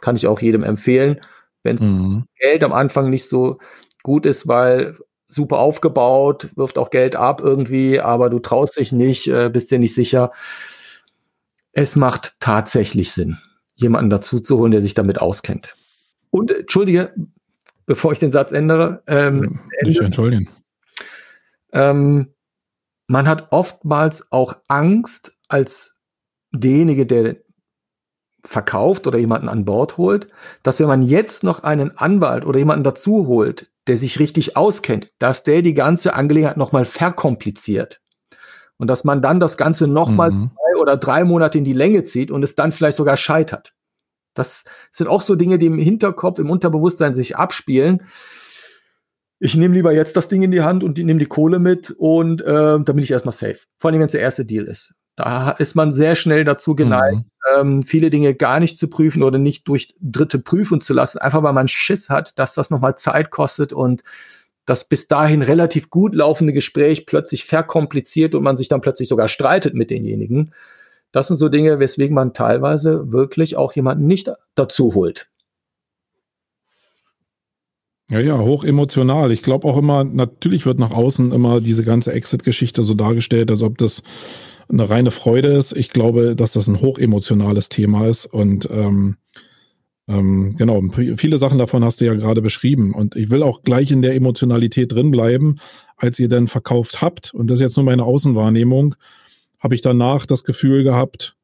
Kann 0.00 0.16
ich 0.16 0.26
auch 0.26 0.40
jedem 0.40 0.62
empfehlen, 0.62 1.20
wenn 1.62 1.76
mhm. 1.76 2.24
Geld 2.38 2.62
am 2.64 2.72
Anfang 2.72 3.10
nicht 3.10 3.28
so 3.28 3.58
gut 4.02 4.26
ist, 4.26 4.46
weil 4.46 4.98
super 5.26 5.58
aufgebaut, 5.58 6.50
wirft 6.56 6.78
auch 6.78 6.90
Geld 6.90 7.16
ab 7.16 7.40
irgendwie, 7.42 8.00
aber 8.00 8.28
du 8.30 8.38
traust 8.38 8.78
dich 8.78 8.92
nicht, 8.92 9.28
äh, 9.28 9.50
bist 9.50 9.70
dir 9.70 9.78
nicht 9.78 9.94
sicher. 9.94 10.32
Es 11.72 11.96
macht 11.96 12.36
tatsächlich 12.38 13.12
Sinn, 13.12 13.38
jemanden 13.74 14.10
dazu 14.10 14.40
zu 14.40 14.58
holen, 14.58 14.72
der 14.72 14.82
sich 14.82 14.94
damit 14.94 15.20
auskennt. 15.20 15.74
Und 16.30 16.50
entschuldige, 16.50 17.14
bevor 17.86 18.12
ich 18.12 18.18
den 18.18 18.32
Satz 18.32 18.52
ändere. 18.52 19.02
Ähm, 19.06 19.60
Nicht 19.82 20.00
entschuldigen. 20.00 20.48
Ähm, 21.72 22.34
man 23.06 23.28
hat 23.28 23.48
oftmals 23.50 24.30
auch 24.30 24.56
Angst 24.68 25.36
als 25.48 25.96
derjenige, 26.52 27.06
der 27.06 27.36
verkauft 28.44 29.06
oder 29.06 29.18
jemanden 29.18 29.48
an 29.48 29.64
Bord 29.64 29.96
holt, 29.96 30.28
dass 30.62 30.80
wenn 30.80 30.88
man 30.88 31.02
jetzt 31.02 31.44
noch 31.44 31.62
einen 31.62 31.96
Anwalt 31.96 32.44
oder 32.44 32.58
jemanden 32.58 32.84
dazu 32.84 33.26
holt, 33.26 33.70
der 33.86 33.96
sich 33.96 34.18
richtig 34.18 34.56
auskennt, 34.56 35.10
dass 35.18 35.42
der 35.42 35.62
die 35.62 35.74
ganze 35.74 36.14
Angelegenheit 36.14 36.56
nochmal 36.56 36.84
verkompliziert. 36.84 38.00
Und 38.78 38.88
dass 38.88 39.04
man 39.04 39.22
dann 39.22 39.38
das 39.38 39.56
Ganze 39.56 39.86
nochmal 39.86 40.32
mhm. 40.32 40.50
zwei 40.54 40.80
oder 40.80 40.96
drei 40.96 41.24
Monate 41.24 41.58
in 41.58 41.64
die 41.64 41.72
Länge 41.72 42.02
zieht 42.02 42.32
und 42.32 42.42
es 42.42 42.56
dann 42.56 42.72
vielleicht 42.72 42.96
sogar 42.96 43.16
scheitert. 43.16 43.74
Das 44.34 44.64
sind 44.90 45.08
auch 45.08 45.20
so 45.20 45.34
Dinge, 45.36 45.58
die 45.58 45.66
im 45.66 45.78
Hinterkopf, 45.78 46.38
im 46.38 46.50
Unterbewusstsein 46.50 47.14
sich 47.14 47.36
abspielen. 47.36 48.02
Ich 49.38 49.56
nehme 49.56 49.74
lieber 49.74 49.92
jetzt 49.92 50.16
das 50.16 50.28
Ding 50.28 50.42
in 50.42 50.52
die 50.52 50.62
Hand 50.62 50.84
und 50.84 50.98
nehme 50.98 51.18
die 51.18 51.26
Kohle 51.26 51.58
mit 51.58 51.90
und 51.90 52.42
äh, 52.42 52.44
dann 52.44 52.84
bin 52.84 53.00
ich 53.00 53.10
erstmal 53.10 53.34
safe. 53.34 53.58
Vor 53.78 53.90
allem, 53.90 54.00
wenn 54.00 54.06
es 54.06 54.12
der 54.12 54.20
erste 54.20 54.44
Deal 54.44 54.64
ist. 54.64 54.94
Da 55.16 55.50
ist 55.50 55.74
man 55.74 55.92
sehr 55.92 56.16
schnell 56.16 56.44
dazu 56.44 56.74
geneigt, 56.74 57.16
mhm. 57.16 57.60
ähm, 57.60 57.82
viele 57.82 58.08
Dinge 58.08 58.34
gar 58.34 58.60
nicht 58.60 58.78
zu 58.78 58.88
prüfen 58.88 59.22
oder 59.22 59.38
nicht 59.38 59.68
durch 59.68 59.94
Dritte 60.00 60.38
prüfen 60.38 60.80
zu 60.80 60.94
lassen, 60.94 61.18
einfach 61.18 61.42
weil 61.42 61.52
man 61.52 61.68
Schiss 61.68 62.08
hat, 62.08 62.38
dass 62.38 62.54
das 62.54 62.70
nochmal 62.70 62.96
Zeit 62.96 63.30
kostet 63.30 63.72
und 63.74 64.02
das 64.64 64.88
bis 64.88 65.08
dahin 65.08 65.42
relativ 65.42 65.90
gut 65.90 66.14
laufende 66.14 66.52
Gespräch 66.52 67.04
plötzlich 67.04 67.44
verkompliziert 67.44 68.34
und 68.34 68.42
man 68.42 68.56
sich 68.56 68.68
dann 68.68 68.80
plötzlich 68.80 69.08
sogar 69.08 69.28
streitet 69.28 69.74
mit 69.74 69.90
denjenigen. 69.90 70.54
Das 71.12 71.28
sind 71.28 71.36
so 71.36 71.48
Dinge, 71.48 71.78
weswegen 71.78 72.14
man 72.14 72.32
teilweise 72.32 73.12
wirklich 73.12 73.56
auch 73.56 73.74
jemanden 73.74 74.06
nicht 74.06 74.30
dazu 74.54 74.94
holt. 74.94 75.28
Ja, 78.10 78.20
ja, 78.20 78.38
hoch 78.38 78.64
emotional. 78.64 79.32
Ich 79.32 79.42
glaube 79.42 79.66
auch 79.66 79.78
immer, 79.78 80.04
natürlich 80.04 80.66
wird 80.66 80.78
nach 80.78 80.92
außen 80.92 81.32
immer 81.32 81.60
diese 81.60 81.84
ganze 81.84 82.12
Exit-Geschichte 82.12 82.82
so 82.82 82.94
dargestellt, 82.94 83.50
als 83.50 83.62
ob 83.62 83.78
das 83.78 84.02
eine 84.68 84.88
reine 84.90 85.10
Freude 85.10 85.48
ist. 85.48 85.72
Ich 85.72 85.90
glaube, 85.90 86.36
dass 86.36 86.52
das 86.52 86.66
ein 86.66 86.80
hochemotionales 86.80 87.68
Thema 87.68 88.06
ist 88.06 88.26
und 88.26 88.68
ähm, 88.70 89.16
ähm, 90.08 90.56
genau, 90.56 90.82
viele 91.16 91.38
Sachen 91.38 91.58
davon 91.58 91.84
hast 91.84 92.00
du 92.00 92.04
ja 92.04 92.14
gerade 92.14 92.42
beschrieben. 92.42 92.92
Und 92.92 93.16
ich 93.16 93.30
will 93.30 93.42
auch 93.42 93.62
gleich 93.62 93.90
in 93.92 94.02
der 94.02 94.14
Emotionalität 94.14 94.92
drin 94.92 95.10
bleiben, 95.10 95.56
als 95.96 96.18
ihr 96.18 96.28
dann 96.28 96.48
verkauft 96.48 97.00
habt. 97.00 97.32
Und 97.32 97.48
das 97.48 97.60
ist 97.60 97.62
jetzt 97.62 97.76
nur 97.76 97.86
meine 97.86 98.04
Außenwahrnehmung 98.04 98.96
habe 99.62 99.74
ich 99.74 99.80
danach 99.80 100.26
das 100.26 100.44
Gefühl 100.44 100.82
gehabt, 100.82 101.36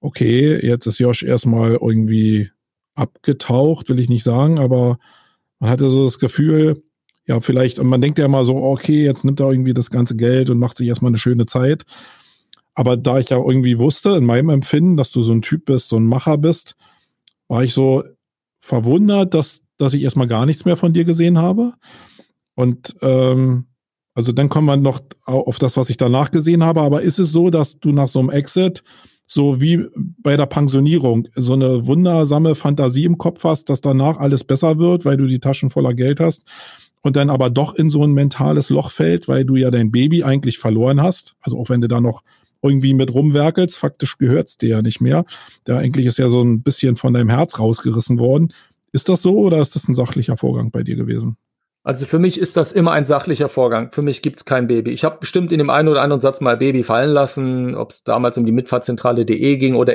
okay, 0.00 0.58
jetzt 0.64 0.86
ist 0.86 0.98
Josh 0.98 1.22
erstmal 1.22 1.72
irgendwie 1.72 2.50
abgetaucht, 2.94 3.88
will 3.88 3.98
ich 3.98 4.10
nicht 4.10 4.24
sagen, 4.24 4.58
aber 4.58 4.98
man 5.58 5.70
hatte 5.70 5.88
so 5.88 6.04
das 6.04 6.18
Gefühl, 6.18 6.82
ja, 7.26 7.40
vielleicht, 7.40 7.78
und 7.78 7.86
man 7.86 8.02
denkt 8.02 8.18
ja 8.18 8.28
mal 8.28 8.44
so, 8.44 8.56
okay, 8.56 9.04
jetzt 9.04 9.24
nimmt 9.24 9.40
er 9.40 9.50
irgendwie 9.50 9.74
das 9.74 9.90
ganze 9.90 10.16
Geld 10.16 10.50
und 10.50 10.58
macht 10.58 10.76
sich 10.76 10.88
erstmal 10.88 11.10
eine 11.10 11.18
schöne 11.18 11.46
Zeit. 11.46 11.84
Aber 12.74 12.96
da 12.96 13.18
ich 13.18 13.28
ja 13.30 13.38
irgendwie 13.38 13.78
wusste, 13.78 14.16
in 14.16 14.24
meinem 14.24 14.50
Empfinden, 14.50 14.96
dass 14.96 15.12
du 15.12 15.22
so 15.22 15.32
ein 15.32 15.42
Typ 15.42 15.66
bist, 15.66 15.88
so 15.88 15.96
ein 15.96 16.06
Macher 16.06 16.36
bist, 16.36 16.76
war 17.48 17.62
ich 17.62 17.74
so 17.74 18.02
verwundert, 18.58 19.34
dass, 19.34 19.62
dass 19.78 19.94
ich 19.94 20.02
erstmal 20.02 20.26
gar 20.26 20.46
nichts 20.46 20.64
mehr 20.64 20.76
von 20.76 20.92
dir 20.92 21.04
gesehen 21.04 21.38
habe. 21.38 21.74
Und 22.54 22.96
ähm, 23.02 23.66
also 24.14 24.32
dann 24.32 24.48
kommen 24.48 24.66
wir 24.66 24.76
noch 24.76 25.00
auf 25.24 25.58
das, 25.58 25.76
was 25.76 25.90
ich 25.90 25.96
danach 25.96 26.30
gesehen 26.30 26.64
habe. 26.64 26.82
Aber 26.82 27.02
ist 27.02 27.18
es 27.18 27.32
so, 27.32 27.50
dass 27.50 27.80
du 27.80 27.92
nach 27.92 28.08
so 28.08 28.18
einem 28.18 28.30
Exit, 28.30 28.82
so 29.26 29.60
wie 29.60 29.86
bei 30.22 30.36
der 30.36 30.46
Pensionierung, 30.46 31.28
so 31.34 31.54
eine 31.54 31.86
wundersame 31.86 32.54
Fantasie 32.54 33.04
im 33.04 33.18
Kopf 33.18 33.44
hast, 33.44 33.70
dass 33.70 33.80
danach 33.80 34.18
alles 34.18 34.44
besser 34.44 34.78
wird, 34.78 35.04
weil 35.04 35.16
du 35.16 35.26
die 35.26 35.40
Taschen 35.40 35.70
voller 35.70 35.94
Geld 35.94 36.20
hast 36.20 36.44
und 37.02 37.16
dann 37.16 37.30
aber 37.30 37.50
doch 37.50 37.74
in 37.74 37.90
so 37.90 38.04
ein 38.04 38.12
mentales 38.12 38.70
Loch 38.70 38.90
fällt, 38.90 39.28
weil 39.28 39.44
du 39.44 39.56
ja 39.56 39.70
dein 39.70 39.90
Baby 39.90 40.22
eigentlich 40.22 40.58
verloren 40.58 41.02
hast. 41.02 41.34
Also 41.40 41.58
auch 41.58 41.68
wenn 41.68 41.80
du 41.80 41.88
da 41.88 42.00
noch 42.00 42.22
irgendwie 42.62 42.94
mit 42.94 43.12
rumwerkelst, 43.12 43.76
faktisch 43.76 44.18
gehört's 44.18 44.56
dir 44.56 44.68
ja 44.68 44.82
nicht 44.82 45.00
mehr. 45.00 45.24
Da 45.64 45.78
eigentlich 45.78 46.06
ist 46.06 46.18
ja 46.18 46.28
so 46.28 46.42
ein 46.42 46.62
bisschen 46.62 46.96
von 46.96 47.12
deinem 47.12 47.28
Herz 47.28 47.58
rausgerissen 47.58 48.18
worden. 48.18 48.52
Ist 48.92 49.08
das 49.08 49.22
so 49.22 49.36
oder 49.38 49.60
ist 49.60 49.74
das 49.74 49.88
ein 49.88 49.94
sachlicher 49.94 50.36
Vorgang 50.36 50.70
bei 50.70 50.82
dir 50.82 50.94
gewesen? 50.94 51.36
Also 51.84 52.06
für 52.06 52.18
mich 52.20 52.38
ist 52.38 52.56
das 52.56 52.70
immer 52.70 52.92
ein 52.92 53.04
sachlicher 53.04 53.48
Vorgang. 53.48 53.90
Für 53.90 54.02
mich 54.02 54.22
gibt's 54.22 54.44
kein 54.44 54.68
Baby. 54.68 54.92
Ich 54.92 55.02
habe 55.04 55.18
bestimmt 55.18 55.50
in 55.50 55.58
dem 55.58 55.70
einen 55.70 55.88
oder 55.88 56.02
anderen 56.02 56.20
Satz 56.22 56.40
mal 56.40 56.56
Baby 56.56 56.84
fallen 56.84 57.10
lassen, 57.10 57.74
ob 57.74 57.90
es 57.90 58.04
damals 58.04 58.38
um 58.38 58.46
die 58.46 58.52
Mitfahrzentrale.de 58.52 59.56
ging 59.56 59.74
oder 59.74 59.94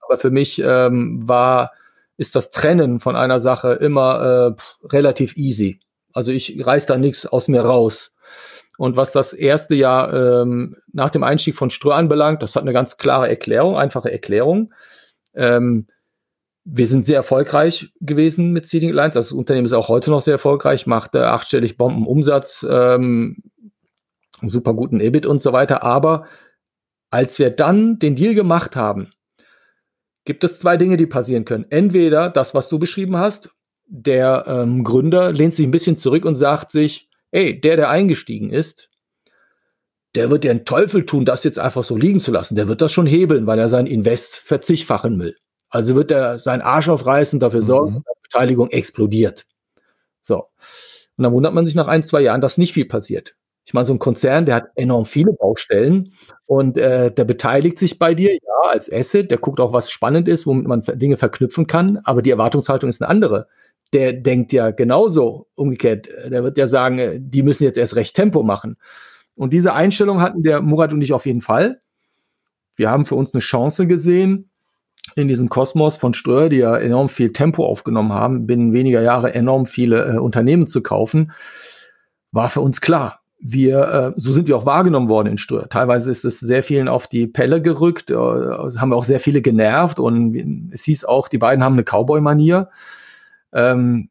aber 0.00 0.18
für 0.18 0.30
mich 0.30 0.60
ähm, 0.64 1.28
war 1.28 1.72
ist 2.16 2.34
das 2.34 2.50
Trennen 2.50 2.98
von 2.98 3.14
einer 3.14 3.40
Sache 3.40 3.74
immer 3.74 4.56
äh, 4.56 4.86
relativ 4.88 5.36
easy. 5.36 5.80
Also 6.12 6.32
ich 6.32 6.64
reiß 6.64 6.86
da 6.86 6.96
nichts 6.96 7.26
aus 7.26 7.46
mir 7.46 7.60
raus. 7.60 8.12
Und 8.76 8.96
was 8.96 9.12
das 9.12 9.32
erste 9.32 9.74
Jahr 9.74 10.12
ähm, 10.12 10.76
nach 10.92 11.10
dem 11.10 11.22
Einstieg 11.22 11.54
von 11.54 11.70
Strö 11.70 11.92
anbelangt, 11.92 12.42
das 12.42 12.56
hat 12.56 12.62
eine 12.62 12.72
ganz 12.72 12.96
klare 12.96 13.28
Erklärung, 13.28 13.76
einfache 13.76 14.10
Erklärung. 14.10 14.72
Ähm, 15.34 15.86
wir 16.70 16.86
sind 16.86 17.06
sehr 17.06 17.16
erfolgreich 17.16 17.92
gewesen 18.00 18.52
mit 18.52 18.66
Seeding 18.66 18.90
Alliance. 18.90 19.18
Das 19.18 19.32
Unternehmen 19.32 19.64
ist 19.64 19.72
auch 19.72 19.88
heute 19.88 20.10
noch 20.10 20.22
sehr 20.22 20.34
erfolgreich, 20.34 20.86
macht 20.86 21.14
äh, 21.14 21.18
achtstellig 21.18 21.78
Bombenumsatz, 21.78 22.64
ähm, 22.68 23.38
super 24.42 24.74
guten 24.74 25.00
EBIT 25.00 25.24
und 25.24 25.40
so 25.40 25.52
weiter. 25.52 25.82
Aber 25.82 26.26
als 27.10 27.38
wir 27.38 27.50
dann 27.50 27.98
den 27.98 28.16
Deal 28.16 28.34
gemacht 28.34 28.76
haben, 28.76 29.10
gibt 30.26 30.44
es 30.44 30.58
zwei 30.58 30.76
Dinge, 30.76 30.98
die 30.98 31.06
passieren 31.06 31.46
können. 31.46 31.64
Entweder 31.70 32.28
das, 32.28 32.54
was 32.54 32.68
du 32.68 32.78
beschrieben 32.78 33.16
hast, 33.16 33.50
der 33.86 34.44
ähm, 34.46 34.84
Gründer 34.84 35.32
lehnt 35.32 35.54
sich 35.54 35.66
ein 35.66 35.70
bisschen 35.70 35.96
zurück 35.96 36.26
und 36.26 36.36
sagt 36.36 36.70
sich, 36.70 37.08
ey, 37.30 37.58
der, 37.58 37.76
der 37.76 37.88
eingestiegen 37.88 38.50
ist, 38.50 38.90
der 40.14 40.30
wird 40.30 40.44
ja 40.44 40.50
einen 40.50 40.66
Teufel 40.66 41.06
tun, 41.06 41.24
das 41.24 41.44
jetzt 41.44 41.58
einfach 41.58 41.84
so 41.84 41.96
liegen 41.96 42.20
zu 42.20 42.30
lassen. 42.30 42.56
Der 42.56 42.68
wird 42.68 42.82
das 42.82 42.92
schon 42.92 43.06
hebeln, 43.06 43.46
weil 43.46 43.58
er 43.58 43.70
sein 43.70 43.86
Invest 43.86 44.36
verzichtfachen 44.36 45.18
will. 45.18 45.34
Also 45.70 45.94
wird 45.94 46.10
er 46.10 46.38
seinen 46.38 46.62
Arsch 46.62 46.88
aufreißen 46.88 47.36
und 47.36 47.40
dafür 47.40 47.62
sorgen, 47.62 47.90
mhm. 47.90 48.02
dass 48.04 48.14
die 48.16 48.28
Beteiligung 48.30 48.70
explodiert. 48.70 49.46
So. 50.22 50.46
Und 51.16 51.24
dann 51.24 51.32
wundert 51.32 51.54
man 51.54 51.66
sich 51.66 51.74
nach 51.74 51.88
ein, 51.88 52.04
zwei 52.04 52.20
Jahren, 52.20 52.40
dass 52.40 52.58
nicht 52.58 52.72
viel 52.72 52.86
passiert. 52.86 53.34
Ich 53.64 53.74
meine, 53.74 53.86
so 53.86 53.92
ein 53.92 53.98
Konzern, 53.98 54.46
der 54.46 54.54
hat 54.54 54.68
enorm 54.76 55.04
viele 55.04 55.34
Baustellen 55.34 56.14
und 56.46 56.78
äh, 56.78 57.12
der 57.12 57.24
beteiligt 57.24 57.78
sich 57.78 57.98
bei 57.98 58.14
dir, 58.14 58.32
ja, 58.32 58.70
als 58.70 58.90
Asset, 58.90 59.30
der 59.30 59.36
guckt 59.36 59.60
auch, 59.60 59.74
was 59.74 59.90
spannend 59.90 60.26
ist, 60.26 60.46
womit 60.46 60.66
man 60.66 60.82
Dinge 60.94 61.18
verknüpfen 61.18 61.66
kann, 61.66 61.98
aber 62.04 62.22
die 62.22 62.30
Erwartungshaltung 62.30 62.88
ist 62.88 63.02
eine 63.02 63.10
andere. 63.10 63.46
Der 63.92 64.14
denkt 64.14 64.54
ja 64.54 64.70
genauso 64.70 65.48
umgekehrt. 65.54 66.08
Der 66.30 66.44
wird 66.44 66.56
ja 66.56 66.66
sagen, 66.66 66.98
äh, 66.98 67.18
die 67.20 67.42
müssen 67.42 67.64
jetzt 67.64 67.76
erst 67.76 67.96
recht 67.96 68.16
Tempo 68.16 68.42
machen. 68.42 68.78
Und 69.34 69.52
diese 69.52 69.74
Einstellung 69.74 70.22
hatten 70.22 70.42
der 70.42 70.62
Murat 70.62 70.92
und 70.94 71.02
ich 71.02 71.12
auf 71.12 71.26
jeden 71.26 71.42
Fall. 71.42 71.80
Wir 72.74 72.90
haben 72.90 73.06
für 73.06 73.16
uns 73.16 73.34
eine 73.34 73.40
Chance 73.40 73.86
gesehen, 73.86 74.47
in 75.14 75.28
diesem 75.28 75.48
Kosmos 75.48 75.96
von 75.96 76.14
Ströer, 76.14 76.48
die 76.48 76.58
ja 76.58 76.76
enorm 76.76 77.08
viel 77.08 77.32
Tempo 77.32 77.66
aufgenommen 77.66 78.12
haben, 78.12 78.46
binnen 78.46 78.72
weniger 78.72 79.02
Jahre 79.02 79.34
enorm 79.34 79.66
viele 79.66 80.14
äh, 80.14 80.18
Unternehmen 80.18 80.66
zu 80.66 80.82
kaufen, 80.82 81.32
war 82.32 82.50
für 82.50 82.60
uns 82.60 82.80
klar. 82.80 83.20
Wir, 83.40 84.14
äh, 84.16 84.20
so 84.20 84.32
sind 84.32 84.48
wir 84.48 84.56
auch 84.56 84.66
wahrgenommen 84.66 85.08
worden 85.08 85.28
in 85.28 85.38
Ströer. 85.38 85.68
Teilweise 85.68 86.10
ist 86.10 86.24
es 86.24 86.40
sehr 86.40 86.62
vielen 86.62 86.88
auf 86.88 87.06
die 87.06 87.26
Pelle 87.26 87.62
gerückt, 87.62 88.10
äh, 88.10 88.14
haben 88.14 88.90
wir 88.90 88.96
auch 88.96 89.04
sehr 89.04 89.20
viele 89.20 89.42
genervt 89.42 89.98
und 89.98 90.70
es 90.72 90.82
hieß 90.82 91.04
auch, 91.04 91.28
die 91.28 91.38
beiden 91.38 91.62
haben 91.62 91.74
eine 91.74 91.84
Cowboy-Manier. 91.84 92.68
Ähm, 93.52 94.10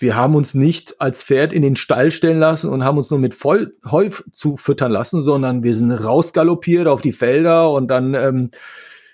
wir 0.00 0.16
haben 0.16 0.34
uns 0.34 0.54
nicht 0.54 1.00
als 1.00 1.22
Pferd 1.22 1.52
in 1.52 1.62
den 1.62 1.76
Stall 1.76 2.10
stellen 2.10 2.38
lassen 2.38 2.70
und 2.70 2.84
haben 2.84 2.96
uns 2.96 3.10
nur 3.10 3.18
mit 3.18 3.34
voll 3.34 3.74
Heu 3.90 4.08
zufüttern 4.32 4.90
lassen, 4.90 5.22
sondern 5.22 5.62
wir 5.62 5.74
sind 5.74 5.90
rausgaloppiert 5.92 6.86
auf 6.86 7.02
die 7.02 7.12
Felder 7.12 7.70
und 7.70 7.88
dann 7.88 8.14
ähm, 8.14 8.50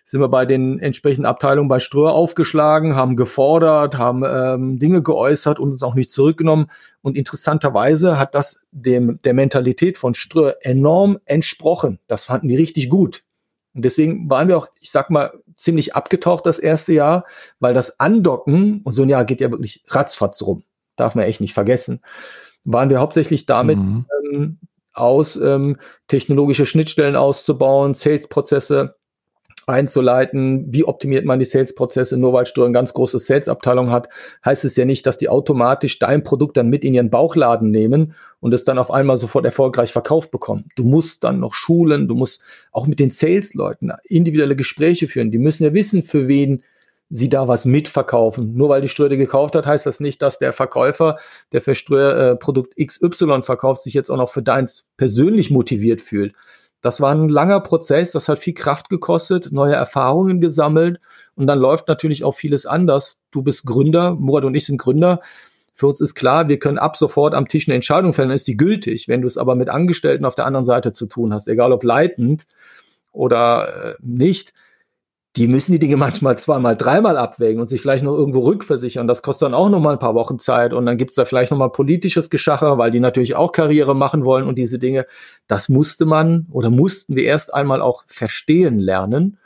sind 0.07 0.21
wir 0.21 0.29
bei 0.29 0.47
den 0.47 0.79
entsprechenden 0.79 1.27
Abteilungen 1.27 1.69
bei 1.69 1.81
Ströer 1.81 2.13
aufgeschlagen, 2.13 2.95
haben 2.95 3.17
gefordert, 3.17 3.99
haben 3.99 4.23
ähm, 4.25 4.79
Dinge 4.79 5.03
geäußert 5.03 5.59
und 5.59 5.73
uns 5.73 5.83
auch 5.83 5.97
nicht 5.97 6.13
zurückgenommen. 6.13 6.71
Und 7.03 7.17
interessanterweise 7.17 8.17
hat 8.17 8.37
das 8.37 8.61
dem, 8.71 9.19
der 9.25 9.35
Mentalität 9.35 9.99
von 9.99 10.15
Ströer 10.15 10.59
enorm 10.61 11.19
entsprochen. 11.25 11.99
Das 12.07 12.27
fanden 12.27 12.49
die 12.49 12.57
richtig 12.57 12.89
gut. 12.89 13.25
Und 13.75 13.85
deswegen 13.85 14.31
waren 14.31 14.47
wir 14.47 14.57
auch, 14.57 14.69
ich 14.81 14.93
sag 14.93 15.11
mal, 15.11 15.33
ziemlich 15.57 15.97
abgetaucht 15.97 16.47
das 16.47 16.61
erste 16.61 16.93
Jahr, 16.93 17.25
weil 17.59 17.75
das 17.75 17.99
Andocken, 17.99 18.83
und 18.85 18.93
so 18.93 19.03
ein 19.03 19.09
Jahr 19.09 19.25
geht 19.25 19.41
ja 19.41 19.51
wirklich 19.51 19.83
ratzfatz 19.89 20.41
rum, 20.41 20.63
darf 20.95 21.17
man 21.17 21.25
echt 21.25 21.41
nicht 21.41 21.53
vergessen, 21.53 22.01
waren 22.65 22.91
wir 22.91 23.01
hauptsächlich 23.01 23.45
damit 23.45 23.79
mhm. 23.79 24.07
ähm, 24.33 24.59
aus, 24.93 25.37
ähm, 25.37 25.79
technologische 26.07 26.65
Schnittstellen 26.65 27.17
auszubauen, 27.17 27.95
Sales-Prozesse 27.95 28.97
einzuleiten. 29.67 30.67
Wie 30.73 30.85
optimiert 30.85 31.25
man 31.25 31.39
die 31.39 31.45
Sales-Prozesse? 31.45 32.17
Nur 32.17 32.33
weil 32.33 32.47
Stur 32.47 32.65
eine 32.65 32.73
ganz 32.73 32.95
große 32.95 33.19
Sales-Abteilung 33.19 33.91
hat, 33.91 34.09
heißt 34.45 34.65
es 34.65 34.77
ja 34.77 34.85
nicht, 34.85 35.07
dass 35.07 35.19
die 35.19 35.29
automatisch 35.29 35.99
dein 35.99 36.23
Produkt 36.23 36.57
dann 36.57 36.69
mit 36.69 36.85
in 36.85 36.95
ihren 36.95 37.11
Bauchladen 37.11 37.71
nehmen 37.71 38.15
und 38.41 38.55
es 38.55 38.65
dann 38.65 38.79
auf 38.79 38.91
einmal 38.91 39.19
sofort 39.19 39.45
erfolgreich 39.45 39.93
verkauft 39.93 40.31
bekommen. 40.31 40.67
Du 40.77 40.85
musst 40.85 41.25
dann 41.25 41.41
noch 41.41 41.53
schulen, 41.53 42.07
du 42.07 42.15
musst 42.15 42.41
auch 42.71 42.87
mit 42.87 43.01
den 43.01 43.11
Sales-Leuten 43.11 43.91
individuelle 44.05 44.57
Gespräche 44.57 45.09
führen. 45.09 45.33
Die 45.33 45.39
müssen 45.39 45.65
ja 45.65 45.75
wissen, 45.75 46.03
für 46.03 46.29
wen 46.29 46.63
sie 47.09 47.29
da 47.29 47.49
was 47.49 47.65
mitverkaufen. 47.65 48.55
Nur 48.55 48.69
weil 48.69 48.83
die 48.83 48.89
Ströde 48.89 49.17
gekauft 49.17 49.55
hat, 49.55 49.67
heißt 49.67 49.87
das 49.87 50.01
nicht, 50.01 50.23
dass 50.23 50.39
der 50.39 50.53
Verkäufer, 50.53 51.19
der 51.53 51.63
für 51.63 51.75
Ströer 51.75 52.33
äh, 52.33 52.37
Produkt 52.37 52.75
XY 52.77 53.43
verkauft, 53.43 53.83
sich 53.83 53.95
jetzt 53.95 54.11
auch 54.11 54.17
noch 54.17 54.31
für 54.31 54.43
deins 54.43 54.85
persönlich 54.97 55.51
motiviert 55.51 56.01
fühlt. 56.01 56.35
Das 56.87 57.01
war 57.01 57.13
ein 57.13 57.29
langer 57.29 57.59
Prozess, 57.59 58.13
das 58.13 58.29
hat 58.29 58.39
viel 58.39 58.55
Kraft 58.55 58.89
gekostet, 58.89 59.51
neue 59.51 59.75
Erfahrungen 59.75 60.41
gesammelt 60.41 61.01
und 61.35 61.49
dann 61.49 61.59
läuft 61.59 61.89
natürlich 61.89 62.23
auch 62.23 62.31
vieles 62.31 62.65
anders. 62.65 63.19
Du 63.33 63.43
bist 63.43 63.67
Gründer, 63.67 64.15
Murat 64.15 64.45
und 64.45 64.55
ich 64.55 64.67
sind 64.67 64.79
Gründer. 64.79 65.21
Für 65.73 65.89
uns 65.89 66.01
ist 66.01 66.15
klar, 66.15 66.49
wir 66.49 66.61
können 66.61 66.79
ab 66.79 66.97
sofort 66.97 67.35
am 67.35 67.49
Tisch 67.49 67.67
eine 67.67 67.75
Entscheidung 67.75 68.13
fällen, 68.15 68.29
dann 68.29 68.37
ist 68.37 68.47
die 68.47 68.57
gültig. 68.57 69.09
Wenn 69.09 69.21
du 69.21 69.27
es 69.27 69.37
aber 69.37 69.57
mit 69.57 69.69
Angestellten 69.69 70.25
auf 70.25 70.37
der 70.37 70.47
anderen 70.47 70.65
Seite 70.65 70.93
zu 70.93 71.07
tun 71.07 71.35
hast, 71.35 71.49
egal 71.49 71.73
ob 71.73 71.83
leitend 71.83 72.47
oder 73.11 73.95
äh, 73.95 73.95
nicht, 74.01 74.55
die 75.37 75.49
müssen 75.49 75.73
die 75.73 75.79
Dinge 75.79 75.97
manchmal 75.97 76.39
zweimal, 76.39 76.77
dreimal 76.77 77.17
abwägen 77.17 77.61
und 77.61 77.69
sich 77.69 77.81
vielleicht 77.81 78.05
noch 78.05 78.17
irgendwo 78.17 78.41
rückversichern. 78.41 79.07
Das 79.07 79.23
kostet 79.23 79.47
dann 79.47 79.55
auch 79.55 79.69
noch 79.69 79.81
mal 79.81 79.93
ein 79.93 79.99
paar 79.99 80.15
Wochen 80.15 80.39
Zeit 80.39 80.73
und 80.73 80.87
dann 80.87 80.99
gibt 80.99 81.11
es 81.11 81.17
da 81.17 81.25
vielleicht 81.25 81.51
noch 81.51 81.59
mal 81.59 81.69
politisches 81.69 82.31
Geschacher, 82.31 82.79
weil 82.79 82.91
die 82.91 83.01
natürlich 83.01 83.37
auch 83.37 83.53
Karriere 83.53 83.95
machen 83.95 84.25
wollen 84.25 84.47
und 84.47 84.57
diese 84.57 84.79
Dinge. 84.79 85.07
Das 85.47 85.69
musste 85.69 86.07
man 86.07 86.47
oder 86.51 86.71
mussten 86.71 87.17
wir 87.17 87.25
erst 87.25 87.53
einmal 87.55 87.83
auch 87.83 88.05
verstehen 88.07 88.79
lernen. 88.79 89.39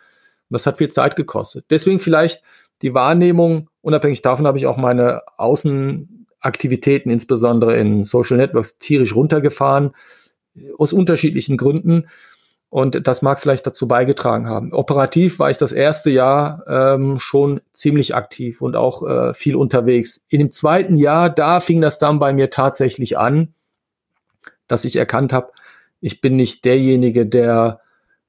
Und 0.48 0.54
das 0.54 0.66
hat 0.66 0.78
viel 0.78 0.90
Zeit 0.90 1.16
gekostet. 1.16 1.64
Deswegen 1.70 2.00
vielleicht 2.00 2.42
die 2.82 2.94
Wahrnehmung, 2.94 3.68
unabhängig 3.82 4.22
davon 4.22 4.46
habe 4.46 4.58
ich 4.58 4.66
auch 4.66 4.76
meine 4.76 5.22
Außenaktivitäten, 5.36 7.12
insbesondere 7.12 7.76
in 7.76 8.04
Social 8.04 8.36
Networks, 8.36 8.78
tierisch 8.78 9.14
runtergefahren, 9.14 9.92
aus 10.78 10.92
unterschiedlichen 10.92 11.56
Gründen. 11.56 12.08
Und 12.70 13.08
das 13.08 13.20
mag 13.20 13.40
vielleicht 13.40 13.66
dazu 13.66 13.88
beigetragen 13.88 14.46
haben. 14.46 14.72
Operativ 14.72 15.40
war 15.40 15.50
ich 15.50 15.58
das 15.58 15.72
erste 15.72 16.08
Jahr 16.08 16.64
ähm, 16.68 17.18
schon 17.18 17.60
ziemlich 17.72 18.14
aktiv 18.14 18.62
und 18.62 18.76
auch 18.76 19.02
äh, 19.02 19.34
viel 19.34 19.56
unterwegs. 19.56 20.22
In 20.28 20.38
dem 20.38 20.52
zweiten 20.52 20.96
Jahr, 20.96 21.30
da 21.30 21.58
fing 21.58 21.80
das 21.80 21.98
dann 21.98 22.20
bei 22.20 22.32
mir 22.32 22.48
tatsächlich 22.48 23.18
an, 23.18 23.54
dass 24.68 24.84
ich 24.84 24.94
erkannt 24.94 25.32
habe, 25.32 25.50
ich 26.00 26.20
bin 26.20 26.36
nicht 26.36 26.64
derjenige, 26.64 27.26
der 27.26 27.80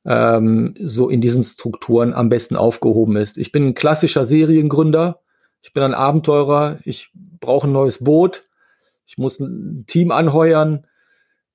ähm, 0.05 0.73
so 0.79 1.09
in 1.09 1.21
diesen 1.21 1.43
Strukturen 1.43 2.13
am 2.13 2.29
besten 2.29 2.55
aufgehoben 2.55 3.17
ist. 3.17 3.37
Ich 3.37 3.51
bin 3.51 3.67
ein 3.67 3.75
klassischer 3.75 4.25
Seriengründer. 4.25 5.21
Ich 5.61 5.73
bin 5.73 5.83
ein 5.83 5.93
Abenteurer. 5.93 6.79
Ich 6.83 7.11
brauche 7.13 7.67
ein 7.67 7.73
neues 7.73 8.03
Boot. 8.03 8.45
Ich 9.05 9.19
muss 9.19 9.39
ein 9.39 9.85
Team 9.87 10.11
anheuern. 10.11 10.87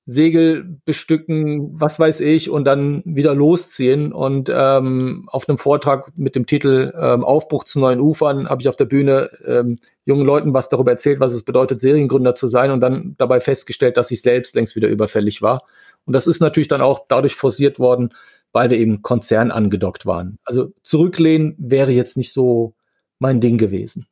Segel 0.08 0.78
bestücken, 0.84 1.80
was 1.80 1.98
weiß 1.98 2.20
ich, 2.20 2.48
und 2.48 2.64
dann 2.64 3.02
wieder 3.04 3.34
losziehen. 3.34 4.12
Und 4.12 4.48
ähm, 4.52 5.28
auf 5.30 5.48
einem 5.48 5.58
Vortrag 5.58 6.12
mit 6.16 6.36
dem 6.36 6.46
Titel 6.46 6.92
ähm, 6.96 7.24
Aufbruch 7.24 7.64
zu 7.64 7.80
neuen 7.80 7.98
Ufern 7.98 8.48
habe 8.48 8.62
ich 8.62 8.68
auf 8.68 8.76
der 8.76 8.84
Bühne 8.84 9.30
ähm, 9.44 9.80
jungen 10.04 10.24
Leuten 10.24 10.54
was 10.54 10.68
darüber 10.68 10.92
erzählt, 10.92 11.18
was 11.18 11.32
es 11.32 11.42
bedeutet, 11.42 11.80
Seriengründer 11.80 12.36
zu 12.36 12.46
sein 12.46 12.70
und 12.70 12.80
dann 12.80 13.16
dabei 13.18 13.40
festgestellt, 13.40 13.96
dass 13.96 14.12
ich 14.12 14.22
selbst 14.22 14.54
längst 14.54 14.76
wieder 14.76 14.88
überfällig 14.88 15.42
war. 15.42 15.64
Und 16.04 16.12
das 16.12 16.28
ist 16.28 16.40
natürlich 16.40 16.68
dann 16.68 16.82
auch 16.82 17.06
dadurch 17.08 17.34
forciert 17.34 17.80
worden, 17.80 18.14
weil 18.52 18.70
wir 18.70 18.78
eben 18.78 19.02
Konzern 19.02 19.50
angedockt 19.50 20.06
waren. 20.06 20.38
Also 20.44 20.72
zurücklehnen 20.84 21.56
wäre 21.58 21.90
jetzt 21.90 22.16
nicht 22.16 22.32
so 22.32 22.74
mein 23.18 23.40
Ding 23.40 23.58
gewesen. 23.58 24.06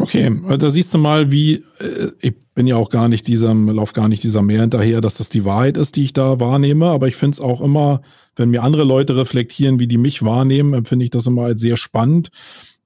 Okay, 0.00 0.30
da 0.58 0.70
siehst 0.70 0.94
du 0.94 0.98
mal, 0.98 1.32
wie 1.32 1.64
äh, 1.80 2.12
ich 2.20 2.34
bin 2.54 2.66
ja 2.66 2.76
auch 2.76 2.90
gar 2.90 3.08
nicht 3.08 3.26
diesem, 3.26 3.68
lauf 3.68 3.92
gar 3.92 4.08
nicht 4.08 4.22
dieser 4.22 4.42
Mehr 4.42 4.60
hinterher, 4.60 5.00
dass 5.00 5.14
das 5.14 5.28
die 5.28 5.44
Wahrheit 5.44 5.76
ist, 5.76 5.96
die 5.96 6.04
ich 6.04 6.12
da 6.12 6.40
wahrnehme. 6.40 6.86
Aber 6.86 7.08
ich 7.08 7.16
finde 7.16 7.34
es 7.34 7.40
auch 7.40 7.60
immer, 7.60 8.02
wenn 8.36 8.50
mir 8.50 8.62
andere 8.62 8.84
Leute 8.84 9.16
reflektieren, 9.16 9.78
wie 9.78 9.88
die 9.88 9.98
mich 9.98 10.24
wahrnehmen, 10.24 10.74
empfinde 10.74 11.04
ich 11.04 11.10
das 11.10 11.26
immer 11.26 11.44
als 11.44 11.60
sehr 11.60 11.76
spannend, 11.76 12.30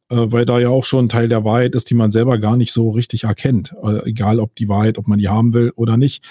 äh, 0.09 0.17
weil 0.17 0.47
da 0.47 0.59
ja 0.59 0.71
auch 0.71 0.85
schon 0.85 1.07
ein 1.07 1.09
Teil 1.11 1.29
der 1.29 1.45
Wahrheit 1.45 1.75
ist, 1.75 1.91
die 1.91 1.95
man 1.95 2.11
selber 2.11 2.39
gar 2.39 2.57
nicht 2.57 2.73
so 2.73 2.91
richtig 2.91 3.25
erkennt. 3.25 3.75
Äh, 3.83 4.09
egal 4.09 4.41
ob 4.41 4.55
die 4.57 4.69
Wahrheit, 4.69 4.97
ob 4.97 5.07
man 5.07 5.19
die 5.19 5.29
haben 5.29 5.53
will 5.53 5.73
oder 5.77 5.97
nicht. 5.99 6.25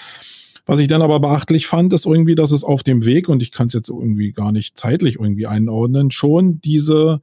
Was 0.66 0.78
ich 0.78 0.86
dann 0.88 1.02
aber 1.02 1.18
beachtlich 1.18 1.66
fand, 1.66 1.92
ist 1.92 2.06
irgendwie, 2.06 2.36
dass 2.36 2.52
es 2.52 2.62
auf 2.62 2.82
dem 2.82 3.04
Weg, 3.04 3.28
und 3.28 3.42
ich 3.42 3.50
kann 3.50 3.66
es 3.66 3.72
jetzt 3.72 3.88
irgendwie 3.88 4.32
gar 4.32 4.52
nicht 4.52 4.78
zeitlich 4.78 5.16
irgendwie 5.16 5.46
einordnen, 5.46 6.12
schon 6.12 6.60
diese, 6.60 7.20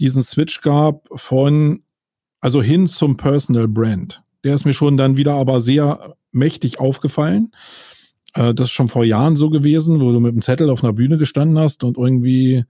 diesen 0.00 0.24
Switch 0.24 0.60
gab 0.60 1.08
von 1.14 1.80
also 2.46 2.62
hin 2.62 2.86
zum 2.86 3.16
Personal 3.16 3.66
Brand. 3.66 4.22
Der 4.44 4.54
ist 4.54 4.64
mir 4.64 4.72
schon 4.72 4.96
dann 4.96 5.16
wieder 5.16 5.34
aber 5.34 5.60
sehr 5.60 6.14
mächtig 6.30 6.78
aufgefallen. 6.78 7.50
Äh, 8.34 8.54
das 8.54 8.68
ist 8.68 8.70
schon 8.70 8.86
vor 8.86 9.04
Jahren 9.04 9.34
so 9.34 9.50
gewesen, 9.50 10.00
wo 10.00 10.12
du 10.12 10.20
mit 10.20 10.32
dem 10.32 10.42
Zettel 10.42 10.70
auf 10.70 10.84
einer 10.84 10.92
Bühne 10.92 11.16
gestanden 11.18 11.58
hast 11.58 11.82
und 11.82 11.98
irgendwie 11.98 12.64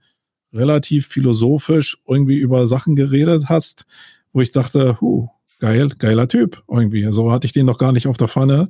relativ 0.51 1.05
philosophisch 1.05 1.99
irgendwie 2.07 2.39
über 2.39 2.65
Sachen 2.65 2.95
geredet 2.95 3.49
hast, 3.49 3.85
wo 4.33 4.41
ich 4.41 4.51
dachte, 4.51 4.99
huh, 4.99 5.27
geil, 5.59 5.89
geiler 5.99 6.27
Typ 6.27 6.63
irgendwie. 6.67 7.07
So 7.11 7.31
hatte 7.31 7.45
ich 7.45 7.53
den 7.53 7.67
noch 7.67 7.77
gar 7.77 7.91
nicht 7.91 8.07
auf 8.07 8.17
der 8.17 8.29
Pfanne. 8.29 8.69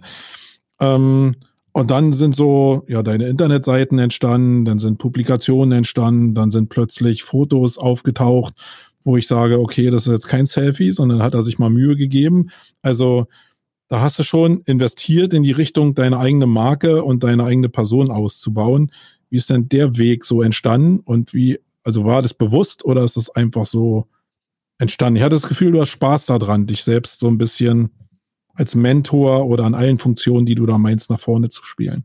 Ähm, 0.81 1.35
und 1.71 1.89
dann 1.89 2.11
sind 2.11 2.35
so, 2.35 2.83
ja, 2.89 3.01
deine 3.01 3.27
Internetseiten 3.27 3.97
entstanden, 3.97 4.65
dann 4.65 4.79
sind 4.79 4.97
Publikationen 4.97 5.71
entstanden, 5.77 6.33
dann 6.33 6.51
sind 6.51 6.67
plötzlich 6.67 7.23
Fotos 7.23 7.77
aufgetaucht 7.77 8.55
wo 9.07 9.17
ich 9.17 9.25
sage, 9.25 9.59
okay, 9.59 9.89
das 9.89 10.05
ist 10.05 10.13
jetzt 10.13 10.27
kein 10.27 10.45
Selfie, 10.45 10.91
sondern 10.91 11.23
hat 11.23 11.33
er 11.33 11.41
sich 11.41 11.57
mal 11.57 11.69
Mühe 11.69 11.95
gegeben. 11.95 12.51
Also 12.83 13.25
da 13.87 14.01
hast 14.01 14.19
du 14.19 14.23
schon 14.23 14.61
investiert 14.65 15.33
in 15.33 15.43
die 15.43 15.53
Richtung, 15.53 15.95
deine 15.95 16.19
eigene 16.19 16.45
Marke 16.45 17.03
und 17.03 17.23
deine 17.23 17.45
eigene 17.45 17.69
Person 17.69 18.11
auszubauen. 18.11 18.91
Wie 19.29 19.37
ist 19.37 19.49
denn 19.49 19.69
der 19.69 19.97
Weg 19.97 20.25
so 20.25 20.41
entstanden 20.41 20.99
und 20.99 21.33
wie, 21.33 21.59
also 21.83 22.05
war 22.05 22.21
das 22.21 22.33
bewusst 22.33 22.85
oder 22.85 23.03
ist 23.03 23.17
das 23.17 23.29
einfach 23.29 23.65
so 23.65 24.07
entstanden? 24.77 25.17
Ich 25.17 25.23
hatte 25.23 25.37
das 25.37 25.47
Gefühl, 25.47 25.71
du 25.71 25.81
hast 25.81 25.89
Spaß 25.89 26.25
daran, 26.27 26.67
dich 26.67 26.83
selbst 26.83 27.21
so 27.21 27.27
ein 27.27 27.37
bisschen 27.37 27.91
als 28.53 28.75
Mentor 28.75 29.45
oder 29.45 29.63
an 29.63 29.73
allen 29.73 29.99
Funktionen, 29.99 30.45
die 30.45 30.55
du 30.55 30.65
da 30.65 30.77
meinst, 30.77 31.09
nach 31.09 31.19
vorne 31.19 31.47
zu 31.47 31.63
spielen. 31.63 32.03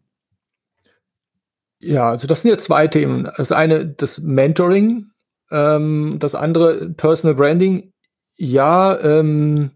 Ja, 1.80 2.10
also 2.10 2.28
das 2.28 2.42
sind 2.42 2.52
ja 2.52 2.58
zwei 2.58 2.86
Themen. 2.86 3.28
Das 3.36 3.50
eine, 3.50 3.86
das 3.86 4.20
Mentoring, 4.20 5.11
ähm, 5.52 6.16
das 6.18 6.34
andere, 6.34 6.90
Personal 6.90 7.34
Branding, 7.36 7.92
ja, 8.36 8.98
ähm, 9.00 9.70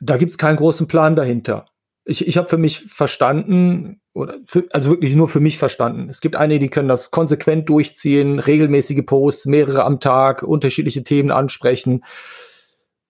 da 0.00 0.16
gibt 0.16 0.32
es 0.32 0.38
keinen 0.38 0.56
großen 0.56 0.86
Plan 0.86 1.16
dahinter. 1.16 1.66
Ich, 2.04 2.26
ich 2.26 2.36
habe 2.36 2.48
für 2.48 2.58
mich 2.58 2.80
verstanden, 2.92 4.00
oder 4.12 4.34
für, 4.44 4.66
also 4.72 4.90
wirklich 4.90 5.14
nur 5.14 5.28
für 5.28 5.40
mich 5.40 5.58
verstanden. 5.58 6.10
Es 6.10 6.20
gibt 6.20 6.36
einige, 6.36 6.60
die 6.60 6.68
können 6.68 6.88
das 6.88 7.10
konsequent 7.10 7.68
durchziehen, 7.68 8.38
regelmäßige 8.38 9.04
Posts, 9.06 9.46
mehrere 9.46 9.84
am 9.84 10.00
Tag, 10.00 10.42
unterschiedliche 10.42 11.04
Themen 11.04 11.30
ansprechen. 11.30 12.04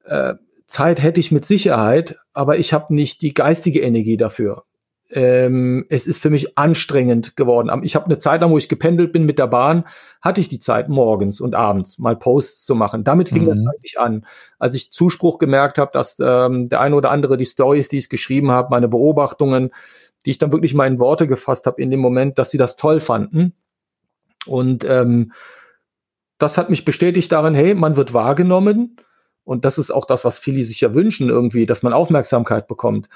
Äh, 0.05 0.35
Zeit 0.67 1.03
hätte 1.03 1.21
ich 1.21 1.33
mit 1.33 1.45
Sicherheit, 1.45 2.17
aber 2.33 2.59
ich 2.59 2.73
habe 2.73 2.95
nicht 2.95 3.21
die 3.23 3.35
geistige 3.35 3.81
Energie 3.81 4.17
dafür 4.17 4.65
ähm, 5.13 5.85
es 5.91 6.07
ist 6.07 6.21
für 6.21 6.31
mich 6.31 6.57
anstrengend 6.57 7.37
geworden. 7.37 7.71
Ich 7.85 7.95
habe 7.95 8.07
eine 8.07 8.19
Zeit 8.19 8.41
lang, 8.41 8.51
wo 8.51 8.59
ich 8.59 8.69
gependelt 8.69 9.13
bin 9.13 9.25
mit 9.25 9.39
der 9.39 9.47
Bahn, 9.47 9.85
hatte 10.21 10.41
ich 10.41 10.49
die 10.49 10.59
Zeit 10.59 10.89
morgens 10.89 11.41
und 11.41 11.55
abends 11.55 11.99
mal 11.99 12.17
Posts 12.17 12.65
zu 12.65 12.75
machen. 12.75 13.05
Damit 13.05 13.29
fing 13.29 13.45
mhm. 13.45 13.49
das 13.49 13.59
eigentlich 13.59 14.01
an. 14.01 14.27
Als 14.59 14.75
ich 14.75 14.93
Zuspruch 14.93 15.39
gemerkt 15.39 15.79
habe, 15.79 15.91
dass 15.93 16.17
ähm, 16.19 16.69
der 16.69 16.81
eine 16.81 16.97
oder 16.97 17.11
andere 17.11 17.37
die 17.37 17.47
Stories, 17.47 17.89
die 17.89 17.99
ich 17.99 18.09
geschrieben 18.09 18.51
habe, 18.51 18.69
meine 18.71 18.89
Beobachtungen, 18.89 19.71
die 20.25 20.31
ich 20.31 20.39
dann 20.39 20.53
wirklich 20.53 20.75
mal 20.75 20.87
in 20.87 20.99
Worte 20.99 21.27
gefasst 21.27 21.67
habe 21.67 21.83
in 21.83 21.91
dem 21.91 22.01
Moment, 22.01 22.39
dass 22.39 22.51
sie 22.51 22.59
das 22.59 22.77
toll 22.77 23.01
fanden. 23.01 23.55
Und 24.47 24.85
ähm, 24.89 25.33
das 26.39 26.59
hat 26.59 26.71
mich 26.71 26.85
bestätigt 26.85 27.31
darin, 27.31 27.55
hey, 27.55 27.75
man 27.75 27.97
wird 27.97 28.15
wahrgenommen. 28.15 28.97
Und 29.45 29.65
das 29.65 29.79
ist 29.79 29.91
auch 29.91 30.05
das, 30.05 30.25
was 30.25 30.39
viele 30.39 30.65
sich 30.65 30.81
ja 30.81 30.95
wünschen 30.95 31.29
irgendwie, 31.29 31.67
dass 31.67 31.83
man 31.83 31.93
Aufmerksamkeit 31.93 32.69
bekommt. 32.69 33.09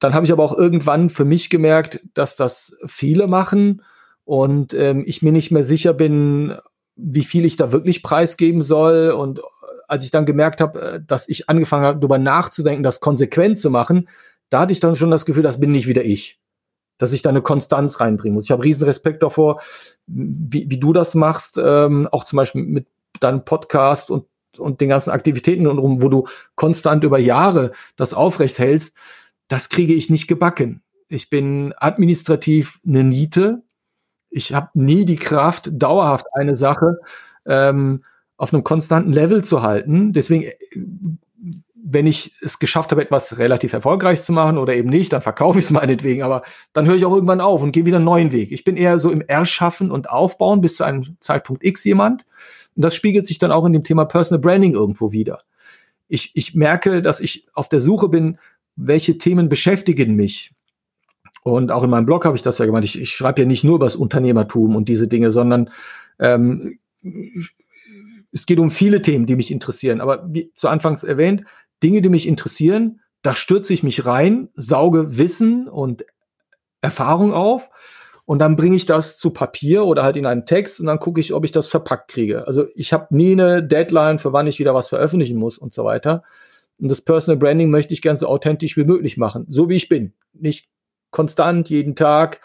Dann 0.00 0.14
habe 0.14 0.26
ich 0.26 0.32
aber 0.32 0.44
auch 0.44 0.56
irgendwann 0.56 1.10
für 1.10 1.24
mich 1.24 1.50
gemerkt, 1.50 2.00
dass 2.14 2.36
das 2.36 2.76
viele 2.86 3.26
machen 3.26 3.82
und 4.24 4.74
ähm, 4.74 5.04
ich 5.06 5.22
mir 5.22 5.32
nicht 5.32 5.50
mehr 5.50 5.64
sicher 5.64 5.92
bin, 5.92 6.56
wie 6.96 7.24
viel 7.24 7.44
ich 7.44 7.56
da 7.56 7.72
wirklich 7.72 8.02
preisgeben 8.02 8.62
soll. 8.62 9.10
Und 9.10 9.38
äh, 9.38 9.42
als 9.88 10.04
ich 10.04 10.10
dann 10.10 10.26
gemerkt 10.26 10.60
habe, 10.60 10.80
äh, 10.80 11.00
dass 11.06 11.28
ich 11.28 11.48
angefangen 11.48 11.86
habe, 11.86 11.98
darüber 12.00 12.18
nachzudenken, 12.18 12.82
das 12.82 13.00
konsequent 13.00 13.58
zu 13.58 13.70
machen, 13.70 14.08
da 14.50 14.60
hatte 14.60 14.72
ich 14.72 14.80
dann 14.80 14.96
schon 14.96 15.10
das 15.10 15.26
Gefühl, 15.26 15.42
das 15.42 15.60
bin 15.60 15.72
nicht 15.72 15.86
wieder 15.86 16.04
ich. 16.04 16.40
Dass 16.98 17.12
ich 17.12 17.22
da 17.22 17.30
eine 17.30 17.42
Konstanz 17.42 18.00
reinbringen 18.00 18.34
muss. 18.34 18.44
Ich 18.44 18.50
habe 18.50 18.62
riesen 18.62 18.84
Respekt 18.84 19.22
davor, 19.22 19.60
wie, 20.06 20.70
wie 20.70 20.78
du 20.78 20.92
das 20.92 21.14
machst, 21.14 21.58
ähm, 21.62 22.08
auch 22.10 22.24
zum 22.24 22.36
Beispiel 22.36 22.62
mit 22.62 22.86
deinem 23.20 23.44
Podcast 23.44 24.10
und, 24.10 24.26
und 24.58 24.80
den 24.80 24.88
ganzen 24.88 25.10
Aktivitäten 25.10 25.66
und 25.66 25.78
rum, 25.78 26.02
wo 26.02 26.08
du 26.08 26.28
konstant 26.54 27.04
über 27.04 27.18
Jahre 27.18 27.72
das 27.96 28.14
aufrecht 28.14 28.58
hältst 28.58 28.94
das 29.48 29.68
kriege 29.68 29.94
ich 29.94 30.10
nicht 30.10 30.26
gebacken. 30.26 30.82
Ich 31.08 31.30
bin 31.30 31.74
administrativ 31.76 32.80
eine 32.86 33.04
Niete. 33.04 33.62
Ich 34.30 34.52
habe 34.52 34.70
nie 34.74 35.04
die 35.04 35.16
Kraft, 35.16 35.70
dauerhaft 35.72 36.26
eine 36.32 36.56
Sache 36.56 36.98
ähm, 37.46 38.04
auf 38.36 38.52
einem 38.52 38.64
konstanten 38.64 39.12
Level 39.12 39.44
zu 39.44 39.62
halten. 39.62 40.12
Deswegen, 40.12 40.44
äh, 40.44 40.54
wenn 41.86 42.06
ich 42.06 42.34
es 42.40 42.58
geschafft 42.58 42.90
habe, 42.90 43.02
etwas 43.02 43.36
relativ 43.38 43.74
erfolgreich 43.74 44.22
zu 44.22 44.32
machen 44.32 44.56
oder 44.56 44.74
eben 44.74 44.88
nicht, 44.88 45.12
dann 45.12 45.20
verkaufe 45.20 45.58
ich 45.58 45.66
es 45.66 45.70
meinetwegen. 45.70 46.22
Aber 46.22 46.42
dann 46.72 46.86
höre 46.86 46.96
ich 46.96 47.04
auch 47.04 47.12
irgendwann 47.12 47.42
auf 47.42 47.62
und 47.62 47.72
gehe 47.72 47.84
wieder 47.84 47.96
einen 47.96 48.06
neuen 48.06 48.32
Weg. 48.32 48.52
Ich 48.52 48.64
bin 48.64 48.76
eher 48.76 48.98
so 48.98 49.10
im 49.10 49.20
Erschaffen 49.20 49.90
und 49.90 50.08
Aufbauen 50.08 50.62
bis 50.62 50.76
zu 50.76 50.84
einem 50.84 51.16
Zeitpunkt 51.20 51.62
X 51.62 51.84
jemand. 51.84 52.24
Und 52.74 52.84
das 52.84 52.94
spiegelt 52.94 53.26
sich 53.26 53.38
dann 53.38 53.52
auch 53.52 53.66
in 53.66 53.72
dem 53.72 53.84
Thema 53.84 54.06
Personal 54.06 54.40
Branding 54.40 54.72
irgendwo 54.72 55.12
wieder. 55.12 55.42
Ich, 56.08 56.32
ich 56.34 56.54
merke, 56.54 57.02
dass 57.02 57.20
ich 57.20 57.46
auf 57.52 57.68
der 57.68 57.80
Suche 57.80 58.08
bin, 58.08 58.38
welche 58.76 59.18
Themen 59.18 59.48
beschäftigen 59.48 60.14
mich? 60.14 60.52
Und 61.42 61.70
auch 61.70 61.82
in 61.82 61.90
meinem 61.90 62.06
Blog 62.06 62.24
habe 62.24 62.36
ich 62.36 62.42
das 62.42 62.58
ja 62.58 62.66
gemacht. 62.66 62.84
Ich, 62.84 63.00
ich 63.00 63.14
schreibe 63.14 63.42
ja 63.42 63.46
nicht 63.46 63.64
nur 63.64 63.76
über 63.76 63.86
das 63.86 63.96
Unternehmertum 63.96 64.76
und 64.76 64.88
diese 64.88 65.08
Dinge, 65.08 65.30
sondern 65.30 65.70
ähm, 66.18 66.78
es 68.32 68.46
geht 68.46 68.58
um 68.58 68.70
viele 68.70 69.02
Themen, 69.02 69.26
die 69.26 69.36
mich 69.36 69.50
interessieren. 69.50 70.00
Aber 70.00 70.26
wie 70.32 70.52
zu 70.54 70.68
Anfangs 70.68 71.04
erwähnt, 71.04 71.44
Dinge, 71.82 72.00
die 72.00 72.08
mich 72.08 72.26
interessieren, 72.26 73.00
da 73.22 73.34
stürze 73.34 73.72
ich 73.74 73.82
mich 73.82 74.06
rein, 74.06 74.48
sauge 74.56 75.18
Wissen 75.18 75.68
und 75.68 76.04
Erfahrung 76.80 77.32
auf 77.32 77.70
und 78.26 78.38
dann 78.38 78.56
bringe 78.56 78.76
ich 78.76 78.86
das 78.86 79.18
zu 79.18 79.30
Papier 79.30 79.84
oder 79.84 80.02
halt 80.02 80.16
in 80.16 80.26
einen 80.26 80.46
Text 80.46 80.80
und 80.80 80.86
dann 80.86 80.98
gucke 80.98 81.20
ich, 81.20 81.34
ob 81.34 81.44
ich 81.44 81.52
das 81.52 81.68
verpackt 81.68 82.10
kriege. 82.10 82.46
Also 82.46 82.66
ich 82.74 82.92
habe 82.92 83.14
nie 83.14 83.32
eine 83.32 83.62
Deadline, 83.62 84.18
für 84.18 84.32
wann 84.32 84.46
ich 84.46 84.58
wieder 84.58 84.74
was 84.74 84.88
veröffentlichen 84.88 85.38
muss 85.38 85.58
und 85.58 85.74
so 85.74 85.84
weiter. 85.84 86.22
Und 86.80 86.88
das 86.88 87.00
Personal 87.00 87.38
Branding 87.38 87.70
möchte 87.70 87.94
ich 87.94 88.02
gern 88.02 88.16
so 88.16 88.26
authentisch 88.26 88.76
wie 88.76 88.84
möglich 88.84 89.16
machen, 89.16 89.46
so 89.48 89.68
wie 89.68 89.76
ich 89.76 89.88
bin. 89.88 90.12
Nicht 90.32 90.68
konstant, 91.10 91.70
jeden 91.70 91.94
Tag, 91.94 92.40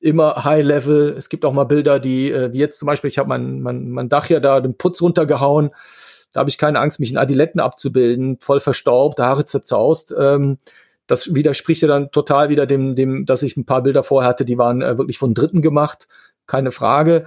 immer 0.00 0.44
High 0.44 0.64
Level. 0.64 1.14
Es 1.16 1.28
gibt 1.28 1.44
auch 1.44 1.52
mal 1.52 1.64
Bilder, 1.64 1.98
die, 1.98 2.30
äh, 2.30 2.52
wie 2.52 2.58
jetzt 2.58 2.78
zum 2.78 2.86
Beispiel, 2.86 3.08
ich 3.08 3.18
habe 3.18 3.28
mein, 3.28 3.60
mein, 3.60 3.90
mein 3.90 4.08
Dach 4.08 4.28
ja 4.28 4.40
da 4.40 4.60
den 4.60 4.76
Putz 4.76 5.00
runtergehauen. 5.00 5.70
Da 6.32 6.40
habe 6.40 6.50
ich 6.50 6.58
keine 6.58 6.78
Angst, 6.78 7.00
mich 7.00 7.10
in 7.10 7.16
Adiletten 7.16 7.60
abzubilden, 7.60 8.38
voll 8.38 8.60
verstaubt, 8.60 9.18
Haare 9.18 9.44
zerzaust. 9.44 10.14
Ähm, 10.16 10.58
das 11.06 11.34
widerspricht 11.34 11.82
ja 11.82 11.88
dann 11.88 12.12
total 12.12 12.50
wieder 12.50 12.66
dem, 12.66 12.94
dem, 12.94 13.26
dass 13.26 13.42
ich 13.42 13.56
ein 13.56 13.66
paar 13.66 13.82
Bilder 13.82 14.04
vorher 14.04 14.28
hatte, 14.28 14.44
die 14.44 14.58
waren 14.58 14.80
äh, 14.80 14.96
wirklich 14.96 15.18
von 15.18 15.34
Dritten 15.34 15.60
gemacht, 15.60 16.06
keine 16.46 16.70
Frage. 16.70 17.24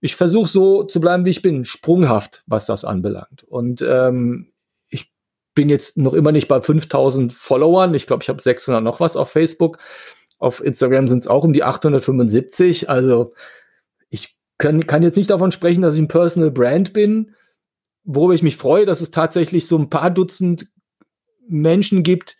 Ich 0.00 0.16
versuche 0.16 0.48
so 0.48 0.82
zu 0.84 0.98
bleiben, 0.98 1.26
wie 1.26 1.30
ich 1.30 1.42
bin, 1.42 1.64
sprunghaft, 1.64 2.42
was 2.46 2.66
das 2.66 2.84
anbelangt. 2.84 3.44
Und 3.44 3.84
ähm, 3.86 4.51
bin 5.54 5.68
jetzt 5.68 5.96
noch 5.96 6.14
immer 6.14 6.32
nicht 6.32 6.48
bei 6.48 6.60
5000 6.60 7.32
Followern. 7.32 7.94
Ich 7.94 8.06
glaube, 8.06 8.22
ich 8.22 8.28
habe 8.28 8.42
600 8.42 8.82
noch 8.82 9.00
was 9.00 9.16
auf 9.16 9.30
Facebook. 9.30 9.78
Auf 10.38 10.64
Instagram 10.64 11.08
sind 11.08 11.18
es 11.18 11.26
auch 11.28 11.44
um 11.44 11.52
die 11.52 11.62
875. 11.62 12.88
Also 12.88 13.34
ich 14.08 14.38
kann, 14.58 14.86
kann 14.86 15.02
jetzt 15.02 15.16
nicht 15.16 15.30
davon 15.30 15.52
sprechen, 15.52 15.82
dass 15.82 15.94
ich 15.94 16.00
ein 16.00 16.08
Personal 16.08 16.50
Brand 16.50 16.92
bin. 16.92 17.34
Worüber 18.04 18.34
ich 18.34 18.42
mich 18.42 18.56
freue, 18.56 18.86
dass 18.86 19.00
es 19.00 19.10
tatsächlich 19.10 19.66
so 19.66 19.78
ein 19.78 19.90
paar 19.90 20.10
Dutzend 20.10 20.68
Menschen 21.48 22.02
gibt, 22.02 22.36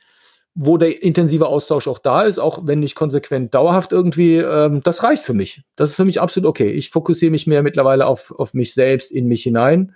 wo 0.55 0.77
der 0.77 1.03
intensive 1.03 1.47
Austausch 1.47 1.89
auch 1.89 1.99
da 1.99 2.23
ist, 2.23 2.39
auch 2.39 2.67
wenn 2.67 2.81
nicht 2.81 2.95
konsequent 2.95 3.55
dauerhaft 3.55 3.93
irgendwie, 3.93 4.37
ähm, 4.37 4.83
das 4.83 5.03
reicht 5.03 5.23
für 5.23 5.35
mich. 5.35 5.63
Das 5.77 5.91
ist 5.91 5.97
für 5.97 6.05
mich 6.05 6.21
absolut 6.21 6.49
okay. 6.49 6.71
Ich 6.71 6.91
fokussiere 6.91 7.31
mich 7.31 7.47
mehr 7.47 7.63
mittlerweile 7.63 8.07
auf, 8.07 8.33
auf 8.33 8.53
mich 8.53 8.75
selbst, 8.75 9.11
in 9.13 9.29
mich 9.29 9.43
hinein. 9.43 9.95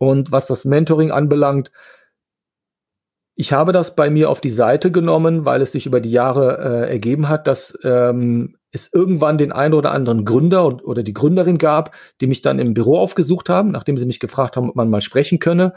Und 0.00 0.32
was 0.32 0.46
das 0.46 0.64
Mentoring 0.64 1.10
anbelangt, 1.10 1.70
ich 3.34 3.52
habe 3.52 3.72
das 3.72 3.94
bei 3.94 4.08
mir 4.08 4.30
auf 4.30 4.40
die 4.40 4.50
Seite 4.50 4.90
genommen, 4.90 5.44
weil 5.44 5.60
es 5.60 5.72
sich 5.72 5.84
über 5.84 6.00
die 6.00 6.10
Jahre 6.10 6.86
äh, 6.86 6.90
ergeben 6.90 7.28
hat, 7.28 7.46
dass 7.46 7.78
ähm, 7.84 8.56
es 8.72 8.90
irgendwann 8.94 9.36
den 9.36 9.52
einen 9.52 9.74
oder 9.74 9.92
anderen 9.92 10.24
Gründer 10.24 10.64
und, 10.64 10.82
oder 10.82 11.02
die 11.02 11.12
Gründerin 11.12 11.58
gab, 11.58 11.94
die 12.22 12.26
mich 12.26 12.40
dann 12.40 12.58
im 12.58 12.72
Büro 12.72 12.96
aufgesucht 12.96 13.50
haben, 13.50 13.72
nachdem 13.72 13.98
sie 13.98 14.06
mich 14.06 14.20
gefragt 14.20 14.56
haben, 14.56 14.70
ob 14.70 14.76
man 14.76 14.88
mal 14.88 15.02
sprechen 15.02 15.38
könne 15.38 15.74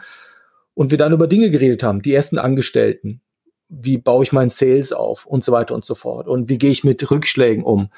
und 0.74 0.90
wir 0.90 0.98
dann 0.98 1.12
über 1.12 1.28
Dinge 1.28 1.50
geredet 1.50 1.84
haben, 1.84 2.02
die 2.02 2.14
ersten 2.14 2.40
Angestellten, 2.40 3.20
wie 3.68 3.98
baue 3.98 4.24
ich 4.24 4.32
meinen 4.32 4.52
Sales 4.52 4.94
auf 4.94 5.26
und 5.26 5.44
so 5.44 5.52
weiter 5.52 5.76
und 5.76 5.84
so 5.84 5.96
fort 5.96 6.30
und 6.30 6.48
wie 6.48 6.58
gehe 6.58 6.72
ich 6.72 6.86
mit 6.86 7.12
Rückschlägen 7.12 7.66
um. 7.66 7.90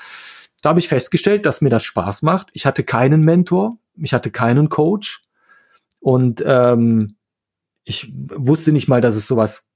Da 0.64 0.70
habe 0.70 0.80
ich 0.80 0.88
festgestellt, 0.88 1.46
dass 1.46 1.62
mir 1.62 1.70
das 1.70 1.84
Spaß 1.84 2.24
macht. 2.24 2.48
Ich 2.54 2.66
hatte 2.66 2.84
keinen 2.84 3.22
Mentor, 3.22 3.78
ich 3.96 4.12
hatte 4.12 4.32
keinen 4.32 4.70
Coach 4.70 5.22
und 6.06 6.44
ähm, 6.46 7.16
ich 7.84 8.14
wusste 8.14 8.72
nicht 8.72 8.88
mal, 8.88 9.02
dass 9.02 9.16
es 9.16 9.26
sowas 9.26 9.72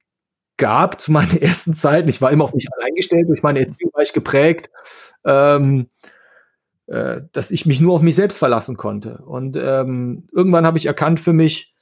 gab 0.58 1.02
zu 1.02 1.12
meinen 1.12 1.36
ersten 1.42 1.74
Zeiten. 1.74 2.08
Ich 2.08 2.22
war 2.22 2.30
immer 2.30 2.44
auf 2.44 2.54
mich 2.54 2.68
allein 2.72 2.94
gestellt, 2.94 3.30
durch 3.30 3.42
meine 3.42 3.62
Erziehung 3.62 3.92
war 3.96 4.04
ich 4.04 4.14
geprägt, 4.14 4.70
ähm, 5.26 5.88
äh, 6.86 7.22
dass 7.32 7.50
ich 7.50 7.66
mich 7.66 7.82
nur 7.82 7.96
auf 7.96 8.04
mich 8.04 8.14
selbst 8.14 8.38
verlassen 8.38 8.78
konnte. 8.78 9.24
Und 9.26 9.58
ähm, 9.60 10.28
irgendwann 10.32 10.68
habe 10.68 10.78
ich 10.78 10.86
erkannt 10.86 11.20
für 11.20 11.34
mich, 11.34 11.74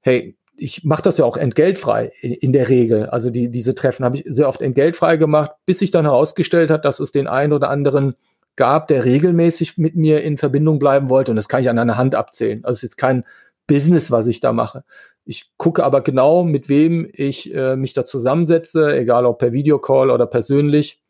hey, 0.00 0.36
ich 0.54 0.84
mache 0.84 1.00
das 1.00 1.16
ja 1.16 1.24
auch 1.24 1.38
entgeltfrei 1.38 2.12
in, 2.20 2.34
in 2.34 2.52
der 2.52 2.68
Regel. 2.68 3.06
Also 3.06 3.30
die, 3.30 3.48
diese 3.50 3.74
Treffen 3.74 4.04
habe 4.04 4.18
ich 4.18 4.24
sehr 4.26 4.50
oft 4.50 4.60
entgeltfrei 4.60 5.16
gemacht, 5.16 5.52
bis 5.64 5.78
sich 5.78 5.92
dann 5.92 6.04
herausgestellt 6.04 6.70
hat, 6.70 6.84
dass 6.84 7.00
es 7.00 7.10
den 7.10 7.26
einen 7.26 7.54
oder 7.54 7.70
anderen 7.70 8.16
gab, 8.54 8.88
der 8.88 9.06
regelmäßig 9.06 9.78
mit 9.78 9.96
mir 9.96 10.22
in 10.22 10.36
Verbindung 10.36 10.78
bleiben 10.78 11.08
wollte. 11.08 11.32
Und 11.32 11.36
das 11.36 11.48
kann 11.48 11.62
ich 11.62 11.70
an 11.70 11.78
einer 11.78 11.96
Hand 11.96 12.14
abzählen. 12.14 12.62
Also 12.66 12.74
es 12.74 12.82
ist 12.82 12.90
jetzt 12.90 12.96
kein 12.98 13.24
Business, 13.68 14.10
was 14.10 14.26
ich 14.26 14.40
da 14.40 14.52
mache. 14.52 14.82
Ich 15.24 15.52
gucke 15.56 15.84
aber 15.84 16.00
genau, 16.00 16.42
mit 16.42 16.68
wem 16.68 17.08
ich 17.12 17.54
äh, 17.54 17.76
mich 17.76 17.92
da 17.92 18.04
zusammensetze, 18.04 18.98
egal 18.98 19.26
ob 19.26 19.38
per 19.38 19.52
Videocall 19.52 20.10
oder 20.10 20.26
persönlich, 20.26 21.00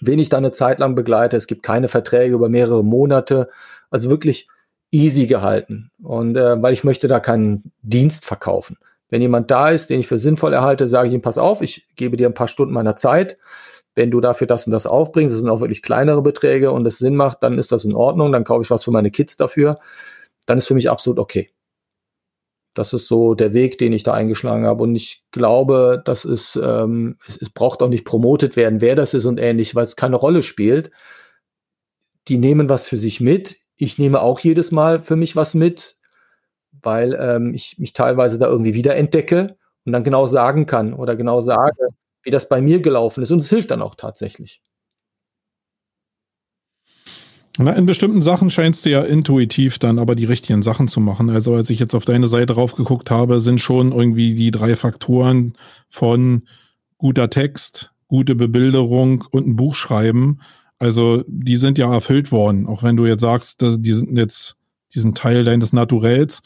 wen 0.00 0.18
ich 0.18 0.30
da 0.30 0.38
eine 0.38 0.50
Zeit 0.50 0.80
lang 0.80 0.96
begleite. 0.96 1.36
Es 1.36 1.46
gibt 1.46 1.62
keine 1.62 1.88
Verträge 1.88 2.34
über 2.34 2.48
mehrere 2.48 2.82
Monate. 2.82 3.48
Also 3.90 4.10
wirklich 4.10 4.48
easy 4.90 5.26
gehalten. 5.26 5.90
Und 6.02 6.36
äh, 6.36 6.60
weil 6.62 6.72
ich 6.72 6.84
möchte 6.84 7.06
da 7.06 7.20
keinen 7.20 7.72
Dienst 7.82 8.24
verkaufen. 8.24 8.76
Wenn 9.10 9.20
jemand 9.20 9.50
da 9.50 9.70
ist, 9.70 9.90
den 9.90 10.00
ich 10.00 10.08
für 10.08 10.18
sinnvoll 10.18 10.52
erhalte, 10.52 10.88
sage 10.88 11.08
ich 11.08 11.14
ihm, 11.14 11.22
pass 11.22 11.38
auf, 11.38 11.62
ich 11.62 11.86
gebe 11.96 12.16
dir 12.16 12.28
ein 12.28 12.34
paar 12.34 12.48
Stunden 12.48 12.72
meiner 12.74 12.96
Zeit. 12.96 13.36
Wenn 13.94 14.10
du 14.10 14.20
dafür 14.20 14.46
das 14.46 14.66
und 14.66 14.72
das 14.72 14.86
aufbringst, 14.86 15.32
das 15.32 15.40
sind 15.40 15.48
auch 15.48 15.60
wirklich 15.60 15.82
kleinere 15.82 16.22
Beträge 16.22 16.72
und 16.72 16.86
es 16.86 16.98
Sinn 16.98 17.14
macht, 17.14 17.42
dann 17.42 17.58
ist 17.58 17.70
das 17.70 17.84
in 17.84 17.94
Ordnung, 17.94 18.32
dann 18.32 18.42
kaufe 18.42 18.62
ich 18.62 18.70
was 18.70 18.82
für 18.84 18.90
meine 18.90 19.10
Kids 19.10 19.36
dafür. 19.36 19.78
Dann 20.46 20.58
ist 20.58 20.66
für 20.66 20.74
mich 20.74 20.90
absolut 20.90 21.18
okay. 21.18 21.53
Das 22.74 22.92
ist 22.92 23.06
so 23.06 23.34
der 23.34 23.54
Weg, 23.54 23.78
den 23.78 23.92
ich 23.92 24.02
da 24.02 24.12
eingeschlagen 24.12 24.66
habe. 24.66 24.82
Und 24.82 24.96
ich 24.96 25.24
glaube, 25.30 26.02
das 26.04 26.24
ist, 26.24 26.56
ähm, 26.56 27.16
es 27.40 27.50
braucht 27.50 27.82
auch 27.82 27.88
nicht 27.88 28.04
promotet 28.04 28.56
werden, 28.56 28.80
wer 28.80 28.96
das 28.96 29.14
ist 29.14 29.24
und 29.24 29.40
ähnlich, 29.40 29.74
weil 29.74 29.84
es 29.84 29.96
keine 29.96 30.16
Rolle 30.16 30.42
spielt. 30.42 30.90
Die 32.28 32.38
nehmen 32.38 32.68
was 32.68 32.86
für 32.86 32.98
sich 32.98 33.20
mit 33.20 33.56
ich 33.76 33.98
nehme 33.98 34.22
auch 34.22 34.40
jedes 34.40 34.70
Mal 34.70 35.00
für 35.00 35.16
mich 35.16 35.36
was 35.36 35.54
mit, 35.54 35.98
weil 36.82 37.16
ähm, 37.20 37.54
ich 37.54 37.78
mich 37.78 37.92
teilweise 37.92 38.38
da 38.38 38.46
irgendwie 38.48 38.74
wiederentdecke 38.74 39.56
und 39.84 39.92
dann 39.92 40.04
genau 40.04 40.26
sagen 40.26 40.66
kann 40.66 40.94
oder 40.94 41.16
genau 41.16 41.40
sage, 41.40 41.88
wie 42.22 42.30
das 42.30 42.48
bei 42.48 42.60
mir 42.60 42.80
gelaufen 42.80 43.22
ist. 43.22 43.30
Und 43.30 43.40
es 43.40 43.48
hilft 43.48 43.70
dann 43.70 43.82
auch 43.82 43.94
tatsächlich. 43.96 44.62
Na, 47.56 47.72
in 47.72 47.86
bestimmten 47.86 48.20
Sachen 48.20 48.50
scheinst 48.50 48.84
du 48.84 48.90
ja 48.90 49.02
intuitiv 49.02 49.78
dann 49.78 49.98
aber 49.98 50.16
die 50.16 50.24
richtigen 50.24 50.62
Sachen 50.62 50.88
zu 50.88 51.00
machen. 51.00 51.30
Also 51.30 51.54
als 51.54 51.70
ich 51.70 51.78
jetzt 51.78 51.94
auf 51.94 52.04
deine 52.04 52.26
Seite 52.26 52.54
drauf 52.54 52.74
geguckt 52.74 53.10
habe, 53.10 53.40
sind 53.40 53.60
schon 53.60 53.92
irgendwie 53.92 54.34
die 54.34 54.50
drei 54.50 54.74
Faktoren 54.74 55.54
von 55.88 56.48
guter 56.98 57.30
Text, 57.30 57.92
gute 58.08 58.34
Bebilderung 58.34 59.24
und 59.30 59.46
ein 59.46 59.56
Buch 59.56 59.74
schreiben 59.76 60.40
also 60.78 61.24
die 61.26 61.56
sind 61.56 61.78
ja 61.78 61.92
erfüllt 61.92 62.32
worden, 62.32 62.66
auch 62.66 62.82
wenn 62.82 62.96
du 62.96 63.06
jetzt 63.06 63.22
sagst, 63.22 63.62
die 63.62 63.92
sind 63.92 64.16
jetzt 64.18 64.56
diesen 64.94 65.14
Teil 65.14 65.44
deines 65.44 65.72
Naturells. 65.72 66.42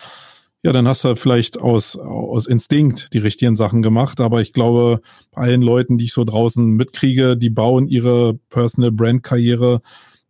Ja, 0.63 0.73
dann 0.73 0.89
hast 0.89 1.05
du 1.05 1.17
vielleicht 1.17 1.61
aus, 1.61 1.97
aus 1.97 2.47
Instinkt 2.47 3.13
die 3.13 3.19
richtigen 3.19 3.57
Sachen 3.57 3.81
gemacht. 3.81 4.21
Aber 4.21 4.41
ich 4.41 4.53
glaube, 4.53 5.01
bei 5.33 5.43
allen 5.43 5.63
Leuten, 5.63 5.99
die 5.99 6.07
ich 6.07 6.13
so 6.13 6.25
draußen 6.25 6.65
mitkriege, 6.71 7.37
die 7.37 7.51
bauen 7.51 7.89
ihre 7.89 8.35
Personal 8.49 8.91
Brand 8.91 9.23
Karriere 9.23 9.81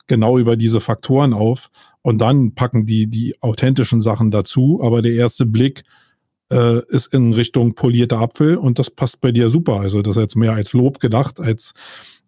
genau 0.09 0.39
über 0.39 0.57
diese 0.57 0.81
Faktoren 0.81 1.33
auf. 1.33 1.71
Und 2.03 2.19
dann 2.19 2.55
packen 2.55 2.87
die 2.87 3.07
die 3.09 3.41
authentischen 3.41 4.01
Sachen 4.01 4.31
dazu. 4.31 4.81
Aber 4.83 5.03
der 5.03 5.13
erste 5.13 5.47
Blick 5.47 5.85
äh, 6.51 6.81
ist 6.89 7.13
in 7.13 7.33
Richtung 7.33 7.75
polierter 7.75 8.19
Apfel 8.19 8.57
und 8.57 8.79
das 8.79 8.91
passt 8.91 9.21
bei 9.21 9.33
dir 9.33 9.49
super. 9.49 9.81
Also 9.81 10.03
das 10.03 10.17
ist 10.17 10.23
jetzt 10.23 10.37
mehr 10.37 10.55
als 10.55 10.73
Lob 10.73 11.01
gedacht, 11.01 11.41
als 11.41 11.75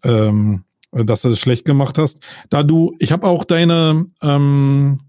ähm, 0.05 0.65
äh, 0.93 1.05
dass 1.05 1.23
du 1.23 1.31
das 1.31 1.39
schlecht 1.39 1.65
gemacht 1.65 1.99
hast. 1.99 2.21
Da 2.49 2.63
du, 2.63 2.95
ich 2.99 3.13
habe 3.13 3.27
auch 3.27 3.45
deine, 3.45 4.07
ähm, 4.23 5.01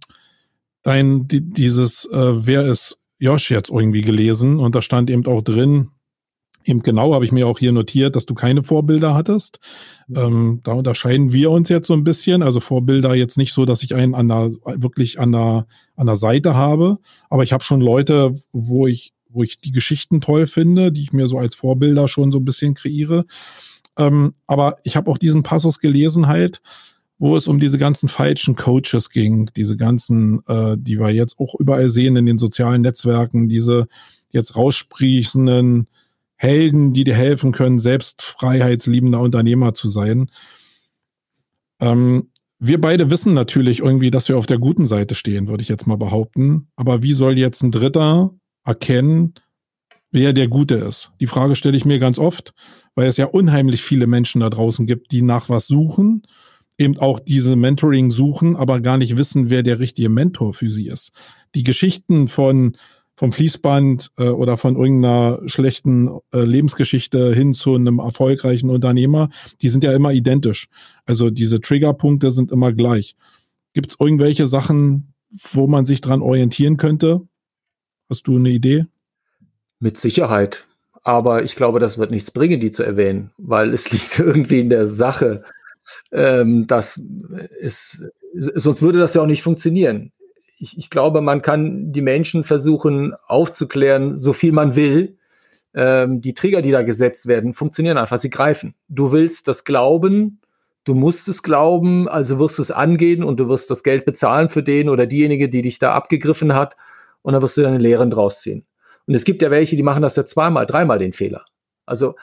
dein, 0.84 1.28
die, 1.28 1.42
dieses, 1.42 2.06
äh, 2.06 2.46
wer 2.46 2.64
ist 2.66 3.00
Josh 3.20 3.52
jetzt 3.52 3.70
irgendwie 3.70 4.02
gelesen 4.02 4.60
und 4.60 4.76
da 4.76 4.82
stand 4.82 5.10
eben 5.10 5.26
auch 5.28 5.42
drin, 5.42 5.90
eben 6.64 6.82
genau, 6.82 7.14
habe 7.14 7.26
ich 7.26 7.32
mir 7.32 7.48
auch 7.48 7.60
hier 7.60 7.72
notiert, 7.72 8.16
dass 8.16 8.26
du 8.26 8.34
keine 8.34 8.64
Vorbilder 8.64 9.14
hattest. 9.14 9.60
Mhm. 10.08 10.18
Ähm, 10.18 10.60
da 10.64 10.74
unterscheiden 10.74 11.32
wir 11.34 11.52
uns 11.52 11.70
jetzt 11.70 11.88
so 11.88 11.94
ein 11.94 12.04
bisschen. 12.04 12.44
Also 12.44 12.60
Vorbilder 12.60 13.16
jetzt 13.16 13.38
nicht 13.38 13.54
so, 13.54 13.66
dass 13.66 13.84
ich 13.84 13.96
einen 13.96 14.16
an 14.16 14.28
der, 14.28 14.52
wirklich 14.76 15.20
an 15.20 15.32
der, 15.32 15.68
an 15.96 16.08
der 16.08 16.16
Seite 16.16 16.56
habe, 16.56 16.98
aber 17.30 17.44
ich 17.44 17.54
habe 17.54 17.64
schon 17.64 17.82
Leute, 17.82 18.36
wo 18.52 18.88
ich, 18.88 19.14
wo 19.30 19.44
ich 19.44 19.60
die 19.60 19.72
Geschichten 19.72 20.22
toll 20.22 20.48
finde, 20.48 20.92
die 20.92 21.02
ich 21.02 21.14
mir 21.14 21.28
so 21.28 21.38
als 21.38 21.56
Vorbilder 21.56 22.08
schon 22.08 22.32
so 22.32 22.40
ein 22.40 22.46
bisschen 22.46 22.74
kreiere. 22.74 23.26
Ähm, 23.98 24.34
aber 24.48 24.78
ich 24.84 24.96
habe 24.96 25.10
auch 25.10 25.18
diesen 25.18 25.44
Passus 25.44 25.80
gelesen 25.80 26.28
halt, 26.28 26.62
wo 27.22 27.38
es 27.38 27.48
um 27.48 27.60
diese 27.60 27.78
ganzen 27.78 28.10
falschen 28.10 28.56
Coaches 28.56 29.12
ging, 29.12 29.52
diese 29.56 29.78
ganzen, 29.78 30.42
äh, 30.48 30.76
die 30.78 31.00
wir 31.00 31.12
jetzt 31.12 31.40
auch 31.40 31.54
überall 31.60 31.90
sehen 31.90 32.16
in 32.16 32.26
den 32.26 32.40
sozialen 32.40 32.82
Netzwerken, 32.82 33.48
diese 33.48 33.88
jetzt 34.32 34.56
raussprießenden 34.56 35.88
Helden, 36.42 36.94
die 36.94 37.04
dir 37.04 37.16
helfen 37.16 37.52
können, 37.52 37.80
selbst 37.80 38.22
freiheitsliebender 38.22 39.20
Unternehmer 39.20 39.74
zu 39.74 39.90
sein. 39.90 40.32
Ähm, 41.80 42.30
wir 42.60 42.80
beide 42.80 43.10
wissen 43.10 43.34
natürlich 43.34 43.80
irgendwie, 43.80 44.12
dass 44.12 44.30
wir 44.30 44.38
auf 44.38 44.46
der 44.46 44.60
guten 44.60 44.86
Seite 44.86 45.16
stehen, 45.16 45.48
würde 45.48 45.64
ich 45.64 45.70
jetzt 45.70 45.88
mal 45.88 45.98
behaupten. 45.98 46.68
Aber 46.76 47.04
wie 47.04 47.14
soll 47.14 47.38
jetzt 47.38 47.64
ein 47.64 47.72
Dritter 47.72 48.34
erkennen, 48.64 49.34
wer 50.12 50.34
der 50.34 50.48
Gute 50.48 50.76
ist? 50.76 51.12
Die 51.20 51.28
Frage 51.28 51.56
stelle 51.56 51.78
ich 51.78 51.86
mir 51.86 52.00
ganz 52.00 52.20
oft 52.20 52.54
weil 52.96 53.08
es 53.08 53.18
ja 53.18 53.26
unheimlich 53.26 53.84
viele 53.84 54.08
Menschen 54.08 54.42
da 54.42 54.50
draußen 54.50 54.86
gibt, 54.86 55.12
die 55.12 55.22
nach 55.22 55.50
was 55.50 55.68
suchen, 55.68 56.24
eben 56.78 56.98
auch 56.98 57.20
diese 57.20 57.56
Mentoring 57.56 58.12
suchen, 58.12 58.56
aber 58.56 58.82
gar 58.82 58.98
nicht 58.98 59.18
wissen, 59.18 59.50
wer 59.50 59.64
der 59.64 59.80
richtige 59.80 60.10
Mentor 60.10 60.54
für 60.54 60.72
sie 60.72 60.88
ist. 60.88 61.12
Die 61.56 61.64
Geschichten 61.64 62.28
von 62.28 62.78
vom 63.22 63.34
Fließband 63.34 64.14
äh, 64.18 64.30
oder 64.30 64.58
von 64.58 64.76
irgendeiner 64.76 65.42
schlechten 65.46 66.10
äh, 66.34 66.40
Lebensgeschichte 66.40 67.32
hin 67.36 67.54
zu 67.54 67.76
einem 67.76 68.00
erfolgreichen 68.00 68.72
Unternehmer, 68.72 69.30
die 69.62 69.70
sind 69.70 69.84
ja 69.84 69.94
immer 69.94 70.12
identisch. 70.12 70.70
Also 71.06 71.30
diese 71.30 71.62
Triggerpunkte 71.62 72.32
sind 72.32 72.52
immer 72.52 72.74
gleich. 72.74 73.16
Gibt 73.74 73.92
es 73.92 73.98
irgendwelche 74.00 74.48
Sachen, 74.48 75.14
wo 75.52 75.68
man 75.68 75.86
sich 75.86 76.02
dran 76.02 76.24
orientieren 76.24 76.78
könnte? 76.78 77.22
Hast 78.10 78.26
du 78.26 78.38
eine 78.38 78.50
Idee? 78.50 78.88
Mit 79.80 80.00
Sicherheit. 80.00 80.66
Aber 81.04 81.44
ich 81.44 81.56
glaube, 81.56 81.80
das 81.80 82.00
wird 82.00 82.10
nichts 82.10 82.32
bringen, 82.32 82.60
die 82.60 82.72
zu 82.72 82.82
erwähnen, 82.82 83.30
weil 83.38 83.72
es 83.72 83.92
liegt 83.92 84.18
irgendwie 84.18 84.62
in 84.62 84.72
der 84.72 84.88
Sache, 84.88 85.44
ähm, 86.12 86.66
dass 86.66 87.00
es, 87.60 88.02
sonst 88.34 88.82
würde 88.82 88.98
das 88.98 89.14
ja 89.14 89.22
auch 89.22 89.28
nicht 89.28 89.44
funktionieren. 89.44 90.12
Ich, 90.62 90.78
ich 90.78 90.90
glaube, 90.90 91.22
man 91.22 91.42
kann 91.42 91.92
die 91.92 92.02
Menschen 92.02 92.44
versuchen 92.44 93.14
aufzuklären, 93.26 94.16
so 94.18 94.32
viel 94.34 94.52
man 94.52 94.76
will. 94.76 95.18
Ähm, 95.74 96.22
die 96.22 96.34
Trigger, 96.34 96.62
die 96.62 96.72
da 96.72 96.84
gesetzt 96.84 97.28
werden, 97.28 97.54
funktionieren 97.54 97.98
einfach, 97.98 98.20
sie 98.20 98.30
greifen. 98.30 98.76
Du 98.88 99.12
willst 99.12 99.48
das 99.48 99.64
glauben, 99.64 100.40
du 100.84 100.94
musst 100.94 101.28
es 101.28 101.44
glauben, 101.44 102.08
also 102.08 102.40
wirst 102.40 102.58
du 102.58 102.62
es 102.62 102.72
angehen 102.72 103.24
und 103.24 103.40
du 103.40 103.48
wirst 103.50 103.70
das 103.70 103.84
Geld 103.84 104.06
bezahlen 104.06 104.50
für 104.50 104.64
den 104.64 104.90
oder 104.90 105.08
diejenige, 105.08 105.50
die 105.50 105.62
dich 105.62 105.80
da 105.80 105.94
abgegriffen 105.94 106.54
hat 106.54 106.76
und 107.22 107.34
dann 107.34 107.42
wirst 107.42 107.58
du 107.58 107.62
deine 107.62 107.78
Lehren 107.78 108.12
draus 108.12 108.42
ziehen. 108.42 108.66
Und 109.08 109.16
es 109.16 109.24
gibt 109.24 109.42
ja 109.42 109.52
welche, 109.52 109.76
die 109.76 109.84
machen 109.84 110.02
das 110.02 110.16
ja 110.16 110.26
zweimal, 110.26 110.66
dreimal 110.66 111.00
den 111.00 111.14
Fehler. 111.14 111.46
Also 111.86 112.16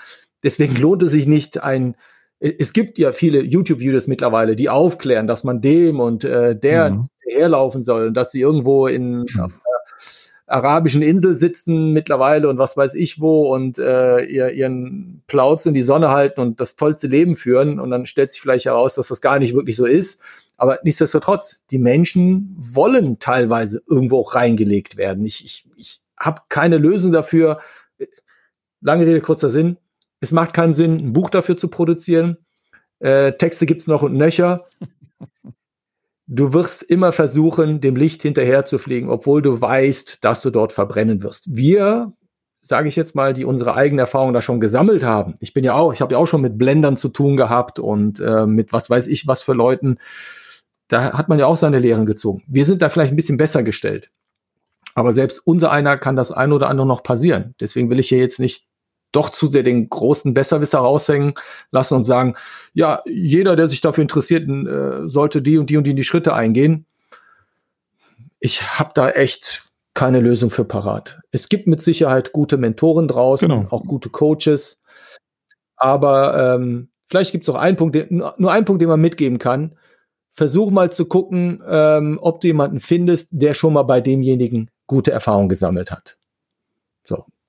deswegen 0.43 0.77
lohnt 0.81 1.03
es 1.03 1.13
sich 1.13 1.27
nicht 1.27 1.63
ein, 1.63 1.97
es 2.41 2.73
gibt 2.73 2.99
ja 2.99 3.13
viele 3.13 3.43
YouTube-Videos 3.43 4.07
mittlerweile, 4.07 4.55
die 4.55 4.69
aufklären, 4.69 5.27
dass 5.27 5.43
man 5.43 5.61
dem 5.61 5.99
und 5.99 6.23
äh, 6.23 6.57
der 6.57 6.91
mhm. 6.91 7.09
Herlaufen 7.29 7.85
soll, 7.85 8.13
dass 8.13 8.33
sie 8.33 8.41
irgendwo 8.41 8.87
in 8.87 9.21
mhm. 9.21 9.53
arabischen 10.47 11.03
Insel 11.03 11.37
sitzen 11.37 11.93
mittlerweile 11.93 12.49
und 12.49 12.59
was 12.59 12.77
weiß 12.77 12.95
ich 12.95 13.21
wo 13.21 13.55
und 13.55 13.79
äh, 13.79 14.25
ihr, 14.25 14.53
ihren 14.53 15.23
Plauz 15.27 15.67
in 15.67 15.75
die 15.75 15.83
Sonne 15.83 16.11
halten 16.11 16.41
und 16.41 16.61
das 16.61 16.77
tollste 16.77 17.07
Leben 17.07 17.37
führen 17.37 17.81
und 17.81 17.91
dann 17.91 18.07
stellt 18.07 18.31
sich 18.31 18.41
vielleicht 18.41 18.67
heraus, 18.67 18.95
dass 18.95 19.09
das 19.09 19.21
gar 19.21 19.39
nicht 19.39 19.55
wirklich 19.55 19.77
so 19.77 19.87
ist. 19.87 20.21
Aber 20.57 20.81
nichtsdestotrotz, 20.83 21.63
die 21.71 21.79
Menschen 21.79 22.55
wollen 22.59 23.21
teilweise 23.21 23.81
irgendwo 23.87 24.19
auch 24.19 24.35
reingelegt 24.35 24.97
werden. 24.97 25.25
Ich, 25.25 25.45
ich, 25.45 25.69
ich 25.77 26.01
habe 26.19 26.43
keine 26.49 26.79
Lösung 26.79 27.13
dafür. 27.13 27.61
Lange 28.81 29.07
Rede, 29.07 29.21
kurzer 29.21 29.51
Sinn. 29.51 29.79
Es 30.21 30.33
macht 30.33 30.55
keinen 30.55 30.75
Sinn, 30.75 30.97
ein 30.97 31.13
Buch 31.13 31.31
dafür 31.31 31.57
zu 31.57 31.69
produzieren. 31.69 32.39
Äh, 32.99 33.33
Texte 33.35 33.67
gibt's 33.67 33.87
noch 33.87 34.03
und 34.03 34.15
nöcher. 34.15 34.67
Du 36.31 36.53
wirst 36.53 36.83
immer 36.83 37.13
versuchen, 37.13 37.81
dem 37.81 37.97
Licht 37.97 38.21
hinterher 38.21 38.67
zu 38.67 38.79
fliegen, 38.79 39.09
obwohl 39.09 39.41
du 39.41 39.63
weißt, 39.63 40.19
dass 40.21 40.43
du 40.43 40.51
dort 40.51 40.75
verbrennen 40.75 41.23
wirst. 41.23 41.47
Wir, 41.49 42.13
sage 42.61 42.91
ich 42.91 42.97
jetzt 42.97 43.15
mal, 43.15 43.33
die 43.33 43.47
unsere 43.47 43.75
eigene 43.75 44.03
Erfahrung 44.03 44.35
da 44.35 44.43
schon 44.43 44.61
gesammelt 44.61 45.03
haben. 45.03 45.37
Ich 45.41 45.55
bin 45.55 45.65
ja 45.65 45.75
auch, 45.75 45.95
ich 45.95 46.03
habe 46.03 46.13
ja 46.13 46.19
auch 46.19 46.27
schon 46.27 46.43
mit 46.43 46.59
Blendern 46.59 46.99
zu 46.99 47.09
tun 47.09 47.39
gehabt 47.39 47.79
und 47.79 48.21
äh, 48.21 48.45
mit 48.45 48.75
was 48.75 48.91
weiß 48.91 49.07
ich 49.07 49.27
was 49.27 49.43
für 49.43 49.55
Leuten. 49.55 49.97
Da 50.89 51.15
hat 51.15 51.31
man 51.31 51.39
ja 51.39 51.47
auch 51.47 51.57
seine 51.57 51.79
Lehren 51.79 52.05
gezogen. 52.05 52.43
Wir 52.47 52.67
sind 52.67 52.83
da 52.83 52.91
vielleicht 52.91 53.13
ein 53.13 53.17
bisschen 53.17 53.39
besser 53.39 53.63
gestellt. 53.63 54.11
Aber 54.95 55.15
selbst 55.15 55.41
unser 55.45 55.71
einer 55.71 55.97
kann 55.97 56.17
das 56.17 56.31
ein 56.31 56.53
oder 56.53 56.69
andere 56.69 56.87
noch 56.87 57.03
passieren. 57.03 57.55
Deswegen 57.59 57.91
will 57.91 58.01
ich 58.01 58.09
hier 58.11 58.19
jetzt 58.19 58.39
nicht 58.39 58.68
doch 59.19 59.31
zu 59.31 59.51
sehr 59.51 59.65
den 59.65 59.89
großen 59.89 60.33
Besserwisser 60.33 60.79
raushängen 60.79 61.35
lassen 61.71 61.95
und 61.95 62.05
sagen, 62.05 62.37
ja, 62.73 63.03
jeder, 63.05 63.57
der 63.57 63.69
sich 63.69 63.81
dafür 63.81 64.03
interessiert, 64.03 64.49
äh, 64.49 65.09
sollte 65.09 65.43
die 65.43 65.59
und 65.59 65.69
die 65.69 65.77
und 65.77 65.85
die, 65.85 65.95
die 65.95 66.05
Schritte 66.05 66.33
eingehen. 66.35 66.87
Ich 68.41 68.79
habe 68.79 68.93
da 68.95 69.11
echt 69.11 69.69
keine 69.95 70.21
Lösung 70.21 70.51
für 70.51 70.65
parat. 70.65 71.19
Es 71.33 71.49
gibt 71.49 71.67
mit 71.67 71.83
Sicherheit 71.83 72.33
gute 72.33 72.57
Mentoren 72.57 73.09
draußen, 73.09 73.49
genau. 73.49 73.67
auch 73.71 73.85
gute 73.85 74.11
Coaches. 74.11 74.79
Aber 75.77 76.55
ähm, 76.55 76.89
vielleicht 77.05 77.33
gibt 77.33 77.45
es 77.45 77.49
auch 77.49 77.59
einen 77.59 77.77
Punkt, 77.77 77.97
den, 77.97 78.23
nur 78.37 78.53
einen 78.53 78.65
Punkt, 78.65 78.81
den 78.81 78.89
man 78.89 79.01
mitgeben 79.01 79.39
kann. 79.39 79.77
Versuch 80.35 80.71
mal 80.71 80.93
zu 80.93 81.07
gucken, 81.07 81.61
ähm, 81.69 82.21
ob 82.23 82.41
du 82.41 82.47
jemanden 82.47 82.79
findest, 82.79 83.31
der 83.33 83.55
schon 83.55 83.73
mal 83.73 83.83
bei 83.83 84.01
demjenigen 84.01 84.71
gute 84.87 85.11
Erfahrungen 85.11 85.49
gesammelt 85.49 85.91
hat. 85.91 86.17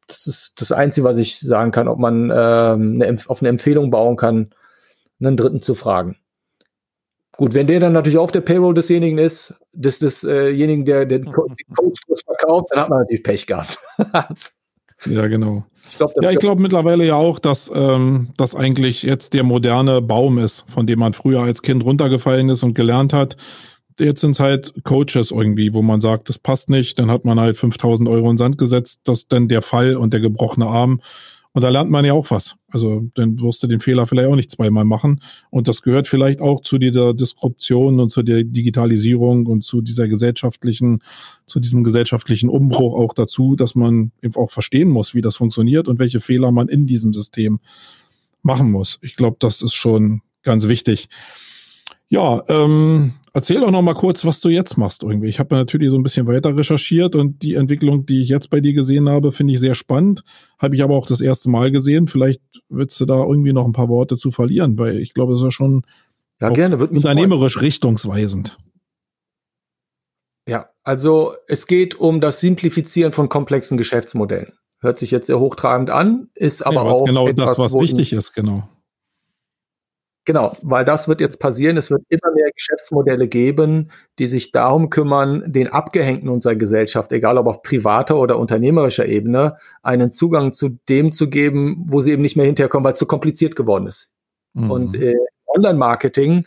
Das 0.10 0.26
ist 0.26 0.54
das 0.60 0.72
Einzige, 0.72 1.06
was 1.06 1.18
ich 1.18 1.40
sagen 1.40 1.72
kann, 1.72 1.88
ob 1.88 2.00
man 2.00 2.32
ähm, 2.34 3.02
eine, 3.02 3.18
auf 3.28 3.42
eine 3.42 3.50
Empfehlung 3.50 3.92
bauen 3.92 4.18
kann, 4.18 4.50
einen 5.22 5.38
Dritten 5.38 5.62
zu 5.62 5.76
fragen. 5.76 6.18
Gut, 7.38 7.54
wenn 7.54 7.68
der 7.68 7.80
dann 7.80 7.94
natürlich 7.94 8.18
auf 8.18 8.32
der 8.32 8.42
Payroll 8.42 8.74
desjenigen 8.74 9.18
ist, 9.18 9.54
des, 9.72 10.00
desjenigen, 10.00 10.84
der 10.84 11.06
den, 11.06 11.26
Co 11.32 11.48
den 11.48 11.76
Coach 11.76 12.02
verkauft, 12.26 12.68
dann 12.72 12.82
hat 12.82 12.90
man 12.90 13.00
natürlich 13.00 13.24
Pech 13.24 13.46
gehabt. 13.46 13.80
ja, 15.06 15.28
genau. 15.28 15.64
Ich 15.90 15.98
glaub, 15.98 16.12
ja, 16.22 16.32
ich 16.32 16.40
glaube 16.40 16.62
mittlerweile 16.62 17.06
ja 17.06 17.16
auch, 17.16 17.40
dass 17.40 17.72
ähm, 17.74 18.30
das 18.36 18.56
eigentlich 18.56 19.04
jetzt 19.04 19.34
der 19.34 19.44
moderne 19.44 20.02
Baum 20.02 20.38
ist, 20.38 20.66
von 20.68 20.86
dem 20.86 21.00
man 21.00 21.14
früher 21.14 21.42
als 21.42 21.62
Kind 21.62 21.84
runtergefallen 21.84 22.50
ist 22.50 22.64
und 22.64 22.74
gelernt 22.74 23.14
hat, 23.14 23.38
jetzt 24.00 24.22
sind 24.22 24.32
es 24.32 24.40
halt 24.40 24.74
Coaches 24.84 25.32
irgendwie, 25.32 25.74
wo 25.74 25.82
man 25.82 26.02
sagt, 26.02 26.30
das 26.30 26.40
passt 26.40 26.70
nicht, 26.70 26.98
dann 27.00 27.12
hat 27.12 27.26
man 27.26 27.40
halt 27.40 27.58
5000 27.58 28.08
Euro 28.10 28.30
in 28.32 28.38
Sand 28.38 28.58
gesetzt, 28.58 29.02
das 29.04 29.28
dann 29.28 29.48
der 29.48 29.62
Fall 29.62 29.96
und 29.96 30.14
der 30.14 30.20
gebrochene 30.20 30.68
Arm. 30.68 31.02
Und 31.52 31.64
da 31.64 31.70
lernt 31.70 31.90
man 31.90 32.06
ja 32.06 32.14
auch 32.14 32.30
was. 32.30 32.56
Also 32.68 33.10
dann 33.16 33.42
wirst 33.42 33.64
du 33.64 33.68
den 33.68 33.80
Fehler 33.80 34.06
vielleicht 34.06 34.30
auch 34.30 34.36
nicht 34.36 34.52
zweimal 34.52 34.86
machen. 34.86 35.22
Und 35.50 35.68
das 35.68 35.82
gehört 35.82 36.08
vielleicht 36.08 36.42
auch 36.42 36.62
zu 36.62 36.78
dieser 36.78 37.16
Disruption 37.16 38.00
und 38.00 38.10
zu 38.10 38.22
der 38.22 38.44
Digitalisierung 38.44 39.48
und 39.48 39.64
zu 39.64 39.82
dieser 39.82 40.08
gesellschaftlichen, 40.08 41.02
zu 41.48 41.60
diesem 41.60 41.84
gesellschaftlichen 41.84 42.50
Umbruch 42.50 42.96
auch 42.96 43.14
dazu, 43.14 43.56
dass 43.56 43.74
man 43.74 44.12
eben 44.22 44.36
auch 44.36 44.52
verstehen 44.52 44.90
muss, 44.90 45.16
wie 45.16 45.22
das 45.22 45.38
funktioniert 45.38 45.88
und 45.88 45.98
welche 45.98 46.22
Fehler 46.22 46.52
man 46.52 46.68
in 46.68 46.86
diesem 46.86 47.14
System 47.14 47.60
machen 48.44 48.72
muss. 48.72 49.00
Ich 49.02 49.16
glaube, 49.16 49.38
das 49.40 49.64
ist 49.64 49.74
schon 49.74 50.22
ganz 50.44 50.68
wichtig. 50.68 51.10
Ja, 52.10 52.44
ähm, 52.48 53.14
erzähl 53.40 53.62
doch 53.62 53.72
noch 53.72 53.82
mal 53.82 53.94
kurz, 53.94 54.26
was 54.26 54.42
du 54.42 54.50
jetzt 54.50 54.78
machst 54.78 55.02
irgendwie. 55.02 55.30
Ich 55.30 55.40
habe 55.40 55.56
natürlich 55.56 55.90
so 55.90 55.96
ein 55.96 56.04
bisschen 56.04 56.28
weiter 56.28 56.58
recherchiert 56.58 57.16
und 57.16 57.42
die 57.42 57.56
Entwicklung, 57.56 58.06
die 58.06 58.22
ich 58.22 58.28
jetzt 58.28 58.50
bei 58.50 58.60
dir 58.60 58.74
gesehen 58.74 59.08
habe, 59.08 59.32
finde 59.32 59.54
ich 59.54 59.62
sehr 59.62 59.76
spannend. 59.76 60.24
Habe 60.58 60.76
ich 60.76 60.84
aber 60.84 60.96
auch 60.96 61.08
das 61.08 61.22
erste 61.22 61.50
Mal 61.50 61.72
gesehen. 61.72 62.08
Vielleicht 62.08 62.42
würdest 62.68 63.00
du 63.00 63.06
da 63.06 63.18
irgendwie 63.24 63.54
noch 63.54 63.66
ein 63.66 63.72
paar 63.72 63.88
Worte 63.88 64.18
zu 64.18 64.32
verlieren, 64.32 64.78
weil 64.78 65.00
ich 65.00 65.14
glaube, 65.14 65.32
es 65.32 65.40
ist 65.40 65.46
ja 65.46 65.52
schon 65.52 65.84
ja, 66.42 66.50
gerne, 66.50 66.82
wird 66.82 66.92
mich 66.92 67.02
unternehmerisch 67.06 67.54
freuen. 67.54 67.66
richtungsweisend. 67.66 68.58
Ja, 70.46 70.70
also 70.84 71.34
es 71.48 71.66
geht 71.66 71.96
um 71.96 72.20
das 72.20 72.42
Simplifizieren 72.42 73.14
von 73.14 73.30
komplexen 73.30 73.78
Geschäftsmodellen. 73.78 74.52
Hört 74.82 75.00
sich 75.00 75.12
jetzt 75.12 75.28
sehr 75.28 75.40
hochtragend 75.40 75.92
an, 75.92 76.28
ist 76.36 76.66
aber 76.66 76.84
nee, 76.84 76.90
auch 76.90 77.06
genau 77.06 77.28
etwas, 77.30 77.52
das, 77.52 77.60
was 77.60 77.74
wichtig 77.74 78.12
ist, 78.12 78.34
genau. 78.34 78.68
Genau, 80.30 80.56
weil 80.62 80.86
das 80.86 81.08
wird 81.08 81.22
jetzt 81.22 81.40
passieren. 81.40 81.76
Es 81.76 81.90
wird 81.90 82.04
immer 82.08 82.32
mehr 82.36 82.52
Geschäftsmodelle 82.52 83.28
geben, 83.28 83.90
die 84.20 84.28
sich 84.28 84.52
darum 84.52 84.92
kümmern, 84.92 85.42
den 85.52 85.70
Abgehängten 85.70 86.30
unserer 86.30 86.56
Gesellschaft, 86.56 87.12
egal 87.12 87.40
ob 87.40 87.48
auf 87.48 87.64
privater 87.64 88.16
oder 88.16 88.38
unternehmerischer 88.38 89.08
Ebene, 89.08 89.58
einen 89.82 90.12
Zugang 90.12 90.54
zu 90.54 90.78
dem 90.88 91.12
zu 91.12 91.32
geben, 91.32 91.84
wo 91.88 92.02
sie 92.02 92.12
eben 92.12 92.22
nicht 92.22 92.38
mehr 92.38 92.46
hinterkommen, 92.46 92.86
weil 92.86 92.94
es 92.94 93.00
zu 93.00 93.08
kompliziert 93.08 93.56
geworden 93.56 93.88
ist. 93.88 94.12
Mhm. 94.54 94.70
Und 94.70 94.96
äh, 94.98 95.16
Online-Marketing 95.48 96.46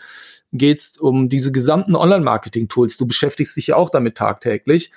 geht 0.53 0.79
es 0.79 0.97
um 0.97 1.29
diese 1.29 1.51
gesamten 1.51 1.97
Online-Marketing-Tools. 1.97 2.99
Du 2.99 3.07
beschäftigst 3.09 3.57
dich 3.57 3.67
ja 3.67 3.75
auch 3.75 3.91
damit 3.91 4.17
tagtäglich. 4.17 4.93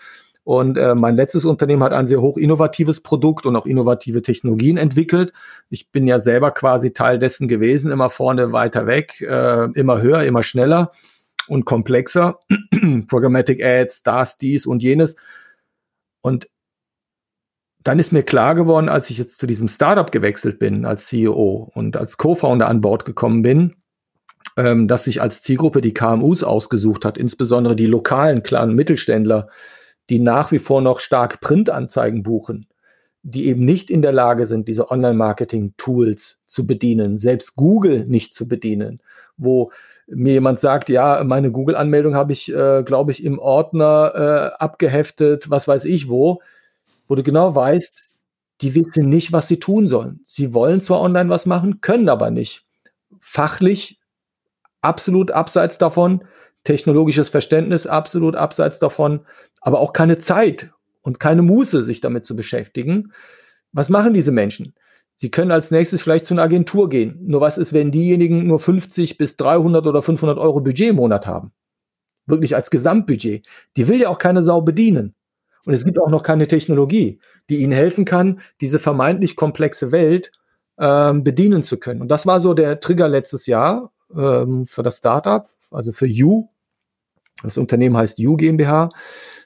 Und 0.46 0.78
äh, 0.78 0.94
mein 0.94 1.16
letztes 1.16 1.44
Unternehmen 1.44 1.82
hat 1.82 1.92
ein 1.92 2.06
sehr 2.06 2.22
hoch 2.22 2.38
innovatives 2.38 3.02
Produkt 3.02 3.48
und 3.48 3.56
auch 3.56 3.66
innovative 3.66 4.22
Technologien 4.22 4.78
entwickelt. 4.78 5.34
Ich 5.70 5.90
bin 5.90 6.06
ja 6.06 6.20
selber 6.20 6.52
quasi 6.52 6.94
Teil 6.94 7.18
dessen 7.18 7.48
gewesen, 7.48 7.92
immer 7.92 8.12
vorne 8.12 8.52
weiter 8.52 8.86
weg, 8.86 9.20
äh, 9.22 9.66
immer 9.72 10.04
höher, 10.04 10.24
immer 10.24 10.44
schneller 10.44 10.92
und 11.48 11.66
komplexer. 11.66 12.40
Programmatic 13.08 13.64
Ads, 13.64 14.04
das, 14.04 14.38
dies 14.38 14.68
und 14.68 14.84
jenes. 14.84 15.16
Und 16.22 16.48
dann 17.82 17.98
ist 17.98 18.12
mir 18.12 18.22
klar 18.22 18.54
geworden, 18.54 18.88
als 18.88 19.10
ich 19.10 19.18
jetzt 19.18 19.40
zu 19.40 19.48
diesem 19.48 19.68
Startup 19.68 20.12
gewechselt 20.12 20.60
bin 20.60 20.86
als 20.86 21.08
CEO 21.08 21.72
und 21.74 21.98
als 21.98 22.18
Co-Founder 22.18 22.70
an 22.70 22.82
Bord 22.82 23.06
gekommen 23.06 23.42
bin, 23.42 23.78
ähm, 24.58 24.88
dass 24.88 25.06
sich 25.06 25.24
als 25.24 25.42
Zielgruppe 25.42 25.82
die 25.82 25.96
KMUs 25.96 26.44
ausgesucht 26.44 27.04
hat, 27.04 27.18
insbesondere 27.18 27.76
die 27.76 27.88
lokalen 27.88 28.44
kleinen 28.44 28.76
Mittelständler, 28.76 29.50
die 30.10 30.20
nach 30.20 30.52
wie 30.52 30.60
vor 30.60 30.82
noch 30.82 31.00
stark 31.00 31.42
Printanzeigen 31.42 32.24
buchen, 32.24 32.68
die 33.24 33.48
eben 33.48 33.66
nicht 33.66 33.90
in 33.90 34.02
der 34.02 34.12
Lage 34.12 34.46
sind, 34.46 34.68
diese 34.68 34.92
Online-Marketing-Tools 34.92 36.42
zu 36.46 36.68
bedienen, 36.68 37.18
selbst 37.18 37.56
Google 37.56 38.06
nicht 38.06 38.36
zu 38.36 38.48
bedienen, 38.48 39.02
wo 39.38 39.72
mir 40.08 40.34
jemand 40.34 40.60
sagt, 40.60 40.90
ja, 40.90 41.24
meine 41.26 41.52
Google-Anmeldung 41.52 42.16
habe 42.16 42.34
ich, 42.34 42.54
äh, 42.54 42.84
glaube 42.84 43.12
ich, 43.12 43.24
im 43.24 43.40
Ordner 43.40 44.12
äh, 44.60 44.64
abgeheftet, 44.64 45.50
was 45.50 45.68
weiß 45.68 45.86
ich 45.86 46.08
wo, 46.08 46.42
wo 47.08 47.16
du 47.16 47.24
genau 47.24 47.56
weißt, 47.56 48.04
die 48.62 48.76
wissen 48.76 49.10
nicht, 49.10 49.32
was 49.32 49.48
sie 49.48 49.60
tun 49.60 49.88
sollen. 49.88 50.22
Sie 50.28 50.54
wollen 50.54 50.82
zwar 50.82 51.02
online 51.02 51.30
was 51.30 51.46
machen, 51.46 51.82
können 51.82 52.10
aber 52.10 52.30
nicht. 52.30 52.66
Fachlich 53.20 54.00
absolut 54.82 55.32
abseits 55.32 55.78
davon, 55.78 56.24
technologisches 56.66 57.30
Verständnis 57.30 57.88
absolut 57.88 58.36
abseits 58.36 58.80
davon, 58.80 59.22
aber 59.62 59.80
auch 59.80 59.94
keine 59.94 60.18
Zeit. 60.18 60.72
und 61.02 61.20
keine 61.20 61.44
Muße, 61.44 61.84
sich 61.84 62.02
damit 62.02 62.26
zu 62.26 62.36
beschäftigen. 62.36 63.14
Was 63.72 63.90
machen 63.90 64.16
diese 64.16 64.32
Menschen? 64.32 64.74
Sie 65.16 65.30
können 65.30 65.52
als 65.52 65.70
nächstes 65.72 66.02
vielleicht 66.02 66.26
zu 66.26 66.34
einer 66.34 66.42
Agentur 66.44 66.90
gehen. 66.90 67.20
Nur 67.22 67.42
was 67.42 67.58
ist, 67.60 67.74
wenn 67.74 67.92
diejenigen 67.92 68.48
nur 68.48 68.60
50 68.60 69.18
bis 69.18 69.38
300 69.38 69.86
oder 69.86 70.02
500 70.02 70.40
Euro 70.40 70.62
Budget 70.62 70.90
im 70.90 70.96
Monat 70.98 71.28
haben? 71.28 71.52
Wirklich 72.26 72.56
als 72.56 72.72
Gesamtbudget. 72.72 73.48
Die 73.78 73.88
will 73.88 74.02
ja 74.02 74.10
auch 74.10 74.18
keine 74.18 74.42
Sau 74.42 74.62
bedienen. 74.62 75.14
Und 75.66 75.74
es 75.74 75.86
gibt 75.86 76.00
auch 76.00 76.10
noch 76.10 76.24
keine 76.24 76.48
Technologie, 76.48 77.20
die 77.50 77.58
ihnen 77.58 77.72
helfen 77.72 78.06
kann, 78.06 78.42
diese 78.60 78.80
vermeintlich 78.80 79.36
komplexe 79.36 79.92
Welt 79.92 80.32
ähm, 80.80 81.24
bedienen 81.24 81.64
zu 81.64 81.78
können. 81.78 82.02
Und 82.02 82.10
das 82.10 82.26
war 82.26 82.40
so 82.42 82.54
der 82.54 82.80
Trigger 82.80 83.08
letztes 83.08 83.46
Jahr 83.46 83.92
ähm, 84.16 84.66
für 84.68 84.84
das 84.84 84.98
Startup, 84.98 85.48
also 85.72 85.92
für 85.92 86.08
You. 86.08 86.48
Das 87.44 87.58
Unternehmen 87.58 87.98
heißt 87.98 88.20
You 88.20 88.38
GmbH, 88.38 88.90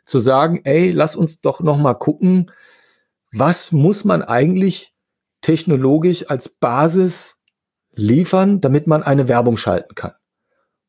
zu 0.06 0.20
sagen, 0.20 0.62
ey, 0.64 0.92
lass 0.92 1.16
uns 1.16 1.42
doch 1.42 1.62
noch 1.62 1.78
mal 1.78 1.94
gucken, 1.94 2.52
was 3.32 3.72
muss 3.72 4.06
man 4.06 4.22
eigentlich 4.22 4.94
technologisch 5.42 6.30
als 6.30 6.50
Basis 6.50 7.38
liefern, 7.94 8.62
damit 8.62 8.88
man 8.88 9.04
eine 9.04 9.28
Werbung 9.28 9.58
schalten 9.58 9.96
kann. 9.96 10.14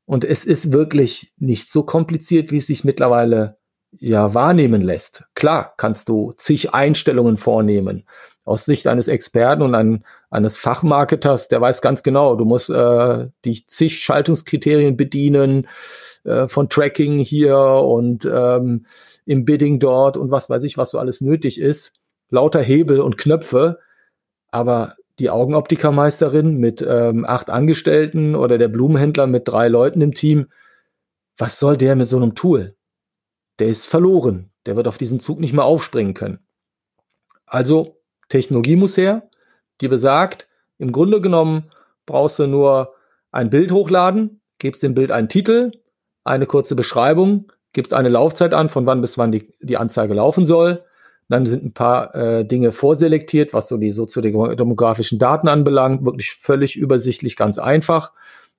Und 0.06 0.24
es 0.24 0.44
ist 0.44 0.72
wirklich 0.72 1.32
nicht 1.36 1.70
so 1.70 1.84
kompliziert, 1.84 2.50
wie 2.50 2.56
es 2.58 2.66
sich 2.66 2.82
mittlerweile 2.82 3.58
ja 3.92 4.34
wahrnehmen 4.34 4.82
lässt. 4.82 5.24
Klar 5.34 5.74
kannst 5.76 6.08
du 6.08 6.32
zig 6.36 6.74
Einstellungen 6.74 7.36
vornehmen. 7.36 8.06
Aus 8.44 8.64
Sicht 8.64 8.86
eines 8.86 9.06
Experten 9.06 9.62
und 9.62 9.74
ein, 9.74 10.04
eines 10.30 10.58
Fachmarketers, 10.58 11.48
der 11.48 11.60
weiß 11.60 11.82
ganz 11.82 12.02
genau, 12.02 12.36
du 12.36 12.44
musst 12.44 12.70
äh, 12.70 13.28
die 13.44 13.66
zig 13.66 14.02
Schaltungskriterien 14.02 14.96
bedienen, 14.96 15.68
äh, 16.24 16.48
von 16.48 16.68
Tracking 16.68 17.18
hier 17.18 17.56
und 17.56 18.24
ähm, 18.24 18.86
im 19.24 19.44
Bidding 19.44 19.78
dort 19.78 20.16
und 20.16 20.30
was 20.30 20.50
weiß 20.50 20.62
ich, 20.64 20.76
was 20.76 20.90
so 20.90 20.98
alles 20.98 21.20
nötig 21.20 21.60
ist. 21.60 21.92
Lauter 22.30 22.60
Hebel 22.60 23.00
und 23.00 23.18
Knöpfe. 23.18 23.78
Aber 24.50 24.96
die 25.18 25.30
Augenoptikermeisterin 25.30 26.56
mit 26.56 26.84
ähm, 26.86 27.24
acht 27.24 27.50
Angestellten 27.50 28.34
oder 28.34 28.58
der 28.58 28.68
Blumenhändler 28.68 29.26
mit 29.26 29.46
drei 29.46 29.68
Leuten 29.68 30.00
im 30.00 30.14
Team, 30.14 30.46
was 31.36 31.58
soll 31.58 31.76
der 31.76 31.94
mit 31.94 32.08
so 32.08 32.16
einem 32.16 32.34
Tool? 32.34 32.74
Der 33.58 33.68
ist 33.68 33.86
verloren. 33.86 34.50
Der 34.66 34.76
wird 34.76 34.88
auf 34.88 34.98
diesen 34.98 35.20
Zug 35.20 35.40
nicht 35.40 35.52
mehr 35.52 35.64
aufspringen 35.64 36.14
können. 36.14 36.40
Also 37.46 37.99
Technologie 38.30 38.76
muss 38.76 38.96
her, 38.96 39.28
die 39.82 39.88
besagt, 39.88 40.48
im 40.78 40.92
Grunde 40.92 41.20
genommen 41.20 41.70
brauchst 42.06 42.38
du 42.38 42.46
nur 42.46 42.94
ein 43.30 43.50
Bild 43.50 43.70
hochladen, 43.70 44.40
gibst 44.58 44.82
dem 44.82 44.94
Bild 44.94 45.10
einen 45.10 45.28
Titel, 45.28 45.72
eine 46.24 46.46
kurze 46.46 46.74
Beschreibung, 46.74 47.52
gibst 47.72 47.92
eine 47.92 48.08
Laufzeit 48.08 48.54
an, 48.54 48.70
von 48.70 48.86
wann 48.86 49.02
bis 49.02 49.18
wann 49.18 49.32
die, 49.32 49.52
die 49.60 49.76
Anzeige 49.76 50.14
laufen 50.14 50.46
soll, 50.46 50.82
dann 51.30 51.46
sind 51.46 51.64
ein 51.64 51.72
paar 51.72 52.12
äh, 52.16 52.44
Dinge 52.44 52.72
vorselektiert, 52.72 53.54
was 53.54 53.68
so 53.68 53.76
die 53.76 53.92
soziodemografischen 53.92 55.20
Daten 55.20 55.46
anbelangt. 55.46 56.04
Wirklich 56.04 56.32
völlig 56.32 56.76
übersichtlich, 56.76 57.36
ganz 57.36 57.56
einfach. 57.58 58.12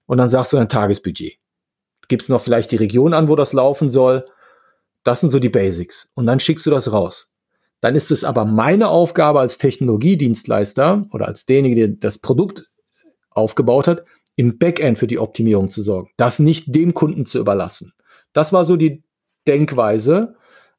Und 0.05 0.19
dann 0.19 0.29
sagst 0.29 0.53
du 0.53 0.57
dein 0.57 0.69
Tagesbudget. 0.69 1.37
Gibst 2.07 2.29
noch 2.29 2.41
vielleicht 2.41 2.71
die 2.71 2.77
Region 2.77 3.13
an, 3.13 3.27
wo 3.27 3.35
das 3.35 3.51
laufen 3.51 3.89
soll. 3.89 4.25
Das 5.03 5.19
sind 5.19 5.31
so 5.31 5.39
die 5.39 5.49
Basics. 5.49 6.09
Und 6.13 6.27
dann 6.27 6.39
schickst 6.39 6.65
du 6.65 6.69
das 6.69 6.93
raus. 6.93 7.27
Dann 7.81 7.95
ist 7.95 8.11
es 8.11 8.23
aber 8.23 8.45
meine 8.45 8.89
Aufgabe 8.89 9.39
als 9.39 9.57
Technologiedienstleister 9.57 11.07
oder 11.11 11.27
als 11.27 11.45
derjenige, 11.45 11.75
der 11.75 11.87
das 11.99 12.19
Produkt 12.19 12.69
aufgebaut 13.31 13.87
hat, 13.87 14.05
im 14.35 14.57
Backend 14.57 14.97
für 14.97 15.07
die 15.07 15.19
Optimierung 15.19 15.69
zu 15.69 15.83
sorgen. 15.83 16.11
Das 16.17 16.39
nicht 16.39 16.73
dem 16.73 16.93
Kunden 16.93 17.25
zu 17.25 17.39
überlassen. 17.39 17.93
Das 18.33 18.53
war 18.53 18.65
so 18.65 18.77
die 18.77 19.03
Denkweise. 19.47 20.35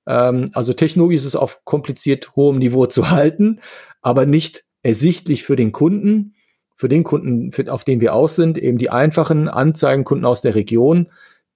Ähm, 0.06 0.50
also 0.54 0.72
technologisch 0.72 1.18
ist 1.18 1.26
es 1.26 1.36
auf 1.36 1.64
kompliziert 1.64 2.34
hohem 2.36 2.58
Niveau 2.58 2.86
zu 2.86 3.10
halten, 3.10 3.60
aber 4.00 4.24
nicht 4.24 4.64
ersichtlich 4.82 5.42
für 5.42 5.56
den 5.56 5.72
Kunden, 5.72 6.34
für 6.76 6.88
den 6.88 7.04
Kunden, 7.04 7.52
auf 7.68 7.84
den 7.84 8.00
wir 8.00 8.14
aus 8.14 8.36
sind, 8.36 8.58
eben 8.58 8.78
die 8.78 8.90
einfachen 8.90 9.48
Anzeigenkunden 9.48 10.26
aus 10.26 10.40
der 10.40 10.54
Region, 10.54 11.08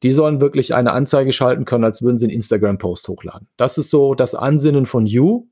die 0.02 0.12
sollen 0.12 0.40
wirklich 0.40 0.74
eine 0.74 0.92
Anzeige 0.92 1.32
schalten 1.32 1.64
können, 1.64 1.84
als 1.84 2.02
würden 2.02 2.18
sie 2.18 2.26
einen 2.26 2.34
Instagram-Post 2.34 3.08
hochladen. 3.08 3.48
Das 3.56 3.78
ist 3.78 3.90
so 3.90 4.14
das 4.14 4.34
Ansinnen 4.34 4.86
von 4.86 5.06
You. 5.06 5.46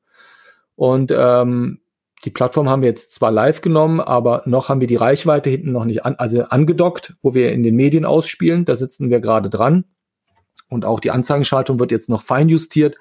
Und 0.76 1.12
ähm, 1.16 1.80
die 2.24 2.30
Plattform 2.30 2.68
haben 2.68 2.82
wir 2.82 2.88
jetzt 2.88 3.14
zwar 3.14 3.30
live 3.30 3.60
genommen, 3.60 4.00
aber 4.00 4.42
noch 4.46 4.68
haben 4.68 4.80
wir 4.80 4.88
die 4.88 4.96
Reichweite 4.96 5.50
hinten 5.50 5.72
noch 5.72 5.84
nicht 5.84 6.04
an, 6.04 6.14
also 6.16 6.44
angedockt, 6.44 7.16
wo 7.22 7.34
wir 7.34 7.52
in 7.52 7.62
den 7.62 7.76
Medien 7.76 8.04
ausspielen. 8.04 8.64
Da 8.64 8.76
sitzen 8.76 9.10
wir 9.10 9.20
gerade 9.20 9.50
dran. 9.50 9.84
Und 10.68 10.84
auch 10.84 11.00
die 11.00 11.10
Anzeigenschaltung 11.10 11.78
wird 11.78 11.90
jetzt 11.90 12.08
noch 12.08 12.22
feinjustiert. 12.22 12.96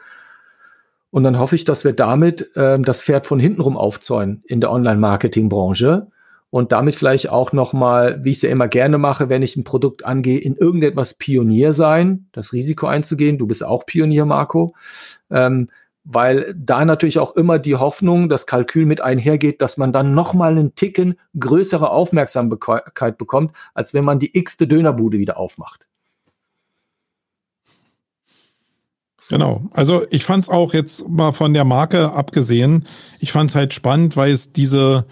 Und 1.09 1.23
dann 1.23 1.39
hoffe 1.39 1.55
ich, 1.55 1.63
dass 1.63 1.83
wir 1.83 1.93
damit 1.93 2.49
ähm, 2.55 2.83
das 2.83 3.01
Pferd 3.01 3.27
von 3.27 3.39
hinten 3.39 3.61
rum 3.61 3.77
aufzäunen 3.77 4.43
in 4.45 4.61
der 4.61 4.71
Online-Marketing-Branche 4.71 6.07
und 6.53 6.71
damit 6.71 6.95
vielleicht 6.95 7.31
auch 7.31 7.51
nochmal, 7.51 8.23
wie 8.23 8.29
ich 8.29 8.37
es 8.37 8.43
ja 8.43 8.51
immer 8.51 8.67
gerne 8.67 8.99
mache, 8.99 9.27
wenn 9.27 9.41
ich 9.41 9.57
ein 9.57 9.63
Produkt 9.63 10.05
angehe, 10.05 10.37
in 10.37 10.55
irgendetwas 10.55 11.15
Pionier 11.15 11.73
sein, 11.73 12.27
das 12.31 12.53
Risiko 12.53 12.85
einzugehen. 12.85 13.39
Du 13.39 13.47
bist 13.47 13.65
auch 13.65 13.87
Pionier, 13.87 14.25
Marco. 14.25 14.75
Ähm, 15.31 15.71
weil 16.03 16.53
da 16.55 16.85
natürlich 16.85 17.17
auch 17.17 17.35
immer 17.35 17.57
die 17.57 17.75
Hoffnung, 17.75 18.29
das 18.29 18.45
Kalkül 18.45 18.85
mit 18.85 19.01
einhergeht, 19.01 19.63
dass 19.63 19.77
man 19.77 19.91
dann 19.91 20.13
nochmal 20.13 20.51
einen 20.51 20.75
Ticken 20.75 21.15
größere 21.39 21.89
Aufmerksamkeit 21.89 23.17
bekommt, 23.17 23.55
als 23.73 23.95
wenn 23.95 24.05
man 24.05 24.19
die 24.19 24.37
x-te 24.37 24.67
Dönerbude 24.67 25.17
wieder 25.17 25.37
aufmacht. 25.37 25.87
Genau. 29.27 29.63
Also 29.71 30.05
ich 30.11 30.23
fand 30.23 30.43
es 30.43 30.49
auch 30.49 30.75
jetzt 30.75 31.09
mal 31.09 31.31
von 31.31 31.55
der 31.55 31.65
Marke 31.65 32.11
abgesehen, 32.11 32.85
ich 33.17 33.31
fand 33.31 33.49
es 33.49 33.55
halt 33.55 33.73
spannend, 33.73 34.15
weil 34.15 34.33
es 34.33 34.53
diese, 34.53 35.07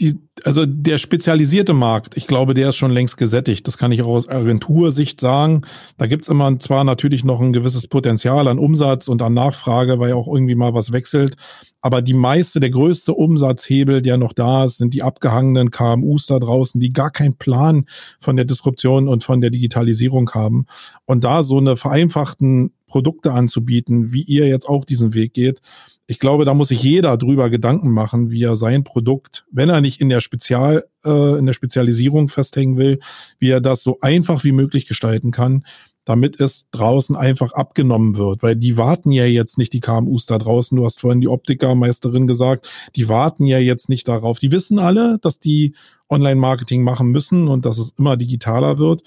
die, 0.00 0.18
also 0.42 0.66
der 0.66 0.98
spezialisierte 0.98 1.72
Markt, 1.72 2.16
ich 2.16 2.26
glaube, 2.26 2.54
der 2.54 2.70
ist 2.70 2.76
schon 2.76 2.90
längst 2.90 3.16
gesättigt. 3.16 3.66
Das 3.68 3.78
kann 3.78 3.92
ich 3.92 4.02
auch 4.02 4.08
aus 4.08 4.28
Agentursicht 4.28 5.20
sagen. 5.20 5.62
Da 5.98 6.06
gibt's 6.06 6.26
immer 6.26 6.58
zwar 6.58 6.82
natürlich 6.82 7.24
noch 7.24 7.40
ein 7.40 7.52
gewisses 7.52 7.86
Potenzial 7.86 8.48
an 8.48 8.58
Umsatz 8.58 9.06
und 9.06 9.22
an 9.22 9.34
Nachfrage, 9.34 10.00
weil 10.00 10.12
auch 10.14 10.26
irgendwie 10.26 10.56
mal 10.56 10.74
was 10.74 10.90
wechselt. 10.90 11.36
Aber 11.80 12.02
die 12.02 12.14
meiste, 12.14 12.58
der 12.58 12.70
größte 12.70 13.12
Umsatzhebel, 13.12 14.02
der 14.02 14.16
noch 14.16 14.32
da 14.32 14.64
ist, 14.64 14.78
sind 14.78 14.94
die 14.94 15.02
abgehangenen 15.04 15.70
KMUs 15.70 16.26
da 16.26 16.40
draußen, 16.40 16.80
die 16.80 16.92
gar 16.92 17.10
keinen 17.10 17.36
Plan 17.36 17.84
von 18.18 18.34
der 18.36 18.46
Disruption 18.46 19.06
und 19.06 19.22
von 19.22 19.40
der 19.40 19.50
Digitalisierung 19.50 20.28
haben. 20.30 20.66
Und 21.04 21.22
da 21.22 21.44
so 21.44 21.58
eine 21.58 21.76
vereinfachten 21.76 22.72
Produkte 22.88 23.32
anzubieten, 23.32 24.12
wie 24.12 24.22
ihr 24.22 24.48
jetzt 24.48 24.68
auch 24.68 24.84
diesen 24.84 25.14
Weg 25.14 25.34
geht, 25.34 25.60
ich 26.06 26.18
glaube, 26.18 26.44
da 26.44 26.52
muss 26.52 26.68
sich 26.68 26.82
jeder 26.82 27.16
drüber 27.16 27.48
Gedanken 27.48 27.90
machen, 27.90 28.30
wie 28.30 28.42
er 28.42 28.56
sein 28.56 28.84
Produkt, 28.84 29.46
wenn 29.50 29.70
er 29.70 29.80
nicht 29.80 30.00
in 30.00 30.10
der 30.10 30.20
Spezial, 30.20 30.84
äh, 31.04 31.38
in 31.38 31.46
der 31.46 31.54
Spezialisierung 31.54 32.28
festhängen 32.28 32.76
will, 32.76 33.00
wie 33.38 33.50
er 33.50 33.60
das 33.60 33.82
so 33.82 33.98
einfach 34.00 34.44
wie 34.44 34.52
möglich 34.52 34.86
gestalten 34.86 35.30
kann, 35.30 35.64
damit 36.04 36.38
es 36.38 36.68
draußen 36.72 37.16
einfach 37.16 37.52
abgenommen 37.52 38.18
wird. 38.18 38.42
Weil 38.42 38.56
die 38.56 38.76
warten 38.76 39.10
ja 39.10 39.24
jetzt 39.24 39.56
nicht, 39.56 39.72
die 39.72 39.80
KMUs 39.80 40.26
da 40.26 40.36
draußen. 40.36 40.76
Du 40.76 40.84
hast 40.84 41.00
vorhin 41.00 41.22
die 41.22 41.28
Optikermeisterin 41.28 42.26
gesagt, 42.26 42.68
die 42.94 43.08
warten 43.08 43.46
ja 43.46 43.58
jetzt 43.58 43.88
nicht 43.88 44.06
darauf. 44.06 44.38
Die 44.38 44.52
wissen 44.52 44.78
alle, 44.78 45.18
dass 45.22 45.38
die 45.38 45.74
Online-Marketing 46.10 46.82
machen 46.82 47.08
müssen 47.08 47.48
und 47.48 47.64
dass 47.64 47.78
es 47.78 47.94
immer 47.98 48.18
digitaler 48.18 48.78
wird 48.78 49.02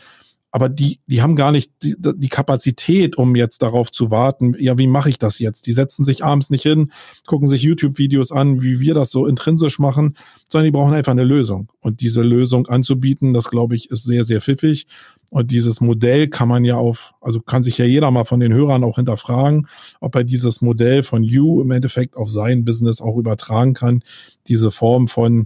aber 0.57 0.69
die, 0.69 1.01
die 1.05 1.21
haben 1.21 1.35
gar 1.35 1.51
nicht 1.51 1.71
die, 1.83 1.95
die 1.99 2.29
Kapazität, 2.29 3.15
um 3.15 3.35
jetzt 3.35 3.61
darauf 3.61 3.91
zu 3.91 4.09
warten, 4.09 4.55
ja, 4.57 4.75
wie 4.75 4.87
mache 4.87 5.07
ich 5.07 5.19
das 5.19 5.37
jetzt? 5.37 5.67
Die 5.67 5.71
setzen 5.71 6.03
sich 6.03 6.23
abends 6.23 6.49
nicht 6.49 6.63
hin, 6.63 6.91
gucken 7.27 7.47
sich 7.47 7.61
YouTube-Videos 7.61 8.31
an, 8.31 8.63
wie 8.63 8.79
wir 8.79 8.95
das 8.95 9.11
so 9.11 9.27
intrinsisch 9.27 9.77
machen, 9.77 10.17
sondern 10.49 10.65
die 10.65 10.71
brauchen 10.71 10.95
einfach 10.95 11.11
eine 11.11 11.25
Lösung. 11.25 11.71
Und 11.79 12.01
diese 12.01 12.23
Lösung 12.23 12.65
anzubieten, 12.65 13.35
das 13.35 13.51
glaube 13.51 13.75
ich, 13.75 13.91
ist 13.91 14.05
sehr, 14.05 14.23
sehr 14.23 14.41
pfiffig. 14.41 14.87
Und 15.29 15.51
dieses 15.51 15.79
Modell 15.79 16.27
kann 16.27 16.47
man 16.47 16.65
ja 16.65 16.77
auf, 16.77 17.13
also 17.21 17.39
kann 17.39 17.61
sich 17.61 17.77
ja 17.77 17.85
jeder 17.85 18.09
mal 18.09 18.25
von 18.25 18.39
den 18.39 18.51
Hörern 18.51 18.83
auch 18.83 18.95
hinterfragen, 18.95 19.67
ob 19.99 20.15
er 20.15 20.23
dieses 20.23 20.61
Modell 20.61 21.03
von 21.03 21.21
You 21.21 21.61
im 21.61 21.69
Endeffekt 21.69 22.17
auf 22.17 22.31
sein 22.31 22.65
Business 22.65 22.99
auch 22.99 23.17
übertragen 23.17 23.75
kann. 23.75 24.01
Diese 24.47 24.71
Form 24.71 25.07
von, 25.07 25.45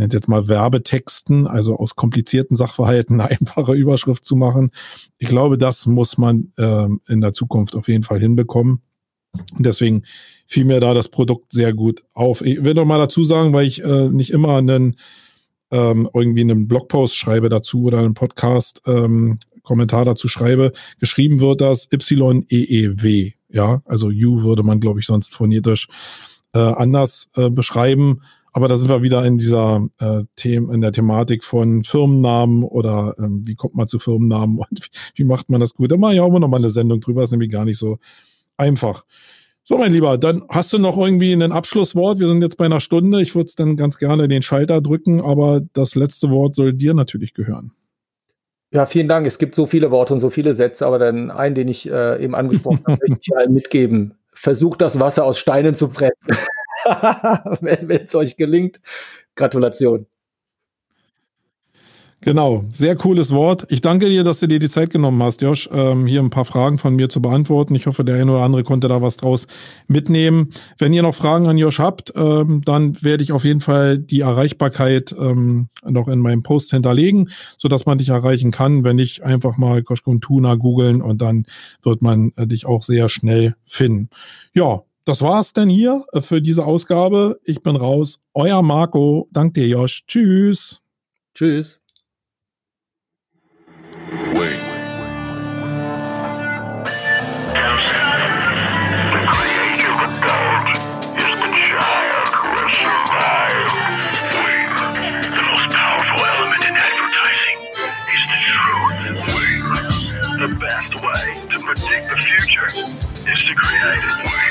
nenne 0.00 0.08
es 0.08 0.14
jetzt 0.14 0.28
mal 0.28 0.48
Werbetexten, 0.48 1.46
also 1.46 1.76
aus 1.76 1.94
komplizierten 1.94 2.56
Sachverhalten 2.56 3.20
eine 3.20 3.30
einfache 3.40 3.74
Überschrift 3.74 4.24
zu 4.24 4.34
machen. 4.34 4.70
Ich 5.18 5.28
glaube, 5.28 5.58
das 5.58 5.86
muss 5.86 6.18
man 6.18 6.52
äh, 6.56 6.88
in 7.08 7.20
der 7.20 7.32
Zukunft 7.32 7.76
auf 7.76 7.88
jeden 7.88 8.02
Fall 8.02 8.18
hinbekommen. 8.18 8.82
Und 9.56 9.64
deswegen 9.64 10.02
fiel 10.46 10.64
mir 10.64 10.80
da 10.80 10.92
das 10.92 11.08
Produkt 11.08 11.52
sehr 11.52 11.72
gut 11.72 12.02
auf. 12.14 12.42
Ich 12.42 12.64
will 12.64 12.74
noch 12.74 12.84
mal 12.84 12.98
dazu 12.98 13.24
sagen, 13.24 13.52
weil 13.52 13.66
ich 13.66 13.84
äh, 13.84 14.08
nicht 14.08 14.30
immer 14.30 14.56
einen 14.56 14.96
ähm, 15.70 16.10
irgendwie 16.12 16.40
einen 16.40 16.66
Blogpost 16.66 17.16
schreibe 17.16 17.48
dazu 17.48 17.84
oder 17.84 18.00
einen 18.00 18.14
Podcast 18.14 18.82
ähm, 18.86 19.38
Kommentar 19.62 20.04
dazu 20.04 20.26
schreibe, 20.26 20.72
geschrieben 20.98 21.38
wird 21.38 21.60
das 21.60 21.88
Y-E-E-W. 21.92 23.32
Ja, 23.50 23.82
also 23.84 24.08
U 24.08 24.42
würde 24.42 24.64
man, 24.64 24.80
glaube 24.80 24.98
ich, 24.98 25.06
sonst 25.06 25.32
phonetisch 25.32 25.86
äh, 26.54 26.58
anders 26.58 27.28
äh, 27.36 27.50
beschreiben. 27.50 28.22
Aber 28.52 28.68
da 28.68 28.76
sind 28.76 28.88
wir 28.88 29.02
wieder 29.02 29.24
in 29.24 29.38
dieser 29.38 29.88
äh, 29.98 30.24
Them 30.36 30.70
in 30.70 30.80
der 30.80 30.92
Thematik 30.92 31.44
von 31.44 31.84
Firmennamen 31.84 32.64
oder 32.64 33.14
ähm, 33.18 33.42
wie 33.46 33.54
kommt 33.54 33.74
man 33.74 33.88
zu 33.88 33.98
Firmennamen 33.98 34.58
und 34.70 34.84
wie, 34.84 34.90
wie 35.14 35.24
macht 35.24 35.50
man 35.50 35.60
das 35.60 35.74
gut. 35.74 35.92
Da 35.92 35.96
mache 35.96 36.14
ich 36.14 36.20
auch 36.20 36.28
immer 36.28 36.40
noch 36.40 36.48
mal 36.48 36.56
eine 36.56 36.70
Sendung 36.70 37.00
drüber, 37.00 37.22
ist 37.22 37.30
nämlich 37.30 37.50
gar 37.50 37.64
nicht 37.64 37.78
so 37.78 37.98
einfach. 38.56 39.04
So, 39.62 39.78
mein 39.78 39.92
Lieber, 39.92 40.18
dann 40.18 40.42
hast 40.48 40.72
du 40.72 40.78
noch 40.78 40.98
irgendwie 40.98 41.32
ein 41.32 41.52
Abschlusswort. 41.52 42.18
Wir 42.18 42.28
sind 42.28 42.42
jetzt 42.42 42.56
bei 42.56 42.64
einer 42.64 42.80
Stunde. 42.80 43.22
Ich 43.22 43.34
würde 43.34 43.46
es 43.46 43.54
dann 43.54 43.76
ganz 43.76 43.98
gerne 43.98 44.26
den 44.26 44.42
Schalter 44.42 44.80
drücken, 44.80 45.20
aber 45.20 45.60
das 45.74 45.94
letzte 45.94 46.30
Wort 46.30 46.56
soll 46.56 46.72
dir 46.72 46.92
natürlich 46.92 47.34
gehören. 47.34 47.72
Ja, 48.72 48.86
vielen 48.86 49.08
Dank. 49.08 49.26
Es 49.26 49.38
gibt 49.38 49.54
so 49.54 49.66
viele 49.66 49.90
Worte 49.90 50.14
und 50.14 50.20
so 50.20 50.30
viele 50.30 50.54
Sätze, 50.54 50.86
aber 50.86 50.98
dann 50.98 51.30
einen, 51.30 51.54
den 51.54 51.68
ich 51.68 51.90
äh, 51.90 52.22
eben 52.22 52.34
angesprochen 52.34 52.82
habe, 52.86 53.00
möchte 53.08 53.18
ich 53.20 53.36
allen 53.36 53.52
mitgeben. 53.52 54.14
Versucht 54.32 54.80
das 54.80 54.98
Wasser 54.98 55.24
aus 55.24 55.38
Steinen 55.38 55.74
zu 55.74 55.88
pressen. 55.88 56.14
wenn 57.60 57.90
es 57.90 58.14
euch 58.14 58.36
gelingt. 58.36 58.80
Gratulation. 59.34 60.06
Genau, 62.22 62.66
sehr 62.68 62.96
cooles 62.96 63.30
Wort. 63.30 63.64
Ich 63.70 63.80
danke 63.80 64.10
dir, 64.10 64.24
dass 64.24 64.40
du 64.40 64.46
dir 64.46 64.58
die 64.58 64.68
Zeit 64.68 64.90
genommen 64.90 65.22
hast, 65.22 65.40
Josh, 65.40 65.70
ähm, 65.72 66.04
hier 66.04 66.20
ein 66.20 66.28
paar 66.28 66.44
Fragen 66.44 66.76
von 66.76 66.94
mir 66.94 67.08
zu 67.08 67.22
beantworten. 67.22 67.74
Ich 67.74 67.86
hoffe, 67.86 68.04
der 68.04 68.16
eine 68.16 68.30
oder 68.30 68.42
andere 68.42 68.62
konnte 68.62 68.88
da 68.88 69.00
was 69.00 69.16
draus 69.16 69.46
mitnehmen. 69.88 70.52
Wenn 70.76 70.92
ihr 70.92 71.00
noch 71.00 71.14
Fragen 71.14 71.46
an 71.46 71.56
Josh 71.56 71.78
habt, 71.78 72.12
ähm, 72.14 72.60
dann 72.62 73.02
werde 73.02 73.22
ich 73.22 73.32
auf 73.32 73.44
jeden 73.44 73.62
Fall 73.62 73.96
die 73.96 74.20
Erreichbarkeit 74.20 75.14
ähm, 75.18 75.70
noch 75.82 76.08
in 76.08 76.18
meinem 76.18 76.42
Post 76.42 76.72
hinterlegen, 76.72 77.30
so 77.56 77.68
dass 77.68 77.86
man 77.86 77.96
dich 77.96 78.10
erreichen 78.10 78.50
kann. 78.50 78.84
Wenn 78.84 78.96
nicht, 78.96 79.22
einfach 79.22 79.56
mal 79.56 79.82
Koschkun 79.82 80.20
Tuna 80.20 80.56
googeln 80.56 81.00
und 81.00 81.22
dann 81.22 81.46
wird 81.82 82.02
man 82.02 82.32
äh, 82.36 82.46
dich 82.46 82.66
auch 82.66 82.82
sehr 82.82 83.08
schnell 83.08 83.54
finden. 83.64 84.10
Ja, 84.52 84.82
das 85.10 85.22
war's 85.22 85.52
denn 85.52 85.68
hier 85.68 86.04
äh, 86.12 86.20
für 86.20 86.40
diese 86.40 86.64
Ausgabe. 86.64 87.40
Ich 87.42 87.62
bin 87.62 87.74
raus. 87.74 88.20
Euer 88.32 88.62
Marco. 88.62 89.26
Dank 89.32 89.54
dir, 89.54 89.66
Josh. 89.66 90.04
Tschüss. 90.06 90.80
Tschüss. 91.34 91.80
predict 111.74 112.08
the 112.08 112.16
future 112.16 112.66
is 113.30 113.46
to 113.46 113.54
create 113.54 114.04
it. 114.04 114.49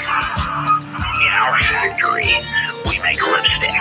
our 1.49 1.59
factory, 1.61 2.31
we 2.85 2.99
make 3.01 3.19
lipstick. 3.25 3.73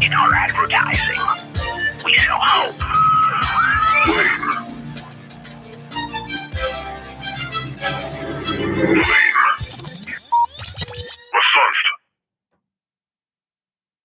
In 0.00 0.14
our 0.14 0.34
advertising, 0.34 1.20
we 2.04 2.16
sell 2.16 2.38
hope. 2.40 2.80